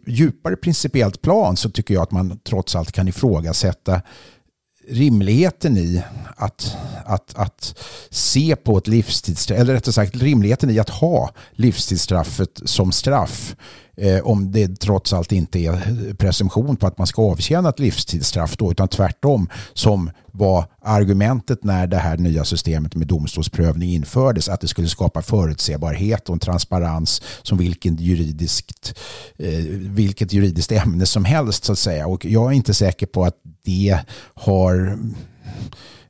djupare 0.06 0.56
principiellt 0.56 1.21
plan 1.21 1.58
så 1.58 1.69
tycker 1.69 1.93
jag 1.93 2.04
att 2.04 2.12
man 2.12 2.39
trots 2.43 2.76
allt 2.76 2.91
kan 2.91 3.08
ifrågasätta 3.08 4.02
rimligheten 4.87 5.77
i 5.77 6.03
att, 6.35 6.77
att, 7.05 7.35
att 7.35 7.79
se 8.09 8.55
på 8.55 8.77
ett 8.77 8.87
livstidsstraff, 8.87 9.59
eller 9.59 9.73
rättare 9.73 9.93
sagt 9.93 10.15
rimligheten 10.15 10.69
i 10.69 10.79
att 10.79 10.89
ha 10.89 11.29
livstidsstraffet 11.51 12.61
som 12.65 12.91
straff. 12.91 13.55
eh, 13.55 13.82
Eh, 13.97 14.19
om 14.23 14.51
det 14.51 14.79
trots 14.79 15.13
allt 15.13 15.32
inte 15.32 15.60
är 15.60 16.13
presumtion 16.13 16.75
på 16.75 16.88
att 16.88 16.97
man 16.97 17.08
ska 17.08 17.21
avtjäna 17.21 17.69
ett 17.69 17.79
livstidsstraff 17.79 18.58
då, 18.58 18.71
utan 18.71 18.88
tvärtom 18.88 19.49
som 19.73 20.12
var 20.32 20.65
argumentet 20.82 21.63
när 21.63 21.88
det 21.88 21.97
här 21.97 22.17
nya 22.17 22.45
systemet 22.45 22.95
med 22.95 23.08
domstolsprövning 23.08 23.89
infördes, 23.89 24.49
att 24.49 24.62
det 24.62 24.67
skulle 24.67 24.88
skapa 24.88 25.21
förutsebarhet 25.21 26.29
och 26.29 26.34
en 26.34 26.39
transparens 26.39 27.21
som 27.41 27.58
vilket 27.58 27.99
juridiskt, 27.99 28.99
eh, 29.38 29.63
vilket 29.79 30.34
juridiskt 30.34 30.71
ämne 30.71 31.06
som 31.06 31.25
helst 31.25 31.63
så 31.63 31.71
att 31.71 31.79
säga. 31.79 32.08
Och 32.08 32.25
jag 32.25 32.51
är 32.51 32.56
inte 32.56 32.73
säker 32.73 33.06
på 33.06 33.25
att 33.25 33.36
det 33.65 33.99
har 34.34 34.97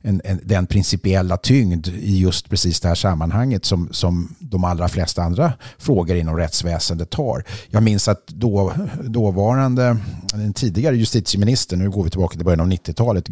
en, 0.06 0.22
en, 0.24 0.39
den 0.44 0.68
principiella 0.68 1.38
tyngd 1.38 1.88
i 1.88 2.20
just 2.20 2.50
precis 2.50 2.80
det 2.80 2.88
här 2.88 2.96
sammanhanget 2.96 3.66
som, 3.66 3.89
som 3.92 4.36
de 4.39 4.63
allra 4.63 4.88
flesta 4.88 5.24
andra 5.24 5.54
frågor 5.78 6.18
inom 6.18 6.38
rättsväsendet 6.38 7.13
har. 7.13 7.44
Jag 7.70 7.84
minns 7.84 8.08
att 8.08 8.28
då, 8.28 8.74
dåvarande, 9.04 9.98
den 10.38 10.54
tidigare 10.54 10.96
justitieministern, 10.96 11.80
nu 11.80 11.89
går 11.89 12.04
vi 12.04 12.10
tillbaka 12.10 12.36
till 12.36 12.46
början 12.46 12.60
av 12.60 12.67
90-talet, 12.67 13.30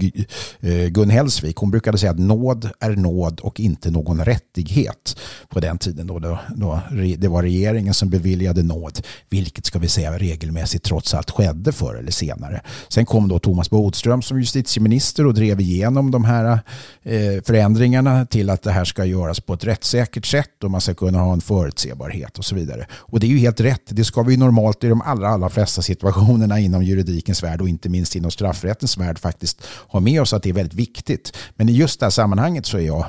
eh, 0.60 0.88
Gun 0.88 1.10
Hellsvik, 1.10 1.58
hon 1.58 1.72
brukade 1.72 1.98
säga 1.98 2.12
att 2.12 2.20
nåd 2.20 2.70
är 2.80 2.96
nåd 2.96 3.40
och 3.40 3.60
inte 3.60 3.92
någon 3.92 4.26
rättighet 4.26 5.18
på 5.50 5.60
den 5.60 5.78
tiden 5.78 6.08
då, 6.08 6.20
då, 6.20 6.40
då 6.56 6.80
det 7.18 7.28
var 7.28 7.44
regeringen 7.44 7.94
som 7.94 8.10
beviljade 8.10 8.64
nåd, 8.64 9.00
vilket 9.30 9.66
ska 9.66 9.80
vi 9.80 9.88
säga 9.88 10.20
regelmässigt 10.20 10.86
trots 10.86 11.14
allt 11.14 11.32
skedde 11.32 11.72
förr 11.72 11.96
eller 11.96 12.12
senare. 12.12 12.62
Sen 12.90 13.06
kom 13.06 13.28
då 13.28 13.40
Thomas 13.40 13.70
Bodström 13.70 14.22
som 14.22 14.40
justitieminister 14.40 15.28
och 15.28 15.34
drev 15.34 15.62
igenom 15.62 16.12
de 16.12 16.24
här 16.24 16.60
Eh, 17.04 17.44
förändringarna 17.44 18.26
till 18.26 18.50
att 18.50 18.64
det 18.64 18.72
här 18.72 18.86
ska 18.86 19.06
göras 19.06 19.40
på 19.40 19.54
ett 19.54 19.64
rättssäkert 19.64 20.26
sätt 20.26 20.64
och 20.64 20.72
man 20.72 20.82
ska 20.82 20.94
kunna 20.94 21.20
ha 21.20 21.34
en 21.34 21.42
förutsebarhet 21.42 22.38
och 22.38 22.46
så 22.46 22.56
vidare. 22.56 22.88
Och 22.92 23.20
det 23.20 23.28
är 23.28 23.30
ju 23.30 23.38
helt 23.38 23.60
rätt. 23.60 23.82
Det 23.86 24.04
ska 24.04 24.24
vi 24.24 24.38
normalt 24.38 24.84
i 24.84 24.88
de 24.88 25.02
allra, 25.02 25.30
allra 25.30 25.50
flesta 25.50 25.82
situationerna 25.82 26.60
inom 26.60 26.84
juridikens 26.92 27.44
värld 27.44 27.62
och 27.62 27.70
inte 27.70 27.90
minst 27.90 28.16
inom 28.16 28.32
straffrättens 28.32 28.98
värld 28.98 29.20
faktiskt 29.20 29.64
har 29.68 30.00
med 30.00 30.22
oss 30.22 30.34
att 30.34 30.44
det 30.44 30.50
är 30.50 30.54
väldigt 30.54 30.80
viktigt. 30.80 31.38
Men 31.56 31.70
i 31.70 31.72
just 31.72 32.00
det 32.00 32.06
här 32.06 32.12
sammanhanget 32.12 32.66
så 32.66 32.78
är 32.78 32.82
jag 32.82 33.06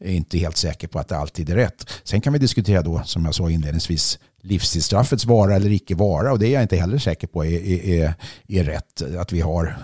inte 0.00 0.38
helt 0.38 0.56
säker 0.56 0.88
på 0.88 0.98
att 0.98 1.08
det 1.08 1.16
alltid 1.16 1.50
är 1.50 1.54
rätt. 1.54 1.90
Sen 2.04 2.20
kan 2.20 2.32
vi 2.32 2.38
diskutera 2.38 2.82
då, 2.82 3.02
som 3.04 3.24
jag 3.24 3.34
sa 3.34 3.50
inledningsvis, 3.50 4.18
livstidsstraffets 4.44 5.24
vara 5.24 5.54
eller 5.54 5.70
icke 5.70 5.94
vara 5.94 6.32
och 6.32 6.38
det 6.38 6.48
är 6.48 6.52
jag 6.52 6.62
inte 6.62 6.76
heller 6.76 6.98
säker 6.98 7.26
på 7.26 7.44
är, 7.44 7.88
är, 7.88 8.14
är 8.48 8.64
rätt 8.64 9.02
att 9.18 9.32
vi 9.32 9.40
har 9.40 9.76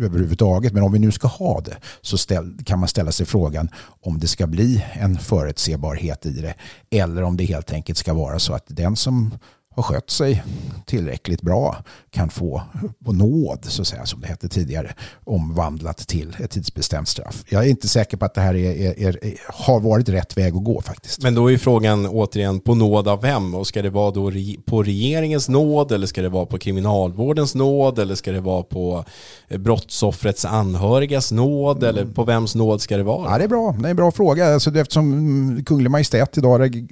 överhuvudtaget. 0.00 0.72
Men 0.72 0.82
om 0.82 0.92
vi 0.92 0.98
nu 0.98 1.12
ska 1.12 1.28
ha 1.28 1.60
det 1.60 1.76
så 2.00 2.18
ställ, 2.18 2.58
kan 2.64 2.78
man 2.78 2.88
ställa 2.88 3.12
sig 3.12 3.26
frågan 3.26 3.68
om 4.00 4.18
det 4.18 4.28
ska 4.28 4.46
bli 4.46 4.84
en 4.92 5.18
förutsebarhet 5.18 6.26
i 6.26 6.30
det 6.30 6.54
eller 6.90 7.22
om 7.22 7.36
det 7.36 7.44
helt 7.44 7.72
enkelt 7.72 7.98
ska 7.98 8.14
vara 8.14 8.38
så 8.38 8.54
att 8.54 8.64
den 8.66 8.96
som 8.96 9.34
har 9.74 9.82
skött 9.82 10.10
sig 10.10 10.42
tillräckligt 10.86 11.42
bra 11.42 11.76
kan 12.10 12.30
få 12.30 12.62
på 13.04 13.12
nåd, 13.12 13.58
så 13.62 13.82
att 13.82 13.88
säga, 13.88 14.06
som 14.06 14.20
det 14.20 14.26
hette 14.26 14.48
tidigare, 14.48 14.94
omvandlat 15.24 15.98
till 15.98 16.36
ett 16.40 16.50
tidsbestämt 16.50 17.08
straff. 17.08 17.44
Jag 17.48 17.64
är 17.64 17.68
inte 17.68 17.88
säker 17.88 18.16
på 18.16 18.24
att 18.24 18.34
det 18.34 18.40
här 18.40 18.54
är, 18.54 18.98
är, 18.98 19.24
är, 19.24 19.34
har 19.48 19.80
varit 19.80 20.08
rätt 20.08 20.36
väg 20.36 20.56
att 20.56 20.64
gå 20.64 20.80
faktiskt. 20.80 21.22
Men 21.22 21.34
då 21.34 21.52
är 21.52 21.56
frågan 21.56 22.06
återigen 22.06 22.60
på 22.60 22.74
nåd 22.74 23.08
av 23.08 23.22
vem? 23.22 23.54
Och 23.54 23.66
ska 23.66 23.82
det 23.82 23.90
vara 23.90 24.10
då 24.10 24.32
på 24.66 24.82
regeringens 24.82 25.48
nåd 25.48 25.92
eller 25.92 26.06
ska 26.06 26.22
det 26.22 26.28
vara 26.28 26.46
på 26.46 26.58
kriminalvårdens 26.58 27.54
nåd 27.54 27.98
eller 27.98 28.14
ska 28.14 28.32
det 28.32 28.40
vara 28.40 28.62
på 28.62 29.04
brottsoffrets 29.48 30.44
anhörigas 30.44 31.32
nåd 31.32 31.76
mm. 31.76 31.88
eller 31.88 32.14
på 32.14 32.24
vems 32.24 32.54
nåd 32.54 32.80
ska 32.80 32.96
det 32.96 33.02
vara? 33.02 33.30
Ja, 33.30 33.38
det 33.38 33.44
är 33.44 33.48
bra. 33.48 33.76
Det 33.78 33.86
är 33.86 33.90
en 33.90 33.96
bra 33.96 34.10
fråga. 34.10 34.54
Alltså, 34.54 34.78
eftersom 34.78 35.64
Kunglig 35.66 35.90
Majestät 35.90 36.38
idag 36.38 36.88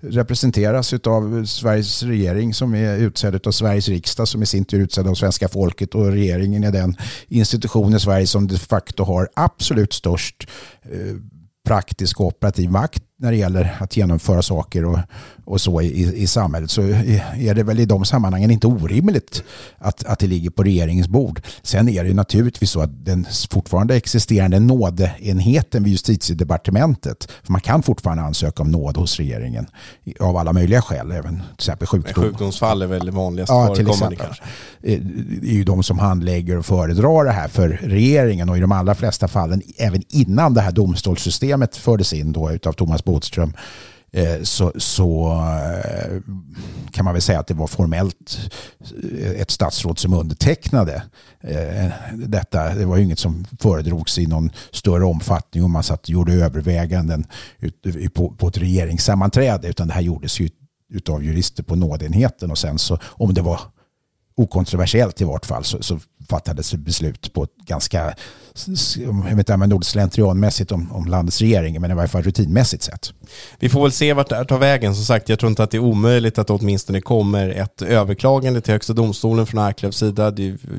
representeras 0.00 0.92
av 0.92 1.44
Sveriges 1.44 2.02
regering 2.02 2.19
som 2.54 2.74
är 2.74 2.96
utsedd 2.96 3.46
av 3.46 3.52
Sveriges 3.52 3.88
riksdag 3.88 4.28
som 4.28 4.42
i 4.42 4.46
sin 4.46 4.64
tur 4.64 4.78
är 4.78 4.84
utsedd 4.84 5.06
av 5.06 5.14
svenska 5.14 5.48
folket 5.48 5.94
och 5.94 6.06
regeringen 6.06 6.64
är 6.64 6.72
den 6.72 6.96
institution 7.28 7.94
i 7.94 8.00
Sverige 8.00 8.26
som 8.26 8.46
de 8.46 8.58
facto 8.58 9.04
har 9.04 9.28
absolut 9.34 9.92
störst 9.92 10.48
eh, 10.82 11.16
praktisk 11.66 12.20
och 12.20 12.26
operativ 12.26 12.70
makt 12.70 13.02
när 13.20 13.30
det 13.30 13.36
gäller 13.36 13.76
att 13.80 13.96
genomföra 13.96 14.42
saker 14.42 14.84
och, 14.84 14.98
och 15.44 15.60
så 15.60 15.80
i, 15.80 16.22
i 16.22 16.26
samhället 16.26 16.70
så 16.70 16.82
är 16.82 17.54
det 17.54 17.62
väl 17.62 17.80
i 17.80 17.84
de 17.84 18.04
sammanhangen 18.04 18.50
inte 18.50 18.66
orimligt 18.66 19.42
att, 19.78 20.04
att 20.04 20.18
det 20.18 20.26
ligger 20.26 20.50
på 20.50 20.62
regeringens 20.62 21.08
bord. 21.08 21.40
Sen 21.62 21.88
är 21.88 22.04
det 22.04 22.14
naturligtvis 22.14 22.70
så 22.70 22.80
att 22.80 23.04
den 23.04 23.26
fortfarande 23.50 23.96
existerande 23.96 24.60
nådeenheten 24.60 25.82
vid 25.82 25.92
justitiedepartementet, 25.92 27.28
för 27.42 27.52
man 27.52 27.60
kan 27.60 27.82
fortfarande 27.82 28.22
ansöka 28.22 28.62
om 28.62 28.70
nåd 28.70 28.96
hos 28.96 29.16
regeringen 29.16 29.66
av 30.20 30.36
alla 30.36 30.52
möjliga 30.52 30.82
skäl, 30.82 31.10
även 31.10 31.36
till 31.36 31.54
exempel 31.54 31.88
sjukdom. 31.88 32.24
Sjukdomsfall 32.24 32.82
är 32.82 32.86
väl 32.86 33.06
det 33.06 33.12
vanligaste 33.12 33.54
ja, 33.54 33.74
till 33.74 33.88
exempel. 33.88 34.18
kanske. 34.18 34.42
Eh, 34.82 35.00
det 35.40 35.48
är 35.48 35.54
ju 35.54 35.64
de 35.64 35.82
som 35.82 35.98
handlägger 35.98 36.58
och 36.58 36.66
föredrar 36.66 37.24
det 37.24 37.32
här 37.32 37.48
för 37.48 37.68
regeringen 37.68 38.48
och 38.48 38.58
i 38.58 38.60
de 38.60 38.72
allra 38.72 38.94
flesta 38.94 39.28
fallen 39.28 39.62
även 39.76 40.02
innan 40.08 40.54
det 40.54 40.60
här 40.60 40.72
domstolssystemet 40.72 41.76
fördes 41.76 42.12
in 42.12 42.32
då 42.32 42.52
utav 42.52 42.72
Thomas 42.72 43.04
Bodström 43.10 43.52
eh, 44.12 44.42
så, 44.42 44.72
så 44.76 45.32
eh, 45.32 46.20
kan 46.90 47.04
man 47.04 47.14
väl 47.14 47.22
säga 47.22 47.40
att 47.40 47.46
det 47.46 47.54
var 47.54 47.66
formellt 47.66 48.38
eh, 49.18 49.30
ett 49.30 49.50
statsråd 49.50 49.98
som 49.98 50.12
undertecknade 50.12 51.02
detta. 52.14 52.74
Det 52.74 52.84
var 52.84 52.96
ju 52.96 53.04
inget 53.04 53.18
som 53.18 53.44
föredrogs 53.60 54.18
i 54.18 54.26
någon 54.26 54.50
större 54.70 55.04
omfattning 55.04 55.64
och 55.64 55.70
man 55.70 55.82
satt 55.82 56.02
och 56.02 56.10
gjorde 56.10 56.32
överväganden 56.32 57.26
på 58.38 58.48
ett 58.48 58.58
regeringssammanträde 58.58 59.68
utan 59.68 59.88
det 59.88 59.94
här 59.94 60.00
gjordes 60.00 60.40
ju 60.40 60.48
utav 60.90 61.24
jurister 61.24 61.62
på 61.62 61.76
nådenheten 61.76 62.50
och 62.50 62.58
sen 62.58 62.78
så 62.78 62.98
om 63.04 63.34
det 63.34 63.42
var 63.42 63.60
okontroversiellt 64.36 65.20
i 65.20 65.24
vart 65.24 65.46
fall 65.46 65.64
så, 65.64 65.82
så 65.82 66.00
fattades 66.30 66.74
beslut 66.74 67.32
på 67.32 67.44
ett 67.44 67.56
ganska, 67.66 68.14
jag 68.96 69.36
vet 69.36 69.50
inte 69.50 69.74
om 69.74 69.82
slentrianmässigt 69.82 70.72
om, 70.72 70.92
om 70.92 71.06
landets 71.06 71.40
regering, 71.40 71.80
men 71.80 71.90
i 71.90 71.94
varje 71.94 72.08
fall 72.08 72.22
rutinmässigt 72.22 72.82
sätt. 72.82 73.12
Vi 73.58 73.68
får 73.68 73.82
väl 73.82 73.92
se 73.92 74.12
vart 74.12 74.28
det 74.28 74.36
här 74.36 74.44
tar 74.44 74.58
vägen. 74.58 74.94
Som 74.94 75.04
sagt, 75.04 75.28
jag 75.28 75.38
tror 75.38 75.50
inte 75.50 75.62
att 75.62 75.70
det 75.70 75.76
är 75.76 75.82
omöjligt 75.82 76.38
att 76.38 76.46
det 76.46 76.52
åtminstone 76.52 77.00
kommer 77.00 77.48
ett 77.48 77.82
överklagande 77.82 78.60
till 78.60 78.72
Högsta 78.72 78.92
domstolen 78.92 79.46
från 79.46 79.60
Arklövs 79.60 79.96
sida. 79.96 80.32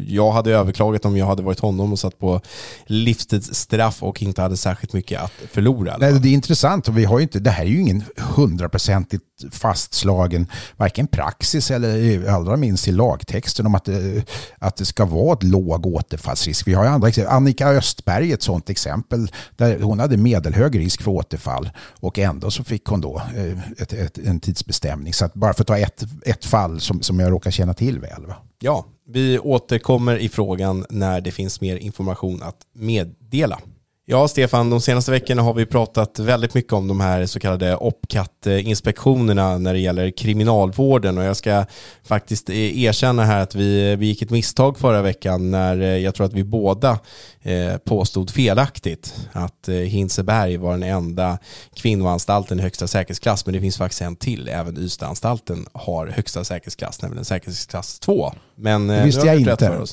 Jag 0.08 0.32
hade 0.32 0.52
överklagat 0.52 1.06
om 1.06 1.18
jag 1.18 1.26
hade 1.26 1.42
varit 1.42 1.60
honom 1.60 1.92
och 1.92 2.00
satt 2.00 2.20
på 2.20 2.42
livstidsstraff 2.86 4.04
och 4.04 4.22
inte 4.22 4.42
hade 4.42 4.58
särskilt 4.58 4.94
mycket 4.94 5.22
att 5.22 5.32
förlora. 5.52 5.98
Nej, 5.98 6.20
det 6.20 6.30
är 6.30 6.34
intressant 6.34 6.88
och 6.88 6.98
vi 6.98 7.06
har 7.06 7.20
inte, 7.20 7.40
det 7.40 7.50
här 7.50 7.64
är 7.64 7.70
ju 7.70 7.82
ingen 7.82 8.04
hundraprocentigt 8.18 9.24
fastslagen 9.52 10.48
varken 10.78 11.08
praxis 11.08 11.72
eller 11.72 12.30
allra 12.30 12.58
minst 12.58 12.88
i 12.88 12.92
lagtexten 12.92 13.66
om 13.66 13.76
att 13.76 13.86
det, 13.86 14.24
att 14.60 14.76
det 14.76 14.86
ska 14.86 15.06
vara 15.06 15.36
ett 15.42 15.48
låg 15.48 15.86
återfallsrisk. 15.86 16.68
Vi 16.68 16.74
har 16.74 16.84
ju 16.84 16.90
andra 16.90 17.08
exempel. 17.08 17.34
Annika 17.34 17.68
Östberg 17.68 18.30
är 18.30 18.34
ett 18.34 18.42
sådant 18.42 18.70
exempel 18.70 19.32
där 19.56 19.80
hon 19.80 20.00
hade 20.00 20.18
medelhög 20.18 20.80
risk 20.80 21.02
för 21.02 21.12
återfall 21.12 21.70
och 22.00 22.20
ändå 22.20 22.52
så 22.52 22.64
fick 22.64 22.86
hon 22.86 23.02
då 23.02 23.22
eh, 23.36 23.82
ett, 23.82 23.94
ett, 23.94 24.18
en 24.18 24.40
tidsbestämning. 24.40 25.14
Så 25.14 25.26
att 25.26 25.34
bara 25.34 25.54
för 25.54 25.64
att 25.64 25.68
ta 25.68 25.78
ett, 25.78 26.04
ett 26.26 26.46
fall 26.46 26.80
som, 26.80 27.02
som 27.02 27.20
jag 27.20 27.32
råkar 27.32 27.52
känna 27.52 27.74
till 27.74 28.00
väl. 28.00 28.26
Va? 28.26 28.36
Ja, 28.60 28.86
vi 29.08 29.40
återkommer 29.40 30.18
i 30.18 30.30
frågan 30.30 30.86
när 30.90 31.22
det 31.22 31.32
finns 31.32 31.62
mer 31.62 31.76
information 31.76 32.44
att 32.44 32.58
meddela. 32.74 33.60
Ja, 34.12 34.28
Stefan, 34.28 34.70
de 34.70 34.82
senaste 34.82 35.12
veckorna 35.12 35.42
har 35.42 35.54
vi 35.54 35.66
pratat 35.66 36.20
väldigt 36.20 36.54
mycket 36.54 36.74
om 36.74 36.88
de 36.88 37.00
här 37.00 37.26
så 37.26 37.40
kallade 37.40 37.76
OPCAT-inspektionerna 37.76 39.58
när 39.58 39.74
det 39.74 39.80
gäller 39.80 40.12
kriminalvården 40.12 41.18
och 41.18 41.24
jag 41.24 41.36
ska 41.36 41.66
faktiskt 42.04 42.50
erkänna 42.50 43.26
här 43.26 43.42
att 43.42 43.56
vi, 43.56 43.96
vi 43.96 44.06
gick 44.06 44.22
ett 44.22 44.30
misstag 44.30 44.78
förra 44.78 45.02
veckan 45.02 45.52
när 45.52 45.82
eh, 45.82 45.98
jag 45.98 46.16
tror 46.16 46.26
att 46.26 46.34
vi 46.34 46.44
båda 46.44 47.00
eh, 47.42 47.78
påstod 47.78 48.30
felaktigt 48.30 49.28
att 49.32 49.68
eh, 49.68 49.76
Hinseberg 49.76 50.58
var 50.58 50.72
den 50.72 50.84
enda 50.84 51.38
kvinnoanstalten 51.76 52.60
i 52.60 52.62
högsta 52.62 52.88
säkerhetsklass, 52.88 53.46
men 53.46 53.54
det 53.54 53.62
finns 53.62 53.78
faktiskt 53.78 54.02
en 54.02 54.16
till. 54.16 54.48
Även 54.48 54.78
Ystadanstalten 54.78 55.66
har 55.74 56.08
högsta 56.08 56.44
säkerhetsklass, 56.44 57.02
nämligen 57.02 57.26
säkerhetsklass 57.26 58.00
2. 58.00 58.34
Men 58.56 58.88
det 58.88 59.04
visste 59.04 59.28
jag 59.28 59.40
inte. 59.40 59.86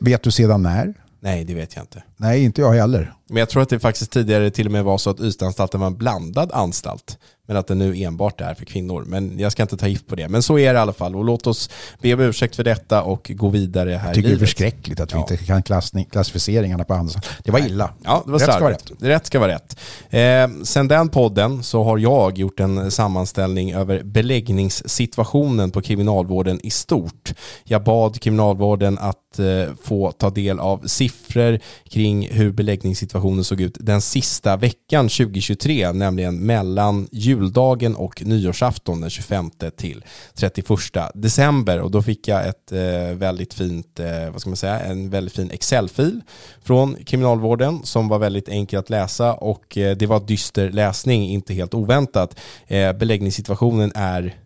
Vet 0.00 0.22
du 0.22 0.30
sedan 0.30 0.62
när? 0.62 0.94
Nej, 1.24 1.44
det 1.44 1.54
vet 1.54 1.76
jag 1.76 1.82
inte. 1.82 2.02
Nej, 2.16 2.44
inte 2.44 2.60
jag 2.60 2.72
heller. 2.72 3.12
Men 3.28 3.36
jag 3.36 3.48
tror 3.48 3.62
att 3.62 3.68
det 3.68 3.78
faktiskt 3.78 4.10
tidigare 4.10 4.50
till 4.50 4.66
och 4.66 4.72
med 4.72 4.84
var 4.84 4.98
så 4.98 5.10
att 5.10 5.20
Ystadanstalten 5.20 5.80
var 5.80 5.86
en 5.86 5.96
blandad 5.96 6.50
anstalt. 6.52 7.18
Men 7.46 7.56
att 7.56 7.66
den 7.66 7.78
nu 7.78 7.96
enbart 7.96 8.40
är 8.40 8.54
för 8.54 8.64
kvinnor. 8.64 9.04
Men 9.06 9.38
jag 9.38 9.52
ska 9.52 9.62
inte 9.62 9.76
ta 9.76 9.86
gift 9.86 10.06
på 10.06 10.16
det. 10.16 10.28
Men 10.28 10.42
så 10.42 10.58
är 10.58 10.72
det 10.72 10.78
i 10.78 10.80
alla 10.80 10.92
fall. 10.92 11.16
Och 11.16 11.24
låt 11.24 11.46
oss 11.46 11.70
be 12.00 12.14
om 12.14 12.20
ursäkt 12.20 12.56
för 12.56 12.64
detta 12.64 13.02
och 13.02 13.30
gå 13.34 13.48
vidare 13.48 13.90
här 13.90 14.06
Jag 14.06 14.14
tycker 14.14 14.28
det 14.28 14.34
är 14.34 14.38
förskräckligt 14.38 15.00
att 15.00 15.12
vi 15.12 15.16
ja. 15.16 15.20
inte 15.20 15.36
kan 15.36 15.62
klassning, 15.62 16.04
klassificeringarna 16.04 16.84
på 16.84 16.94
andra. 16.94 17.20
Det 17.44 17.50
var 17.50 17.58
illa. 17.58 17.90
Ja, 18.04 18.22
det 18.24 18.32
var 18.32 18.38
rätt 18.38 18.52
ska 18.52 18.60
vara 18.60 18.72
rätt. 18.72 18.92
Rätt 19.00 19.26
ska 19.26 19.38
vara 19.38 19.52
rätt. 19.52 19.76
Eh, 20.10 20.62
sen 20.64 20.88
den 20.88 21.08
podden 21.08 21.62
så 21.62 21.84
har 21.84 21.98
jag 21.98 22.38
gjort 22.38 22.60
en 22.60 22.90
sammanställning 22.90 23.72
över 23.72 24.02
beläggningssituationen 24.02 25.70
på 25.70 25.82
kriminalvården 25.82 26.60
i 26.62 26.70
stort. 26.70 27.34
Jag 27.64 27.84
bad 27.84 28.20
kriminalvården 28.20 28.98
att 28.98 29.18
Eh, 29.38 29.74
få 29.82 30.12
ta 30.12 30.30
del 30.30 30.60
av 30.60 30.86
siffror 30.86 31.58
kring 31.84 32.28
hur 32.28 32.52
beläggningssituationen 32.52 33.44
såg 33.44 33.60
ut 33.60 33.76
den 33.80 34.00
sista 34.00 34.56
veckan 34.56 35.08
2023, 35.08 35.92
nämligen 35.92 36.38
mellan 36.38 37.08
juldagen 37.12 37.96
och 37.96 38.22
nyårsafton 38.26 39.00
den 39.00 39.10
25 39.10 39.50
till 39.76 40.04
31 40.34 40.68
december 41.14 41.80
och 41.80 41.90
då 41.90 42.02
fick 42.02 42.28
jag 42.28 42.48
ett 42.48 42.72
eh, 42.72 43.16
väldigt 43.16 43.54
fint, 43.54 44.00
eh, 44.00 44.30
vad 44.32 44.40
ska 44.40 44.50
man 44.50 44.56
säga, 44.56 44.80
en 44.80 45.10
väldigt 45.10 45.36
fin 45.36 45.50
Excel-fil 45.50 46.20
från 46.62 46.96
kriminalvården 47.04 47.80
som 47.84 48.08
var 48.08 48.18
väldigt 48.18 48.48
enkel 48.48 48.78
att 48.78 48.90
läsa 48.90 49.34
och 49.34 49.64
det 49.74 50.06
var 50.06 50.20
dyster 50.20 50.70
läsning, 50.70 51.30
inte 51.30 51.54
helt 51.54 51.74
oväntat. 51.74 52.40
Beläggningssituationen 52.68 53.92
är 53.94 54.41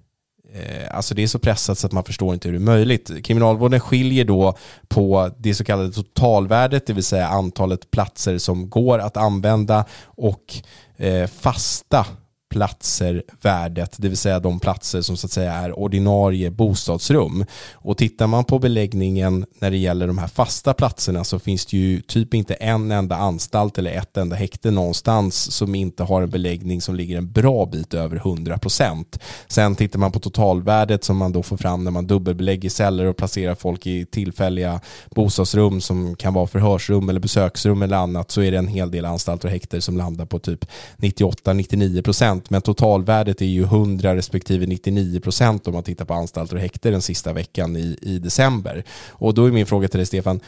Eh, 0.54 0.96
alltså 0.96 1.14
det 1.14 1.22
är 1.22 1.26
så 1.26 1.38
pressat 1.38 1.78
så 1.78 1.86
att 1.86 1.92
man 1.92 2.04
förstår 2.04 2.34
inte 2.34 2.48
hur 2.48 2.52
det 2.52 2.62
är 2.62 2.76
möjligt. 2.76 3.24
Kriminalvården 3.24 3.80
skiljer 3.80 4.24
då 4.24 4.56
på 4.88 5.30
det 5.38 5.54
så 5.54 5.64
kallade 5.64 5.92
totalvärdet, 5.92 6.86
det 6.86 6.92
vill 6.92 7.04
säga 7.04 7.28
antalet 7.28 7.90
platser 7.90 8.38
som 8.38 8.70
går 8.70 8.98
att 8.98 9.16
använda 9.16 9.84
och 10.04 10.54
eh, 10.96 11.26
fasta 11.26 12.06
platser 12.48 13.22
värdet, 13.40 13.94
det 13.98 14.08
vill 14.08 14.18
säga 14.18 14.40
de 14.40 14.60
platser 14.60 15.00
som 15.00 15.16
så 15.16 15.26
att 15.26 15.30
säga 15.30 15.52
är 15.52 15.78
ordinarie 15.78 16.50
bostadsrum. 16.50 17.44
Och 17.72 17.96
tittar 17.96 18.26
man 18.26 18.44
på 18.44 18.58
beläggningen 18.58 19.46
när 19.58 19.70
det 19.70 19.76
gäller 19.76 20.06
de 20.06 20.18
här 20.18 20.26
fasta 20.26 20.74
platserna 20.74 21.24
så 21.24 21.38
finns 21.38 21.66
det 21.66 21.76
ju 21.76 22.00
typ 22.00 22.34
inte 22.34 22.54
en 22.54 22.92
enda 22.92 23.16
anstalt 23.16 23.78
eller 23.78 23.90
ett 23.90 24.16
enda 24.16 24.36
häkte 24.36 24.70
någonstans 24.70 25.52
som 25.52 25.74
inte 25.74 26.02
har 26.02 26.22
en 26.22 26.30
beläggning 26.30 26.80
som 26.80 26.94
ligger 26.94 27.18
en 27.18 27.32
bra 27.32 27.66
bit 27.66 27.94
över 27.94 28.18
100%. 28.18 29.18
Sen 29.48 29.76
tittar 29.76 29.98
man 29.98 30.12
på 30.12 30.18
totalvärdet 30.18 31.04
som 31.04 31.16
man 31.16 31.32
då 31.32 31.42
får 31.42 31.56
fram 31.56 31.84
när 31.84 31.90
man 31.90 32.06
dubbelbelägger 32.06 32.70
celler 32.70 33.04
och 33.04 33.16
placerar 33.16 33.54
folk 33.54 33.86
i 33.86 34.06
tillfälliga 34.06 34.80
bostadsrum 35.10 35.80
som 35.80 36.16
kan 36.16 36.34
vara 36.34 36.46
förhörsrum 36.46 37.08
eller 37.08 37.20
besöksrum 37.20 37.82
eller 37.82 37.96
annat 37.96 38.30
så 38.30 38.42
är 38.42 38.50
det 38.50 38.58
en 38.58 38.68
hel 38.68 38.90
del 38.90 39.04
anstalter 39.04 39.48
och 39.48 39.52
häkter 39.52 39.80
som 39.80 39.96
landar 39.96 40.26
på 40.26 40.38
typ 40.38 40.64
98-99% 40.96 42.35
men 42.48 42.62
totalvärdet 42.62 43.40
är 43.42 43.46
ju 43.46 43.62
100 43.62 44.16
respektive 44.16 44.66
99 44.66 45.20
procent 45.20 45.68
om 45.68 45.74
man 45.74 45.82
tittar 45.82 46.04
på 46.04 46.14
anstalter 46.14 46.56
och 46.56 46.62
häkter 46.62 46.90
den 46.90 47.02
sista 47.02 47.32
veckan 47.32 47.76
i, 47.76 47.98
i 48.02 48.18
december. 48.18 48.84
Och 49.08 49.34
då 49.34 49.44
är 49.44 49.52
min 49.52 49.66
fråga 49.66 49.88
till 49.88 49.98
dig 49.98 50.06
Stefan, 50.06 50.40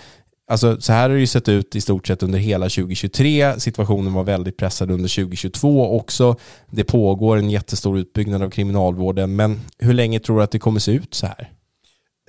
Alltså, 0.50 0.80
så 0.80 0.92
här 0.92 1.02
har 1.02 1.14
det 1.14 1.20
ju 1.20 1.26
sett 1.26 1.48
ut 1.48 1.76
i 1.76 1.80
stort 1.80 2.06
sett 2.06 2.22
under 2.22 2.38
hela 2.38 2.64
2023. 2.64 3.60
Situationen 3.60 4.12
var 4.12 4.24
väldigt 4.24 4.56
pressad 4.56 4.90
under 4.90 5.08
2022 5.08 5.96
också. 5.96 6.36
Det 6.70 6.84
pågår 6.84 7.36
en 7.36 7.50
jättestor 7.50 7.98
utbyggnad 7.98 8.42
av 8.42 8.50
kriminalvården, 8.50 9.36
men 9.36 9.60
hur 9.78 9.92
länge 9.92 10.20
tror 10.20 10.36
du 10.36 10.42
att 10.42 10.50
det 10.50 10.58
kommer 10.58 10.80
se 10.80 10.92
ut 10.92 11.14
så 11.14 11.26
här? 11.26 11.52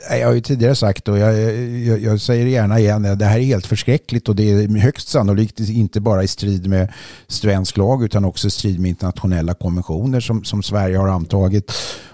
Jag 0.09 0.27
har 0.27 0.33
ju 0.33 0.41
tidigare 0.41 0.75
sagt 0.75 1.07
och 1.07 1.17
jag, 1.17 1.39
jag, 1.79 1.99
jag, 1.99 2.21
säger 2.21 2.45
det 2.45 2.51
gärna 2.51 2.79
igen, 2.79 3.17
det 3.17 3.25
här 3.25 3.39
är 3.39 3.43
helt 3.43 3.65
förskräckligt 3.65 4.29
och 4.29 4.35
det 4.35 4.51
är 4.51 4.77
högst 4.77 5.07
sannolikt 5.07 5.59
inte 5.59 6.01
bara 6.01 6.23
i 6.23 6.27
strid 6.27 6.67
med 6.67 6.93
svensk 7.27 7.77
lag 7.77 8.03
utan 8.03 8.25
också 8.25 8.47
i 8.47 8.51
strid 8.51 8.79
med 8.79 8.89
internationella 8.89 9.53
konventioner 9.53 10.19
som, 10.19 10.43
som 10.43 10.63
Sverige 10.63 10.97
har 10.97 11.07
antagit. 11.07 11.71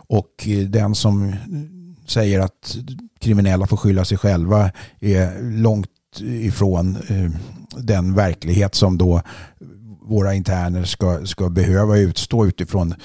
Och 0.08 0.48
den 0.68 0.96
som 0.96 1.36
säger 2.08 2.40
att 2.40 2.78
kriminella 3.20 3.68
får 3.68 3.78
skylla 3.78 4.06
sig 4.06 4.18
själva 4.18 4.72
är 5.00 5.42
långt 5.42 5.90
ifrån 6.20 6.98
eh, 7.08 7.32
den 7.78 8.14
verklighet 8.14 8.76
som 8.76 8.98
då 8.98 9.22
våra 10.02 10.34
interner 10.34 10.84
ska, 10.84 11.26
ska 11.26 11.50
behöva 11.50 11.98
utstå 11.98 12.46
utifrån 12.46 12.96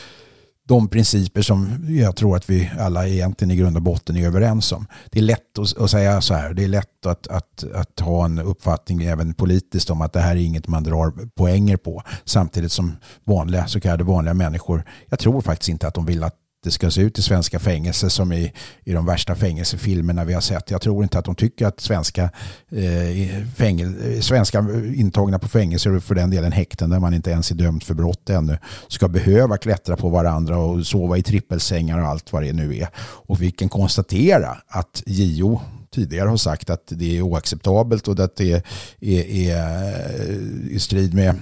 de 0.70 0.88
principer 0.88 1.42
som 1.42 1.86
jag 1.88 2.16
tror 2.16 2.36
att 2.36 2.50
vi 2.50 2.70
alla 2.78 3.08
egentligen 3.08 3.50
i 3.50 3.56
grund 3.56 3.76
och 3.76 3.82
botten 3.82 4.16
är 4.16 4.26
överens 4.26 4.72
om. 4.72 4.86
Det 5.10 5.18
är 5.18 5.22
lätt 5.22 5.58
att, 5.58 5.78
att 5.78 5.90
säga 5.90 6.20
så 6.20 6.34
här, 6.34 6.54
det 6.54 6.64
är 6.64 6.68
lätt 6.68 7.06
att, 7.06 7.26
att, 7.26 7.64
att 7.74 8.00
ha 8.00 8.24
en 8.24 8.38
uppfattning 8.38 9.02
även 9.02 9.34
politiskt 9.34 9.90
om 9.90 10.00
att 10.00 10.12
det 10.12 10.20
här 10.20 10.36
är 10.36 10.40
inget 10.40 10.68
man 10.68 10.82
drar 10.82 11.12
poänger 11.36 11.76
på. 11.76 12.02
Samtidigt 12.24 12.72
som 12.72 12.96
vanliga, 13.24 13.66
så 13.66 13.80
kallade 13.80 14.04
vanliga 14.04 14.34
människor, 14.34 14.84
jag 15.08 15.18
tror 15.18 15.40
faktiskt 15.40 15.68
inte 15.68 15.88
att 15.88 15.94
de 15.94 16.06
vill 16.06 16.24
att 16.24 16.36
det 16.62 16.70
ska 16.70 16.90
se 16.90 17.00
ut 17.00 17.18
i 17.18 17.22
svenska 17.22 17.58
fängelser 17.58 18.08
som 18.08 18.32
i, 18.32 18.52
i 18.84 18.92
de 18.92 19.06
värsta 19.06 19.34
fängelsefilmerna 19.34 20.24
vi 20.24 20.34
har 20.34 20.40
sett. 20.40 20.70
Jag 20.70 20.80
tror 20.80 21.02
inte 21.02 21.18
att 21.18 21.24
de 21.24 21.34
tycker 21.34 21.66
att 21.66 21.80
svenska, 21.80 22.22
eh, 22.70 23.44
fängel, 23.56 24.22
svenska 24.22 24.66
intagna 24.94 25.38
på 25.38 25.48
fängelser 25.48 25.96
och 25.96 26.04
för 26.04 26.14
den 26.14 26.30
delen 26.30 26.52
häkten 26.52 26.90
där 26.90 27.00
man 27.00 27.14
inte 27.14 27.30
ens 27.30 27.50
är 27.50 27.54
dömd 27.54 27.82
för 27.82 27.94
brott 27.94 28.30
ännu 28.30 28.58
ska 28.88 29.08
behöva 29.08 29.56
klättra 29.56 29.96
på 29.96 30.08
varandra 30.08 30.58
och 30.58 30.86
sova 30.86 31.18
i 31.18 31.22
trippelsängar 31.22 31.98
och 31.98 32.06
allt 32.06 32.32
vad 32.32 32.42
det 32.42 32.52
nu 32.52 32.76
är. 32.76 32.88
Och 32.98 33.42
vi 33.42 33.50
kan 33.50 33.68
konstatera 33.68 34.56
att 34.68 35.02
JO 35.06 35.60
tidigare 35.94 36.28
har 36.28 36.36
sagt 36.36 36.70
att 36.70 36.84
det 36.86 37.18
är 37.18 37.22
oacceptabelt 37.22 38.08
och 38.08 38.20
att 38.20 38.36
det 38.36 38.52
är, 38.52 38.62
är, 39.00 39.24
är 39.24 39.90
eh, 40.30 40.74
i 40.74 40.78
strid 40.80 41.14
med 41.14 41.34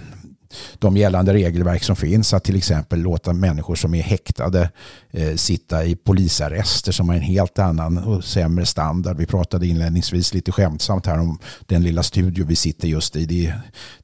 de 0.78 0.96
gällande 0.96 1.32
regelverk 1.32 1.84
som 1.84 1.96
finns 1.96 2.34
att 2.34 2.44
till 2.44 2.56
exempel 2.56 3.00
låta 3.00 3.32
människor 3.32 3.74
som 3.74 3.94
är 3.94 4.02
häktade 4.02 4.70
eh, 5.10 5.34
sitta 5.34 5.84
i 5.84 5.96
polisarrester 5.96 6.92
som 6.92 7.08
har 7.08 7.16
en 7.16 7.22
helt 7.22 7.58
annan 7.58 7.98
och 7.98 8.24
sämre 8.24 8.66
standard. 8.66 9.16
Vi 9.16 9.26
pratade 9.26 9.66
inledningsvis 9.66 10.34
lite 10.34 10.52
skämtsamt 10.52 11.06
här 11.06 11.18
om 11.18 11.38
den 11.66 11.82
lilla 11.82 12.02
studio 12.02 12.46
vi 12.46 12.56
sitter 12.56 12.88
just 12.88 13.16
i. 13.16 13.26
Det, 13.26 13.54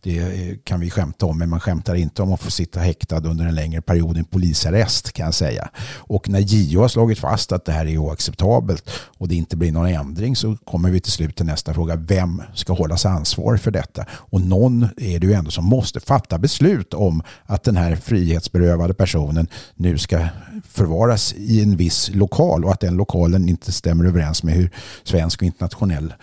det 0.02 0.64
kan 0.64 0.80
vi 0.80 0.90
skämta 0.90 1.26
om 1.26 1.38
men 1.38 1.48
man 1.48 1.60
skämtar 1.60 1.94
inte 1.94 2.22
om 2.22 2.32
att 2.32 2.40
få 2.40 2.50
sitta 2.50 2.80
häktad 2.80 3.28
under 3.28 3.46
en 3.46 3.54
längre 3.54 3.82
period 3.82 4.16
i 4.16 4.18
en 4.18 4.24
polisarrest 4.24 5.12
kan 5.12 5.24
jag 5.24 5.34
säga. 5.34 5.68
Och 5.96 6.28
när 6.28 6.40
JO 6.40 6.80
har 6.80 6.88
slagit 6.88 7.18
fast 7.18 7.52
att 7.52 7.64
det 7.64 7.72
här 7.72 7.86
är 7.86 7.98
oacceptabelt 7.98 8.90
och 9.18 9.28
det 9.28 9.34
inte 9.34 9.56
blir 9.56 9.72
någon 9.72 9.86
ändring 9.86 10.36
så 10.36 10.56
kommer 10.56 10.90
vi 10.90 11.00
till 11.00 11.12
slut 11.12 11.36
till 11.36 11.46
nästa 11.46 11.74
fråga. 11.74 11.96
Vem 11.96 12.42
ska 12.54 12.72
hållas 12.72 13.06
ansvarig 13.06 13.60
för 13.60 13.70
detta? 13.70 14.06
Och 14.10 14.40
någon 14.40 14.88
är 14.96 15.18
det 15.18 15.26
ju 15.26 15.32
ändå 15.32 15.50
som 15.50 15.64
måste 15.64 16.00
fatta 16.00 16.33
fatta 16.34 16.38
beslut 16.38 16.94
om 16.94 17.22
att 17.46 17.64
den 17.64 17.76
här 17.76 17.96
frihetsberövade 17.96 18.94
personen 18.94 19.48
nu 19.76 19.98
ska 19.98 20.28
förvaras 20.68 21.34
i 21.34 21.62
en 21.62 21.76
viss 21.76 22.10
lokal 22.14 22.64
och 22.64 22.72
att 22.72 22.80
den 22.80 22.96
lokalen 22.96 23.48
inte 23.48 23.72
stämmer 23.72 24.04
överens 24.04 24.42
med 24.42 24.54
hur 24.54 24.70
svensk 25.04 25.42
och 25.42 25.46
internationell 25.46 26.14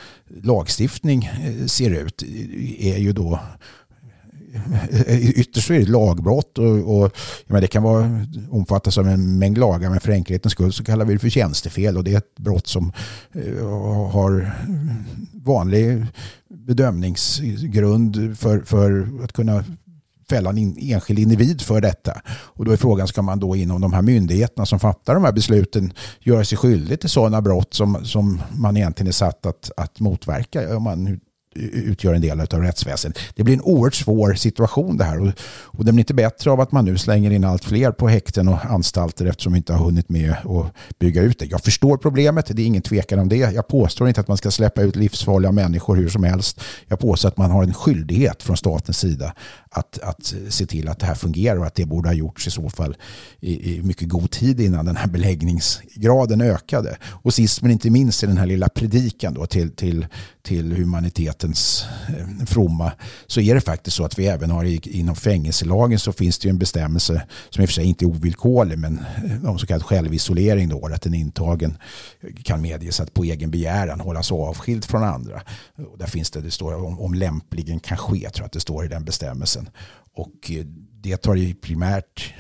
lagstiftning 0.44 1.24
eh, 1.24 1.66
ser 1.68 1.92
ut 1.92 2.24
är 2.80 2.98
ju 2.98 3.14
då 3.14 3.40
eh, 5.08 5.40
ytterst 5.40 5.70
är 5.70 5.80
det 5.80 5.90
lagbrott 5.90 6.58
och, 6.58 7.02
och 7.02 7.12
det 7.48 7.68
kan 7.68 7.84
vara, 7.84 8.26
omfattas 8.50 8.98
av 8.98 9.08
en 9.08 9.40
mängd 9.40 9.58
lagar 9.58 9.90
men 9.90 10.00
för 10.00 10.12
enkelhetens 10.12 10.54
skull 10.54 10.74
så 10.74 10.84
kallar 10.84 11.06
vi 11.06 11.14
det 11.14 11.20
för 11.20 11.30
tjänstefel 11.30 11.98
och 11.98 12.04
det 12.04 12.14
är 12.14 12.18
ett 12.18 12.40
brott 12.40 12.68
som 12.68 12.92
uh, 13.36 14.12
har 14.12 14.52
vanlig 15.46 16.06
bedömningsgrund 16.50 18.38
för, 18.38 18.62
för 18.66 19.08
att 19.24 19.34
kunna 19.34 19.64
fälla 20.36 20.50
en 20.50 20.78
enskild 20.80 21.20
individ 21.20 21.62
för 21.62 21.82
detta. 21.82 22.22
Och 22.30 22.66
då 22.66 22.72
är 22.72 22.78
frågan, 22.78 23.08
ska 23.08 23.22
man 23.22 23.40
då 23.40 23.56
inom 23.56 23.82
de 23.82 23.94
här 23.94 24.02
myndigheterna 24.02 24.66
som 24.66 24.80
fattar 24.80 25.14
de 25.14 25.24
här 25.24 25.32
besluten 25.32 25.94
göra 26.20 26.46
sig 26.46 26.58
skyldig 26.58 27.00
till 27.00 27.10
sådana 27.10 27.42
brott 27.42 27.74
som, 27.74 28.06
som 28.06 28.42
man 28.52 28.78
egentligen 28.78 29.08
är 29.08 29.12
satt 29.12 29.46
att, 29.46 29.72
att 29.78 30.00
motverka? 30.00 30.78
Om 30.78 30.84
man 30.84 31.20
utgör 31.56 32.14
en 32.14 32.22
del 32.22 32.40
av 32.40 32.62
rättsväsendet. 32.62 33.22
Det 33.36 33.44
blir 33.44 33.54
en 33.54 33.62
oerhört 33.62 33.96
svår 33.96 34.34
situation 34.34 34.98
det 34.98 35.04
här 35.04 35.22
och, 35.22 35.32
och 35.50 35.86
det 35.86 35.92
blir 35.92 36.02
inte 36.02 36.14
bättre 36.14 36.52
av 36.52 36.60
att 36.60 36.72
man 36.72 36.86
nu 36.86 36.98
slänger 36.98 37.32
in 37.32 37.44
allt 37.44 37.66
fler 37.66 37.92
på 37.92 38.08
häkten 38.08 38.48
och 38.48 38.66
anstalter 38.66 39.26
eftersom 39.26 39.54
vi 39.54 39.58
inte 39.58 39.74
har 39.74 39.86
hunnit 39.86 40.10
med 40.10 40.32
att 40.32 41.00
bygga 41.00 41.22
ut 41.22 41.40
det. 41.40 41.46
Jag 41.46 41.62
förstår 41.62 41.98
problemet, 41.98 42.46
det 42.56 42.62
är 42.62 42.66
ingen 42.66 42.82
tvekan 42.82 43.20
om 43.20 43.30
det. 43.30 43.36
Jag 43.36 43.68
påstår 43.68 44.08
inte 44.08 44.22
att 44.22 44.28
man 44.28 44.38
ska 44.38 44.52
släppa 44.52 44.82
ut 44.82 44.96
livsfarliga 44.96 45.52
människor 45.52 45.96
hur 45.96 46.10
som 46.10 46.24
helst. 46.24 46.62
Jag 46.88 47.00
påstår 47.00 47.30
att 47.30 47.38
man 47.38 47.52
har 47.52 47.64
en 47.64 47.74
skyldighet 47.74 48.44
från 48.44 48.58
statens 48.58 48.98
sida 48.98 49.34
att, 49.70 50.00
att 50.00 50.34
se 50.50 50.66
till 50.66 50.88
att 50.88 51.00
det 51.00 51.06
här 51.06 51.16
fungerar 51.16 51.60
och 51.60 51.66
att 51.66 51.76
det 51.76 51.86
borde 51.86 52.10
ha 52.10 52.14
gjorts 52.14 52.48
i 52.48 52.52
så 52.52 52.70
fall 52.70 52.98
i, 53.40 53.76
i 53.76 53.82
mycket 53.82 54.10
god 54.10 54.32
tid 54.32 54.60
innan 54.60 54.86
den 54.86 54.96
här 54.96 55.08
beläggningsgraden 55.08 56.42
ökade. 56.42 56.98
Och 57.04 57.34
sist 57.34 57.62
men 57.62 57.72
inte 57.72 57.90
minst 57.90 58.24
i 58.24 58.28
den 58.28 58.38
här 58.38 58.46
lilla 58.46 58.70
predikan 58.70 59.34
då 59.34 59.46
till, 59.46 59.72
till, 59.72 60.08
till 60.42 60.74
humanitet 60.74 61.41
eh, 61.48 62.46
fromma 62.46 62.92
så 63.28 63.42
är 63.42 63.56
det 63.56 63.62
faktiskt 63.62 63.98
så 63.98 64.06
att 64.06 64.20
vi 64.20 64.28
även 64.28 64.52
har 64.52 64.88
inom 64.88 65.16
fängelselagen 65.16 66.00
så 66.00 66.12
finns 66.12 66.40
det 66.40 66.46
ju 66.46 66.50
en 66.50 66.58
bestämmelse 66.58 67.24
som 67.50 67.62
i 67.62 67.66
och 67.66 67.70
för 67.70 67.74
sig 67.74 67.86
inte 67.86 68.06
är 68.06 68.08
ovillkorlig 68.08 68.78
men 68.78 69.06
eh, 69.26 69.50
om 69.50 69.60
så 69.60 69.68
kallad 69.68 69.84
självisolering 69.84 70.70
då 70.70 70.86
att 70.86 71.06
en 71.06 71.14
intagen 71.14 71.78
kan 72.44 72.62
medges 72.62 73.00
att 73.00 73.14
på 73.14 73.24
egen 73.24 73.52
begäran 73.52 74.00
hållas 74.00 74.32
avskild 74.32 74.86
från 74.86 75.04
andra. 75.04 75.42
Och 75.92 75.98
där 75.98 76.08
finns 76.08 76.32
det, 76.32 76.42
det 76.42 76.52
står 76.52 76.86
om, 76.86 77.00
om 77.00 77.14
lämpligen 77.14 77.80
kan 77.80 77.98
ske 77.98 78.30
tror 78.30 78.32
jag 78.36 78.46
att 78.46 78.52
det 78.52 78.60
står 78.60 78.86
i 78.86 78.88
den 78.88 79.04
bestämmelsen. 79.04 79.70
Och 80.14 80.52
eh, 80.52 80.66
det 81.04 81.18
tar 81.18 81.36
ju 81.36 81.54
primärt, 81.54 82.34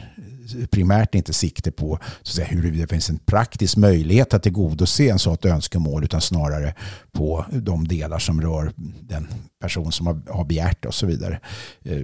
primärt 0.71 1.15
inte 1.15 1.33
sikte 1.33 1.71
på 1.71 1.99
så 2.21 2.29
att 2.31 2.35
säga, 2.35 2.47
huruvida 2.47 2.81
det 2.81 2.93
finns 2.93 3.09
en 3.09 3.17
praktisk 3.17 3.77
möjlighet 3.77 4.33
att 4.33 4.43
tillgodose 4.43 5.09
en 5.09 5.19
sådant 5.19 5.45
önskemål 5.45 6.03
utan 6.03 6.21
snarare 6.21 6.75
på 7.11 7.45
de 7.51 7.87
delar 7.87 8.19
som 8.19 8.41
rör 8.41 8.71
den 9.01 9.27
person 9.61 9.91
som 9.91 10.07
har, 10.07 10.45
begärt 10.45 10.81
det 10.81 10.87
och 10.87 10.95
så 10.95 11.05
vidare. 11.05 11.39
Eh, 11.83 12.01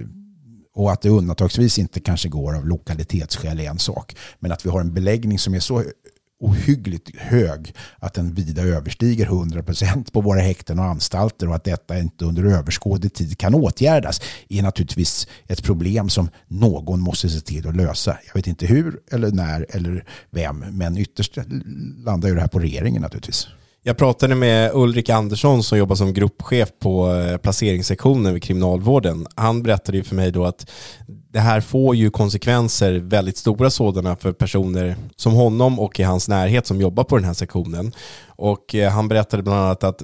och 0.74 0.92
att 0.92 1.02
det 1.02 1.08
undantagsvis 1.08 1.78
inte 1.78 2.00
kanske 2.00 2.28
går 2.28 2.56
av 2.56 2.66
lokalitetsskäl 2.66 3.60
är 3.60 3.70
en 3.70 3.78
sak. 3.78 4.16
Men 4.38 4.52
att 4.52 4.66
vi 4.66 4.70
har 4.70 4.80
en 4.80 4.94
beläggning 4.94 5.38
som 5.38 5.54
är 5.54 5.60
så 5.60 5.84
ohyggligt 6.40 7.16
hög 7.16 7.74
att 7.98 8.14
den 8.14 8.34
vida 8.34 8.62
överstiger 8.62 9.26
100% 9.26 10.12
på 10.12 10.20
våra 10.20 10.40
häkten 10.40 10.78
och 10.78 10.84
anstalter 10.84 11.48
och 11.48 11.54
att 11.54 11.64
detta 11.64 11.98
inte 11.98 12.24
under 12.24 12.44
överskådlig 12.44 13.14
tid 13.14 13.38
kan 13.38 13.54
åtgärdas 13.54 14.20
är 14.48 14.62
naturligtvis 14.62 15.28
ett 15.46 15.62
problem 15.62 16.08
som 16.08 16.30
någon 16.46 17.00
måste 17.00 17.28
se 17.28 17.40
till 17.40 17.68
att 17.68 17.76
lösa. 17.76 18.18
Jag 18.26 18.34
vet 18.34 18.46
inte 18.46 18.66
hur 18.66 19.00
eller 19.10 19.30
när 19.30 19.66
eller 19.68 20.04
vem 20.30 20.58
men 20.58 20.98
ytterst 20.98 21.38
landar 22.04 22.28
ju 22.28 22.34
det 22.34 22.40
här 22.40 22.48
på 22.48 22.58
regeringen 22.58 23.02
naturligtvis. 23.02 23.48
Jag 23.82 23.96
pratade 23.96 24.34
med 24.34 24.70
Ulrik 24.74 25.08
Andersson 25.08 25.62
som 25.62 25.78
jobbar 25.78 25.96
som 25.96 26.12
gruppchef 26.12 26.68
på 26.78 27.12
eh, 27.12 27.36
placeringssektionen 27.36 28.34
vid 28.34 28.42
Kriminalvården. 28.42 29.26
Han 29.34 29.62
berättade 29.62 29.98
ju 29.98 30.04
för 30.04 30.14
mig 30.14 30.32
då 30.32 30.44
att 30.44 30.70
det 31.06 31.40
här 31.40 31.60
får 31.60 31.96
ju 31.96 32.10
konsekvenser, 32.10 32.92
väldigt 32.92 33.36
stora 33.36 33.70
sådana, 33.70 34.16
för 34.16 34.32
personer 34.32 34.96
som 35.16 35.32
honom 35.32 35.78
och 35.78 36.00
i 36.00 36.02
hans 36.02 36.28
närhet 36.28 36.66
som 36.66 36.80
jobbar 36.80 37.04
på 37.04 37.16
den 37.16 37.24
här 37.24 37.34
sektionen. 37.34 37.92
Och 38.26 38.74
eh, 38.74 38.90
han 38.90 39.08
berättade 39.08 39.42
bland 39.42 39.60
annat 39.60 39.84
att 39.84 40.02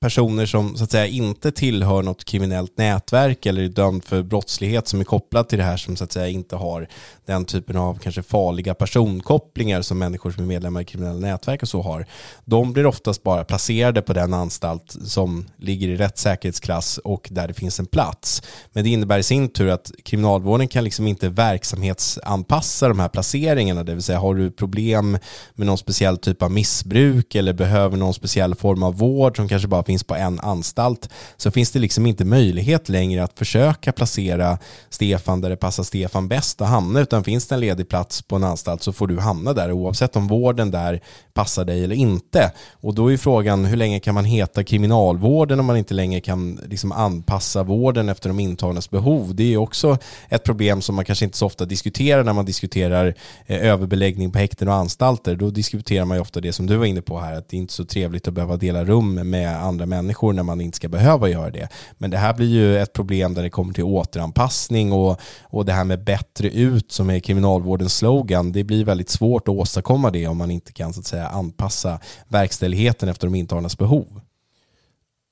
personer 0.00 0.46
som 0.46 0.76
så 0.76 0.84
att 0.84 0.90
säga 0.90 1.06
inte 1.06 1.52
tillhör 1.52 2.02
något 2.02 2.24
kriminellt 2.24 2.78
nätverk 2.78 3.46
eller 3.46 3.62
är 3.62 3.68
dömd 3.68 4.04
för 4.04 4.22
brottslighet 4.22 4.88
som 4.88 5.00
är 5.00 5.04
kopplad 5.04 5.48
till 5.48 5.58
det 5.58 5.64
här 5.64 5.76
som 5.76 5.96
så 5.96 6.04
att 6.04 6.12
säga 6.12 6.28
inte 6.28 6.56
har 6.56 6.88
den 7.26 7.44
typen 7.44 7.76
av 7.76 7.98
kanske 7.98 8.22
farliga 8.22 8.74
personkopplingar 8.74 9.82
som 9.82 9.98
människor 9.98 10.30
som 10.30 10.42
är 10.42 10.46
medlemmar 10.46 10.80
i 10.80 10.84
kriminella 10.84 11.18
nätverk 11.18 11.62
och 11.62 11.68
så 11.68 11.82
har. 11.82 12.06
De 12.44 12.72
blir 12.72 12.86
oftast 12.86 13.22
bara 13.22 13.44
placerade 13.44 14.02
på 14.02 14.12
den 14.12 14.34
anstalt 14.34 14.96
som 15.04 15.46
ligger 15.56 15.88
i 15.88 15.96
rätt 15.96 16.18
säkerhetsklass 16.18 16.98
och 16.98 17.28
där 17.30 17.48
det 17.48 17.54
finns 17.54 17.80
en 17.80 17.86
plats. 17.86 18.42
Men 18.72 18.84
det 18.84 18.90
innebär 18.90 19.18
i 19.18 19.22
sin 19.22 19.48
tur 19.48 19.68
att 19.68 19.90
kriminalvården 20.04 20.68
kan 20.68 20.84
liksom 20.84 21.06
inte 21.06 21.28
verksamhetsanpassa 21.28 22.88
de 22.88 22.98
här 22.98 23.08
placeringarna, 23.08 23.84
det 23.84 23.94
vill 23.94 24.02
säga 24.02 24.18
har 24.18 24.34
du 24.34 24.50
problem 24.50 25.18
med 25.54 25.66
någon 25.66 25.78
speciell 25.78 26.18
typ 26.18 26.42
av 26.42 26.50
missbruk 26.50 27.34
eller 27.34 27.52
behöver 27.52 27.96
någon 27.96 28.14
speciell 28.14 28.54
form 28.54 28.82
av 28.82 28.98
vård 28.98 29.36
som 29.36 29.48
kanske 29.48 29.68
bara 29.68 29.84
finns 29.84 30.04
på 30.04 30.14
en 30.14 30.40
anstalt 30.40 31.08
så 31.36 31.50
finns 31.50 31.70
det 31.70 31.78
liksom 31.78 32.06
inte 32.06 32.24
möjlighet 32.24 32.88
längre 32.88 33.24
att 33.24 33.38
försöka 33.38 33.92
placera 33.92 34.58
Stefan 34.90 35.40
där 35.40 35.50
det 35.50 35.56
passar 35.56 35.82
Stefan 35.82 36.28
bäst 36.28 36.60
att 36.60 36.68
hamna 36.68 37.00
utan 37.14 37.24
finns 37.24 37.46
det 37.46 37.54
en 37.54 37.60
ledig 37.60 37.88
plats 37.88 38.22
på 38.22 38.36
en 38.36 38.44
anstalt 38.44 38.82
så 38.82 38.92
får 38.92 39.06
du 39.06 39.18
hamna 39.18 39.52
där 39.52 39.72
oavsett 39.72 40.16
om 40.16 40.26
vården 40.26 40.70
där 40.70 41.02
passar 41.34 41.64
dig 41.64 41.84
eller 41.84 41.96
inte. 41.96 42.52
Och 42.72 42.94
då 42.94 43.12
är 43.12 43.16
frågan 43.16 43.64
hur 43.64 43.76
länge 43.76 44.00
kan 44.00 44.14
man 44.14 44.24
heta 44.24 44.64
kriminalvården 44.64 45.60
om 45.60 45.66
man 45.66 45.76
inte 45.76 45.94
längre 45.94 46.20
kan 46.20 46.60
liksom 46.68 46.92
anpassa 46.92 47.62
vården 47.62 48.08
efter 48.08 48.28
de 48.28 48.40
intagnas 48.40 48.90
behov. 48.90 49.34
Det 49.34 49.54
är 49.54 49.56
också 49.56 49.98
ett 50.28 50.44
problem 50.44 50.82
som 50.82 50.94
man 50.94 51.04
kanske 51.04 51.24
inte 51.24 51.38
så 51.38 51.46
ofta 51.46 51.64
diskuterar 51.64 52.24
när 52.24 52.32
man 52.32 52.44
diskuterar 52.44 53.14
eh, 53.46 53.66
överbeläggning 53.66 54.32
på 54.32 54.38
häkten 54.38 54.68
och 54.68 54.74
anstalter. 54.74 55.36
Då 55.36 55.50
diskuterar 55.50 56.04
man 56.04 56.16
ju 56.16 56.20
ofta 56.20 56.40
det 56.40 56.52
som 56.52 56.66
du 56.66 56.76
var 56.76 56.86
inne 56.86 57.02
på 57.02 57.20
här, 57.20 57.36
att 57.36 57.48
det 57.48 57.56
är 57.56 57.58
inte 57.58 57.72
så 57.72 57.84
trevligt 57.84 58.28
att 58.28 58.34
behöva 58.34 58.56
dela 58.56 58.84
rum 58.84 59.30
med 59.30 59.64
andra 59.64 59.74
andra 59.74 59.86
människor 59.86 60.32
när 60.32 60.42
man 60.42 60.60
inte 60.60 60.76
ska 60.76 60.88
behöva 60.88 61.28
göra 61.28 61.50
det. 61.50 61.68
Men 61.98 62.10
det 62.10 62.18
här 62.18 62.34
blir 62.34 62.48
ju 62.48 62.78
ett 62.78 62.92
problem 62.92 63.34
där 63.34 63.42
det 63.42 63.50
kommer 63.50 63.74
till 63.74 63.84
återanpassning 63.84 64.92
och, 64.92 65.20
och 65.42 65.64
det 65.64 65.72
här 65.72 65.84
med 65.84 66.04
bättre 66.04 66.48
ut 66.48 66.92
som 66.92 67.10
är 67.10 67.20
kriminalvårdens 67.20 67.96
slogan. 67.96 68.52
Det 68.52 68.64
blir 68.64 68.84
väldigt 68.84 69.10
svårt 69.10 69.48
att 69.48 69.54
åstadkomma 69.54 70.10
det 70.10 70.26
om 70.26 70.36
man 70.36 70.50
inte 70.50 70.72
kan 70.72 70.92
så 70.92 71.00
att 71.00 71.06
säga 71.06 71.23
Eh, 71.24 71.36
anpassa 71.36 72.00
verkställigheten 72.28 73.08
efter 73.08 73.26
de 73.26 73.34
intagnas 73.34 73.78
behov. 73.78 74.20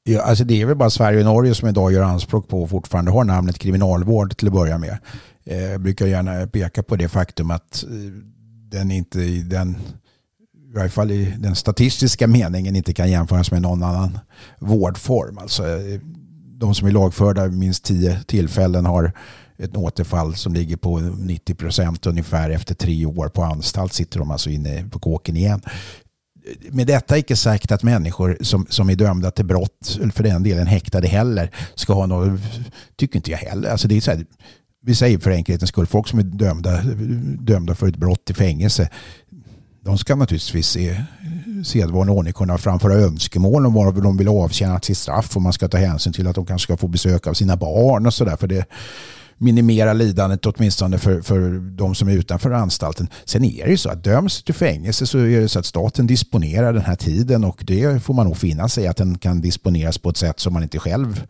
Ja, 0.05 0.22
alltså 0.22 0.45
det 0.45 0.62
är 0.62 0.66
väl 0.66 0.76
bara 0.76 0.90
Sverige 0.90 1.18
och 1.18 1.24
Norge 1.24 1.55
som 1.55 1.68
idag 1.68 1.93
gör 1.93 2.03
anspråk 2.03 2.49
på 2.49 2.62
och 2.62 2.70
fortfarande 2.70 3.11
har 3.11 3.24
namnet 3.24 3.59
kriminalvård 3.59 4.36
till 4.36 4.49
att 4.49 4.55
börja 4.55 4.78
med. 4.78 4.99
Eh, 5.45 5.62
jag 5.62 5.80
brukar 5.80 6.07
gärna 6.07 6.47
peka 6.47 6.82
på 6.82 6.97
det 6.97 7.09
faktum 7.09 7.51
att 7.51 7.84
eh, 7.84 7.90
den 8.68 8.90
inte 8.90 9.20
i 9.20 9.43
den 9.43 9.76
i 10.72 10.74
varje 10.74 10.90
fall 10.90 11.11
i 11.11 11.34
den 11.38 11.57
statistiska 11.57 12.26
meningen 12.26 12.76
inte 12.76 12.95
kan 12.95 13.11
jämföras 13.11 13.51
med 13.51 13.62
någon 13.62 13.82
annan 13.82 14.18
vårdform. 14.59 15.38
Alltså, 15.38 15.62
de 16.59 16.74
som 16.74 16.88
är 16.88 16.93
lagförda 16.93 17.47
minst 17.47 17.84
tio 17.84 18.22
tillfällen 18.26 18.86
har 18.86 19.12
ett 19.59 19.77
återfall 19.77 20.35
som 20.35 20.55
ligger 20.55 20.77
på 20.77 20.99
90 21.01 21.55
procent 21.55 22.07
ungefär 22.07 22.51
efter 22.51 22.75
tre 22.75 23.07
år 23.07 23.29
på 23.29 23.43
anstalt 23.43 23.93
sitter 23.93 24.19
de 24.19 24.31
alltså 24.31 24.51
inne 24.51 24.85
på 24.91 24.99
kåken 24.99 25.37
igen. 25.37 25.63
Med 26.71 26.87
detta 26.87 27.19
icke 27.19 27.37
sagt 27.37 27.73
att 27.73 27.83
människor 27.83 28.39
som, 28.41 28.67
som 28.69 28.91
är 28.91 28.95
dömda 28.95 29.31
till 29.31 29.45
brott, 29.45 29.99
eller 30.01 30.13
för 30.13 30.23
den 30.23 30.43
delen 30.43 30.67
häktade 30.67 31.09
heller, 31.09 31.51
ska 31.75 31.93
ha 31.93 32.07
något, 32.07 32.41
tycker 32.97 33.17
inte 33.17 33.31
jag 33.31 33.39
heller. 33.39 33.71
Alltså 33.71 33.89
det 33.89 33.97
är 33.97 34.01
så 34.01 34.11
här, 34.11 34.27
vi 34.83 34.95
säger 34.95 35.19
för 35.19 35.31
enkelhetens 35.31 35.69
skull, 35.69 35.87
folk 35.87 36.09
som 36.09 36.19
är 36.19 36.23
dömda, 36.23 36.83
dömda 37.41 37.75
för 37.75 37.89
ett 37.89 37.97
brott 37.97 38.31
i 38.31 38.35
fängelse, 38.35 38.89
de 39.85 39.99
ska 39.99 40.15
naturligtvis 40.15 40.77
i 40.77 41.01
sedvanlig 41.65 42.17
ordning 42.17 42.33
kunna 42.33 42.59
framföra 42.59 42.95
önskemål 42.95 43.67
om 43.67 43.75
var 43.75 43.93
de 43.93 44.17
vill 44.17 44.29
avtjäna 44.29 44.81
sitt 44.81 44.99
straff 44.99 45.37
och 45.37 45.43
man 45.43 45.53
ska 45.53 45.69
ta 45.69 45.79
hänsyn 45.79 46.13
till 46.13 46.27
att 46.27 46.35
de 46.35 46.47
kanske 46.47 46.65
ska 46.65 46.77
få 46.77 46.89
besök 46.89 47.27
av 47.27 47.35
sina 47.35 47.57
barn 47.57 48.07
och 48.07 48.15
sådär. 48.15 48.37
För 48.37 48.47
det 48.47 48.67
minimera 49.43 49.93
lidandet 49.93 50.47
åtminstone 50.47 50.99
för, 50.99 51.22
för 51.22 51.61
de 51.76 51.95
som 51.95 52.09
är 52.09 52.12
utanför 52.12 52.51
anstalten. 52.51 53.09
Sen 53.24 53.45
är 53.45 53.64
det 53.64 53.70
ju 53.70 53.76
så 53.76 53.90
att 53.90 54.05
döms 54.05 54.43
till 54.43 54.55
fängelse 54.55 55.07
så 55.07 55.18
är 55.18 55.40
det 55.40 55.49
så 55.49 55.59
att 55.59 55.66
staten 55.66 56.07
disponerar 56.07 56.72
den 56.72 56.82
här 56.82 56.97
tiden 56.97 57.45
och 57.45 57.62
det 57.66 58.03
får 58.03 58.14
man 58.14 58.26
nog 58.26 58.36
finna 58.36 58.68
sig 58.68 58.86
att 58.86 58.97
den 58.97 59.18
kan 59.18 59.40
disponeras 59.40 59.99
på 59.99 60.11
ett 60.11 60.16
sätt 60.16 60.40
som 60.40 60.53
man 60.53 60.62
inte 60.62 60.78
själv 60.78 61.22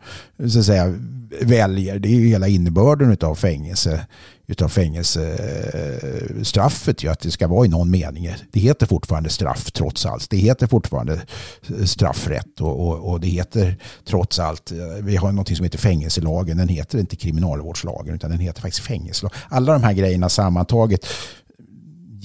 så 0.47 0.59
att 0.59 0.65
säga, 0.65 0.93
väljer. 1.41 1.99
Det 1.99 2.09
är 2.09 2.19
ju 2.19 2.27
hela 2.27 2.47
innebörden 2.47 3.17
av 3.21 3.35
fängelse 3.35 4.05
utav 4.53 4.69
fängelsestraffet 4.69 7.03
ju 7.03 7.11
att 7.11 7.19
det 7.19 7.31
ska 7.31 7.47
vara 7.47 7.65
i 7.65 7.69
någon 7.69 7.91
mening. 7.91 8.35
Det 8.51 8.59
heter 8.59 8.85
fortfarande 8.85 9.29
straff 9.29 9.71
trots 9.71 10.05
allt. 10.05 10.29
Det 10.29 10.37
heter 10.37 10.67
fortfarande 10.67 11.21
straffrätt 11.85 12.61
och, 12.61 12.87
och, 12.87 13.11
och 13.11 13.19
det 13.19 13.27
heter 13.27 13.77
trots 14.05 14.39
allt, 14.39 14.71
eh, 14.71 14.77
vi 15.01 15.15
har 15.15 15.31
något 15.31 15.57
som 15.57 15.63
heter 15.63 15.77
fängelselagen, 15.77 16.57
den 16.57 16.67
heter 16.67 16.99
inte 16.99 17.15
kriminalvårdslagen 17.15 18.15
utan 18.15 18.31
den 18.31 18.39
heter 18.39 18.61
faktiskt 18.61 18.85
fängelselagen. 18.85 19.39
Alla 19.49 19.73
de 19.73 19.83
här 19.83 19.93
grejerna 19.93 20.29
sammantaget 20.29 21.05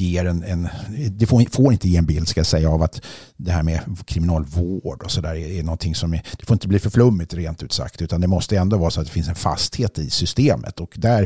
ger 0.05 0.25
en, 0.25 0.43
en 0.43 0.69
det 1.11 1.27
får, 1.27 1.45
får, 1.51 1.73
inte 1.73 1.89
ge 1.89 1.97
en 1.97 2.07
bild 2.07 2.29
ska 2.29 2.41
jag 2.41 2.47
säga 2.47 2.71
av 2.71 2.83
att 2.83 3.03
det 3.37 3.53
här 3.53 3.63
med 3.63 3.81
kriminalvård 4.05 5.03
och 5.03 5.11
sådär 5.11 5.35
är, 5.35 5.59
är 5.59 5.63
någonting 5.63 5.95
som 5.95 6.15
är, 6.15 6.23
det 6.39 6.47
får 6.47 6.55
inte 6.55 6.69
bli 6.69 6.79
för 6.79 6.91
flummigt 6.91 7.35
rent 7.35 7.63
ut 7.63 7.73
sagt 7.73 8.03
utan 8.03 8.21
det 8.21 8.27
måste 8.27 8.59
ändå 8.59 8.77
vara 8.77 8.91
så 8.91 9.01
att 9.01 9.07
det 9.07 9.13
finns 9.13 9.29
en 9.29 9.35
fasthet 9.35 9.99
i 9.99 10.11
systemet. 10.11 10.81
Och 10.81 10.95
där 10.99 11.23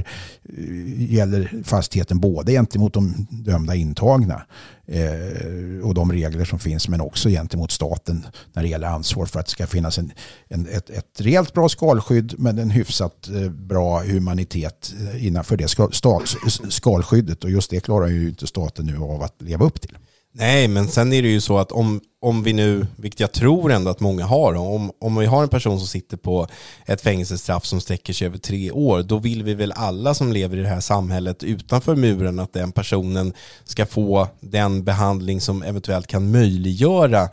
uh, 0.59 1.13
gäller 1.13 1.63
fastheten 1.65 2.21
både 2.21 2.53
gentemot 2.53 2.95
de 2.95 3.27
dömda 3.31 3.75
intagna 3.75 4.43
Eh, 4.87 5.85
och 5.85 5.95
de 5.95 6.13
regler 6.13 6.45
som 6.45 6.59
finns 6.59 6.89
men 6.89 7.01
också 7.01 7.29
gentemot 7.29 7.71
staten 7.71 8.27
när 8.53 8.63
det 8.63 8.69
gäller 8.69 8.89
ansvar 8.89 9.27
för 9.27 9.41
att 9.41 9.47
det 9.47 9.53
ska 9.53 9.67
finnas 9.67 9.99
en, 9.99 10.13
en, 10.49 10.69
ett, 10.69 10.91
ett 10.91 11.21
rejält 11.21 11.53
bra 11.53 11.69
skalskydd 11.69 12.35
men 12.39 12.59
en 12.59 12.71
hyfsat 12.71 13.29
eh, 13.29 13.51
bra 13.51 14.03
humanitet 14.03 14.95
eh, 15.01 15.27
innanför 15.27 15.57
det 15.57 15.69
skal, 15.69 15.93
stat, 15.93 16.35
skalskyddet 16.69 17.45
och 17.45 17.51
just 17.51 17.71
det 17.71 17.81
klarar 17.81 18.07
ju 18.07 18.29
inte 18.29 18.47
staten 18.47 18.87
nu 18.87 18.97
av 18.97 19.23
att 19.23 19.43
leva 19.43 19.65
upp 19.65 19.81
till. 19.81 19.99
Nej, 20.35 20.69
men 20.69 20.89
sen 20.89 21.13
är 21.13 21.23
det 21.23 21.29
ju 21.29 21.41
så 21.41 21.59
att 21.59 21.73
om, 21.73 22.01
om 22.23 22.43
vi 22.43 22.53
nu, 22.53 22.87
vilket 22.97 23.21
jag 23.21 23.33
tror 23.33 23.73
ändå 23.73 23.91
att 23.91 24.01
många 24.01 24.25
har, 24.25 24.55
om, 24.55 24.93
om 24.99 25.17
vi 25.17 25.27
har 25.27 25.43
en 25.43 25.49
person 25.49 25.79
som 25.79 25.89
sitter 25.89 26.17
på 26.17 26.47
ett 26.87 27.01
fängelsestraff 27.01 27.65
som 27.65 27.81
sträcker 27.81 28.13
sig 28.13 28.27
över 28.27 28.39
tre 28.39 28.71
år, 28.71 29.03
då 29.03 29.19
vill 29.19 29.43
vi 29.43 29.55
väl 29.55 29.73
alla 29.73 30.15
som 30.15 30.33
lever 30.33 30.57
i 30.57 30.61
det 30.61 30.69
här 30.69 30.81
samhället 30.81 31.43
utanför 31.43 31.97
muren 31.97 32.39
att 32.39 32.53
den 32.53 32.73
personen 32.73 33.33
ska 33.65 33.87
få 33.87 34.29
den 34.41 34.85
behandling 34.85 35.41
som 35.41 35.63
eventuellt 35.63 36.07
kan 36.07 36.31
möjliggöra 36.31 37.29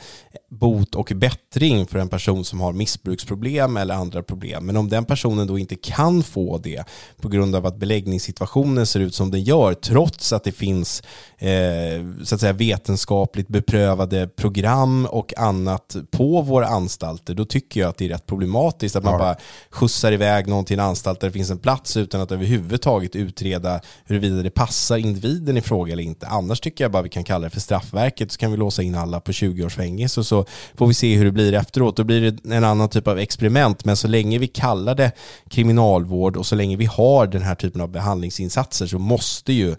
bot 0.49 0.95
och 0.95 1.11
bättring 1.15 1.85
för 1.85 1.99
en 1.99 2.09
person 2.09 2.45
som 2.45 2.61
har 2.61 2.73
missbruksproblem 2.73 3.77
eller 3.77 3.95
andra 3.95 4.23
problem. 4.23 4.65
Men 4.65 4.77
om 4.77 4.89
den 4.89 5.05
personen 5.05 5.47
då 5.47 5.59
inte 5.59 5.75
kan 5.75 6.23
få 6.23 6.57
det 6.57 6.83
på 7.21 7.29
grund 7.29 7.55
av 7.55 7.65
att 7.65 7.77
beläggningssituationen 7.77 8.85
ser 8.85 8.99
ut 8.99 9.15
som 9.15 9.31
den 9.31 9.43
gör, 9.43 9.73
trots 9.73 10.33
att 10.33 10.43
det 10.43 10.51
finns 10.51 11.03
eh, 11.37 12.23
så 12.23 12.35
att 12.35 12.41
säga 12.41 12.53
vetenskapligt 12.53 13.47
beprövade 13.47 14.27
program 14.27 14.78
och 15.05 15.33
annat 15.37 15.95
på 16.11 16.41
våra 16.41 16.67
anstalter, 16.67 17.33
då 17.33 17.45
tycker 17.45 17.79
jag 17.79 17.89
att 17.89 17.97
det 17.97 18.05
är 18.05 18.09
rätt 18.09 18.25
problematiskt 18.25 18.95
att 18.95 19.03
man 19.03 19.13
ja. 19.13 19.19
bara 19.19 19.35
skjutsar 19.69 20.11
iväg 20.11 20.47
någon 20.47 20.65
till 20.65 20.79
en 20.79 20.85
anstalt 20.85 21.19
där 21.19 21.27
det 21.27 21.31
finns 21.31 21.49
en 21.49 21.59
plats 21.59 21.97
utan 21.97 22.21
att 22.21 22.31
överhuvudtaget 22.31 23.15
utreda 23.15 23.81
huruvida 24.05 24.43
det 24.43 24.49
passar 24.49 24.97
individen 24.97 25.57
i 25.57 25.61
fråga 25.61 25.93
eller 25.93 26.03
inte. 26.03 26.27
Annars 26.27 26.59
tycker 26.59 26.83
jag 26.83 26.91
bara 26.91 27.03
vi 27.03 27.09
kan 27.09 27.23
kalla 27.23 27.43
det 27.43 27.49
för 27.49 27.59
straffverket 27.59 28.31
så 28.31 28.37
kan 28.37 28.51
vi 28.51 28.57
låsa 28.57 28.83
in 28.83 28.95
alla 28.95 29.19
på 29.19 29.31
20 29.31 29.65
års 29.65 29.75
fängelse 29.75 30.19
och 30.19 30.25
så 30.25 30.45
får 30.75 30.87
vi 30.87 30.93
se 30.93 31.15
hur 31.15 31.25
det 31.25 31.31
blir 31.31 31.53
efteråt. 31.53 31.97
Då 31.97 32.03
blir 32.03 32.31
det 32.31 32.55
en 32.55 32.63
annan 32.63 32.89
typ 32.89 33.07
av 33.07 33.19
experiment. 33.19 33.85
Men 33.85 33.97
så 33.97 34.07
länge 34.07 34.37
vi 34.37 34.47
kallar 34.47 34.95
det 34.95 35.11
kriminalvård 35.49 36.37
och 36.37 36.45
så 36.45 36.55
länge 36.55 36.77
vi 36.77 36.85
har 36.85 37.27
den 37.27 37.41
här 37.41 37.55
typen 37.55 37.81
av 37.81 37.89
behandlingsinsatser 37.89 38.87
så 38.87 38.99
måste 38.99 39.53
ju 39.53 39.75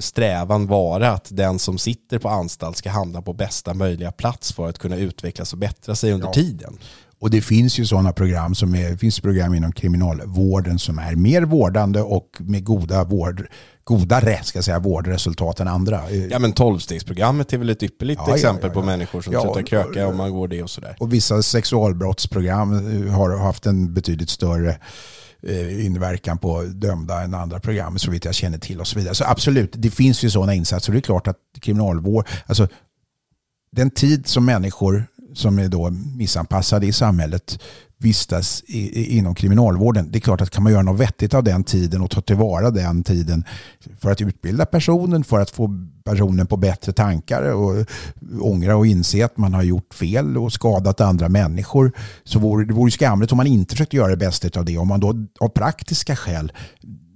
strävan 0.00 0.66
vara 0.66 1.10
att 1.10 1.28
den 1.30 1.58
som 1.58 1.78
sitter 1.78 2.18
på 2.18 2.28
anstalt 2.28 2.76
ska 2.76 2.90
hamna 2.90 3.22
på 3.22 3.32
bästa 3.32 3.74
möjliga 3.74 4.12
plats 4.12 4.52
för 4.52 4.68
att 4.68 4.78
kunna 4.78 4.96
utvecklas 4.96 5.52
och 5.52 5.58
bättra 5.58 5.94
sig 5.94 6.12
under 6.12 6.26
ja. 6.26 6.32
tiden. 6.32 6.78
Och 7.18 7.30
det 7.30 7.40
finns 7.40 7.78
ju 7.78 7.86
sådana 7.86 8.12
program 8.12 8.54
som 8.54 8.74
är, 8.74 8.96
finns 8.96 9.20
program 9.20 9.54
inom 9.54 9.72
kriminalvården 9.72 10.78
som 10.78 10.98
är 10.98 11.16
mer 11.16 11.42
vårdande 11.42 12.00
och 12.00 12.36
med 12.38 12.64
goda 12.64 13.04
vård 13.04 13.46
godare 13.84 14.38
ska 14.42 14.62
säga, 14.62 14.78
vårdresultat 14.78 15.60
än 15.60 15.68
andra. 15.68 16.10
Ja 16.30 16.38
men 16.38 16.52
tolvstegsprogrammet 16.52 17.52
är 17.52 17.58
väl 17.58 17.70
ett 17.70 17.82
ypperligt 17.82 18.20
ja, 18.26 18.34
exempel 18.34 18.62
ja, 18.62 18.68
ja, 18.68 18.80
på 18.80 18.86
människor 18.86 19.22
som 19.22 19.32
slutar 19.32 19.62
kröka 19.62 20.08
om 20.08 20.16
man 20.16 20.32
går 20.32 20.48
det 20.48 20.62
och 20.62 20.70
sådär. 20.70 20.96
Och 21.00 21.12
vissa 21.12 21.42
sexualbrottsprogram 21.42 23.08
har 23.08 23.38
haft 23.38 23.66
en 23.66 23.94
betydligt 23.94 24.30
större 24.30 24.70
eh, 24.70 24.76
Eh, 25.46 25.86
inverkan 25.86 26.38
på 26.38 26.62
dömda 26.62 27.22
än 27.22 27.34
andra 27.34 27.60
program 27.60 27.98
så 27.98 28.10
vitt 28.10 28.24
jag 28.24 28.34
känner 28.34 28.58
till 28.58 28.80
och 28.80 28.86
så 28.86 28.98
vidare. 28.98 29.14
Så 29.14 29.24
absolut, 29.24 29.72
det 29.76 29.90
finns 29.90 30.24
ju 30.24 30.30
sådana 30.30 30.54
insatser. 30.54 30.92
Det 30.92 30.98
är 30.98 31.00
klart 31.00 31.26
att 31.26 31.38
kriminalvård, 31.60 32.28
alltså 32.46 32.68
den 33.72 33.90
tid 33.90 34.26
som 34.26 34.44
människor 34.44 35.06
som 35.34 35.58
är 35.58 35.68
då 35.68 35.90
missanpassade 35.90 36.86
i 36.86 36.92
samhället 36.92 37.58
vistas 37.98 38.62
i, 38.66 39.16
inom 39.18 39.34
kriminalvården. 39.34 40.10
Det 40.10 40.18
är 40.18 40.20
klart 40.20 40.40
att 40.40 40.50
kan 40.50 40.62
man 40.62 40.72
göra 40.72 40.82
något 40.82 41.00
vettigt 41.00 41.34
av 41.34 41.44
den 41.44 41.64
tiden 41.64 42.02
och 42.02 42.10
ta 42.10 42.20
tillvara 42.20 42.70
den 42.70 43.02
tiden 43.02 43.44
för 43.98 44.10
att 44.10 44.20
utbilda 44.20 44.66
personen, 44.66 45.24
för 45.24 45.40
att 45.40 45.50
få 45.50 45.70
personen 46.04 46.46
på 46.46 46.56
bättre 46.56 46.92
tankar 46.92 47.42
och 47.42 47.86
ångra 48.40 48.76
och 48.76 48.86
inse 48.86 49.24
att 49.24 49.36
man 49.36 49.54
har 49.54 49.62
gjort 49.62 49.94
fel 49.94 50.38
och 50.38 50.52
skadat 50.52 51.00
andra 51.00 51.28
människor. 51.28 51.92
Så 52.24 52.38
vore, 52.38 52.64
det 52.64 52.74
vore 52.74 52.90
skamligt 52.90 53.32
om 53.32 53.36
man 53.36 53.46
inte 53.46 53.74
försökte 53.74 53.96
göra 53.96 54.10
det 54.10 54.16
bästa 54.16 54.60
av 54.60 54.64
det. 54.64 54.78
Om 54.78 54.88
man 54.88 55.00
då 55.00 55.14
av 55.40 55.48
praktiska 55.48 56.16
skäl 56.16 56.52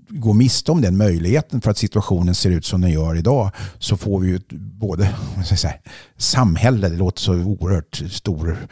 gå 0.09 0.33
miste 0.33 0.73
om 0.73 0.81
den 0.81 0.97
möjligheten 0.97 1.61
för 1.61 1.71
att 1.71 1.79
situationen 1.79 2.35
ser 2.35 2.51
ut 2.51 2.65
som 2.65 2.81
den 2.81 2.91
gör 2.91 3.17
idag 3.17 3.51
så 3.79 3.97
får 3.97 4.21
vi 4.21 4.29
ju 4.29 4.41
både 4.53 5.15
säga, 5.45 5.75
samhälle, 6.17 6.89
det 6.89 6.97
låter 6.97 7.21
så 7.21 7.35
oerhört 7.35 8.03
stor, 8.11 8.69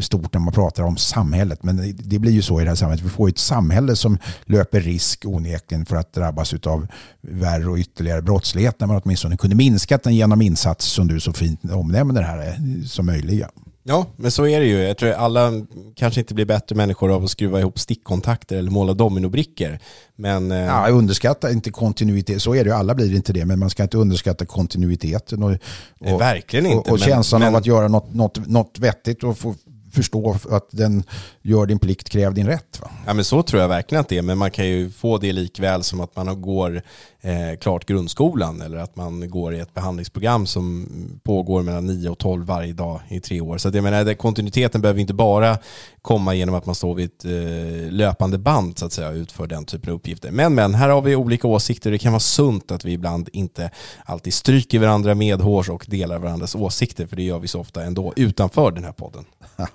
stort 0.00 0.32
när 0.32 0.40
man 0.40 0.52
pratar 0.52 0.82
om 0.82 0.96
samhället 0.96 1.62
men 1.62 1.94
det 1.96 2.18
blir 2.18 2.32
ju 2.32 2.42
så 2.42 2.60
i 2.60 2.64
det 2.64 2.70
här 2.70 2.76
samhället. 2.76 3.04
Vi 3.04 3.08
får 3.08 3.28
ett 3.28 3.38
samhälle 3.38 3.96
som 3.96 4.18
löper 4.44 4.80
risk 4.80 5.24
onekligen 5.26 5.86
för 5.86 5.96
att 5.96 6.12
drabbas 6.12 6.54
av 6.54 6.86
värre 7.20 7.66
och 7.66 7.76
ytterligare 7.76 8.22
brottslighet 8.22 8.80
när 8.80 8.86
man 8.86 9.00
åtminstone 9.04 9.36
kunde 9.36 9.56
minskat 9.56 10.02
den 10.02 10.14
genom 10.14 10.42
insats 10.42 10.86
som 10.86 11.08
du 11.08 11.20
så 11.20 11.32
fint 11.32 11.70
omnämner 11.70 12.22
här 12.22 12.46
eh, 12.48 12.84
som 12.86 13.06
möjliga. 13.06 13.50
Ja, 13.86 14.06
men 14.16 14.30
så 14.30 14.46
är 14.46 14.60
det 14.60 14.66
ju. 14.66 14.78
Jag 14.78 14.96
tror 14.96 15.12
alla 15.12 15.52
kanske 15.96 16.20
inte 16.20 16.34
blir 16.34 16.44
bättre 16.44 16.76
människor 16.76 17.12
av 17.12 17.24
att 17.24 17.30
skruva 17.30 17.60
ihop 17.60 17.78
stickkontakter 17.78 18.56
eller 18.56 18.70
måla 18.70 18.94
dominobrickor. 18.94 19.78
Men, 20.16 20.52
eh, 20.52 20.58
ja, 20.58 20.88
underskatta 20.88 21.52
inte 21.52 21.70
kontinuitet. 21.70 22.42
Så 22.42 22.54
är 22.54 22.64
det 22.64 22.70
ju. 22.70 22.76
Alla 22.76 22.94
blir 22.94 23.14
inte 23.14 23.32
det. 23.32 23.44
Men 23.44 23.58
man 23.58 23.70
ska 23.70 23.82
inte 23.82 23.98
underskatta 23.98 24.46
kontinuiteten. 24.46 25.42
Och, 25.42 25.52
och 26.00 26.20
verkligen 26.20 26.66
inte. 26.66 26.90
Och, 26.90 26.92
och 26.94 26.98
känslan 26.98 27.40
men, 27.40 27.48
av 27.48 27.56
att 27.56 27.66
göra 27.66 27.88
något, 27.88 28.14
något, 28.14 28.46
något 28.46 28.78
vettigt 28.78 29.24
och 29.24 29.38
få 29.38 29.54
förstå 29.94 30.36
att 30.50 30.68
den 30.70 31.04
gör 31.42 31.66
din 31.66 31.78
plikt, 31.78 32.08
kräv 32.08 32.34
din 32.34 32.46
rätt. 32.46 32.80
Va? 32.80 32.90
Ja 33.06 33.14
men 33.14 33.24
så 33.24 33.42
tror 33.42 33.62
jag 33.62 33.68
verkligen 33.68 34.00
att 34.00 34.08
det 34.08 34.18
är, 34.18 34.22
men 34.22 34.38
man 34.38 34.50
kan 34.50 34.66
ju 34.66 34.90
få 34.90 35.18
det 35.18 35.32
likväl 35.32 35.82
som 35.82 36.00
att 36.00 36.16
man 36.16 36.42
går 36.42 36.82
eh, 37.20 37.58
klart 37.60 37.86
grundskolan 37.86 38.60
eller 38.60 38.78
att 38.78 38.96
man 38.96 39.30
går 39.30 39.54
i 39.54 39.58
ett 39.58 39.74
behandlingsprogram 39.74 40.46
som 40.46 40.88
pågår 41.22 41.62
mellan 41.62 41.86
9 41.86 42.08
och 42.08 42.18
12 42.18 42.46
varje 42.46 42.72
dag 42.72 43.00
i 43.08 43.20
tre 43.20 43.40
år. 43.40 43.58
Så 43.58 43.68
att 43.68 43.74
jag 43.74 43.84
menar, 43.84 44.14
kontinuiteten 44.14 44.80
behöver 44.80 45.00
inte 45.00 45.14
bara 45.14 45.58
komma 46.02 46.34
genom 46.34 46.54
att 46.54 46.66
man 46.66 46.74
står 46.74 46.94
vid 46.94 47.06
ett 47.06 47.24
eh, 47.24 47.92
löpande 47.92 48.38
band 48.38 48.78
så 48.78 48.86
att 48.86 48.92
säga 48.92 49.08
och 49.08 49.14
utför 49.14 49.46
den 49.46 49.64
typen 49.64 49.90
av 49.90 49.96
uppgifter. 49.96 50.30
Men 50.30 50.54
men, 50.54 50.74
här 50.74 50.88
har 50.88 51.02
vi 51.02 51.16
olika 51.16 51.48
åsikter. 51.48 51.90
Det 51.90 51.98
kan 51.98 52.12
vara 52.12 52.20
sunt 52.20 52.70
att 52.70 52.84
vi 52.84 52.92
ibland 52.92 53.28
inte 53.32 53.70
alltid 54.04 54.34
stryker 54.34 54.78
varandra 54.78 55.14
medhårs 55.14 55.68
och 55.68 55.84
delar 55.88 56.18
varandras 56.18 56.54
åsikter 56.54 57.06
för 57.06 57.16
det 57.16 57.22
gör 57.22 57.38
vi 57.38 57.48
så 57.48 57.60
ofta 57.60 57.84
ändå 57.84 58.12
utanför 58.16 58.70
den 58.70 58.84
här 58.84 58.92
podden. 58.92 59.24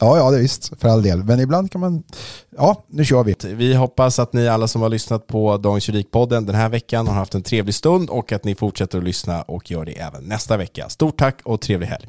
Ja, 0.00 0.16
ja, 0.16 0.30
det 0.30 0.36
är 0.36 0.40
visst, 0.40 0.80
för 0.80 0.88
all 0.88 1.02
del. 1.02 1.24
Men 1.24 1.40
ibland 1.40 1.72
kan 1.72 1.80
man... 1.80 2.02
Ja, 2.56 2.84
nu 2.88 3.04
kör 3.04 3.24
vi. 3.24 3.34
Vi 3.54 3.74
hoppas 3.74 4.18
att 4.18 4.32
ni 4.32 4.48
alla 4.48 4.68
som 4.68 4.82
har 4.82 4.88
lyssnat 4.88 5.26
på 5.26 5.56
Dagens 5.56 5.88
Juridikpodden 5.88 6.46
den 6.46 6.54
här 6.54 6.68
veckan 6.68 7.06
har 7.06 7.14
haft 7.14 7.34
en 7.34 7.42
trevlig 7.42 7.74
stund 7.74 8.10
och 8.10 8.32
att 8.32 8.44
ni 8.44 8.54
fortsätter 8.54 8.98
att 8.98 9.04
lyssna 9.04 9.42
och 9.42 9.70
gör 9.70 9.84
det 9.84 9.92
även 9.92 10.24
nästa 10.24 10.56
vecka. 10.56 10.88
Stort 10.88 11.18
tack 11.18 11.40
och 11.44 11.60
trevlig 11.60 11.86
helg. 11.86 12.08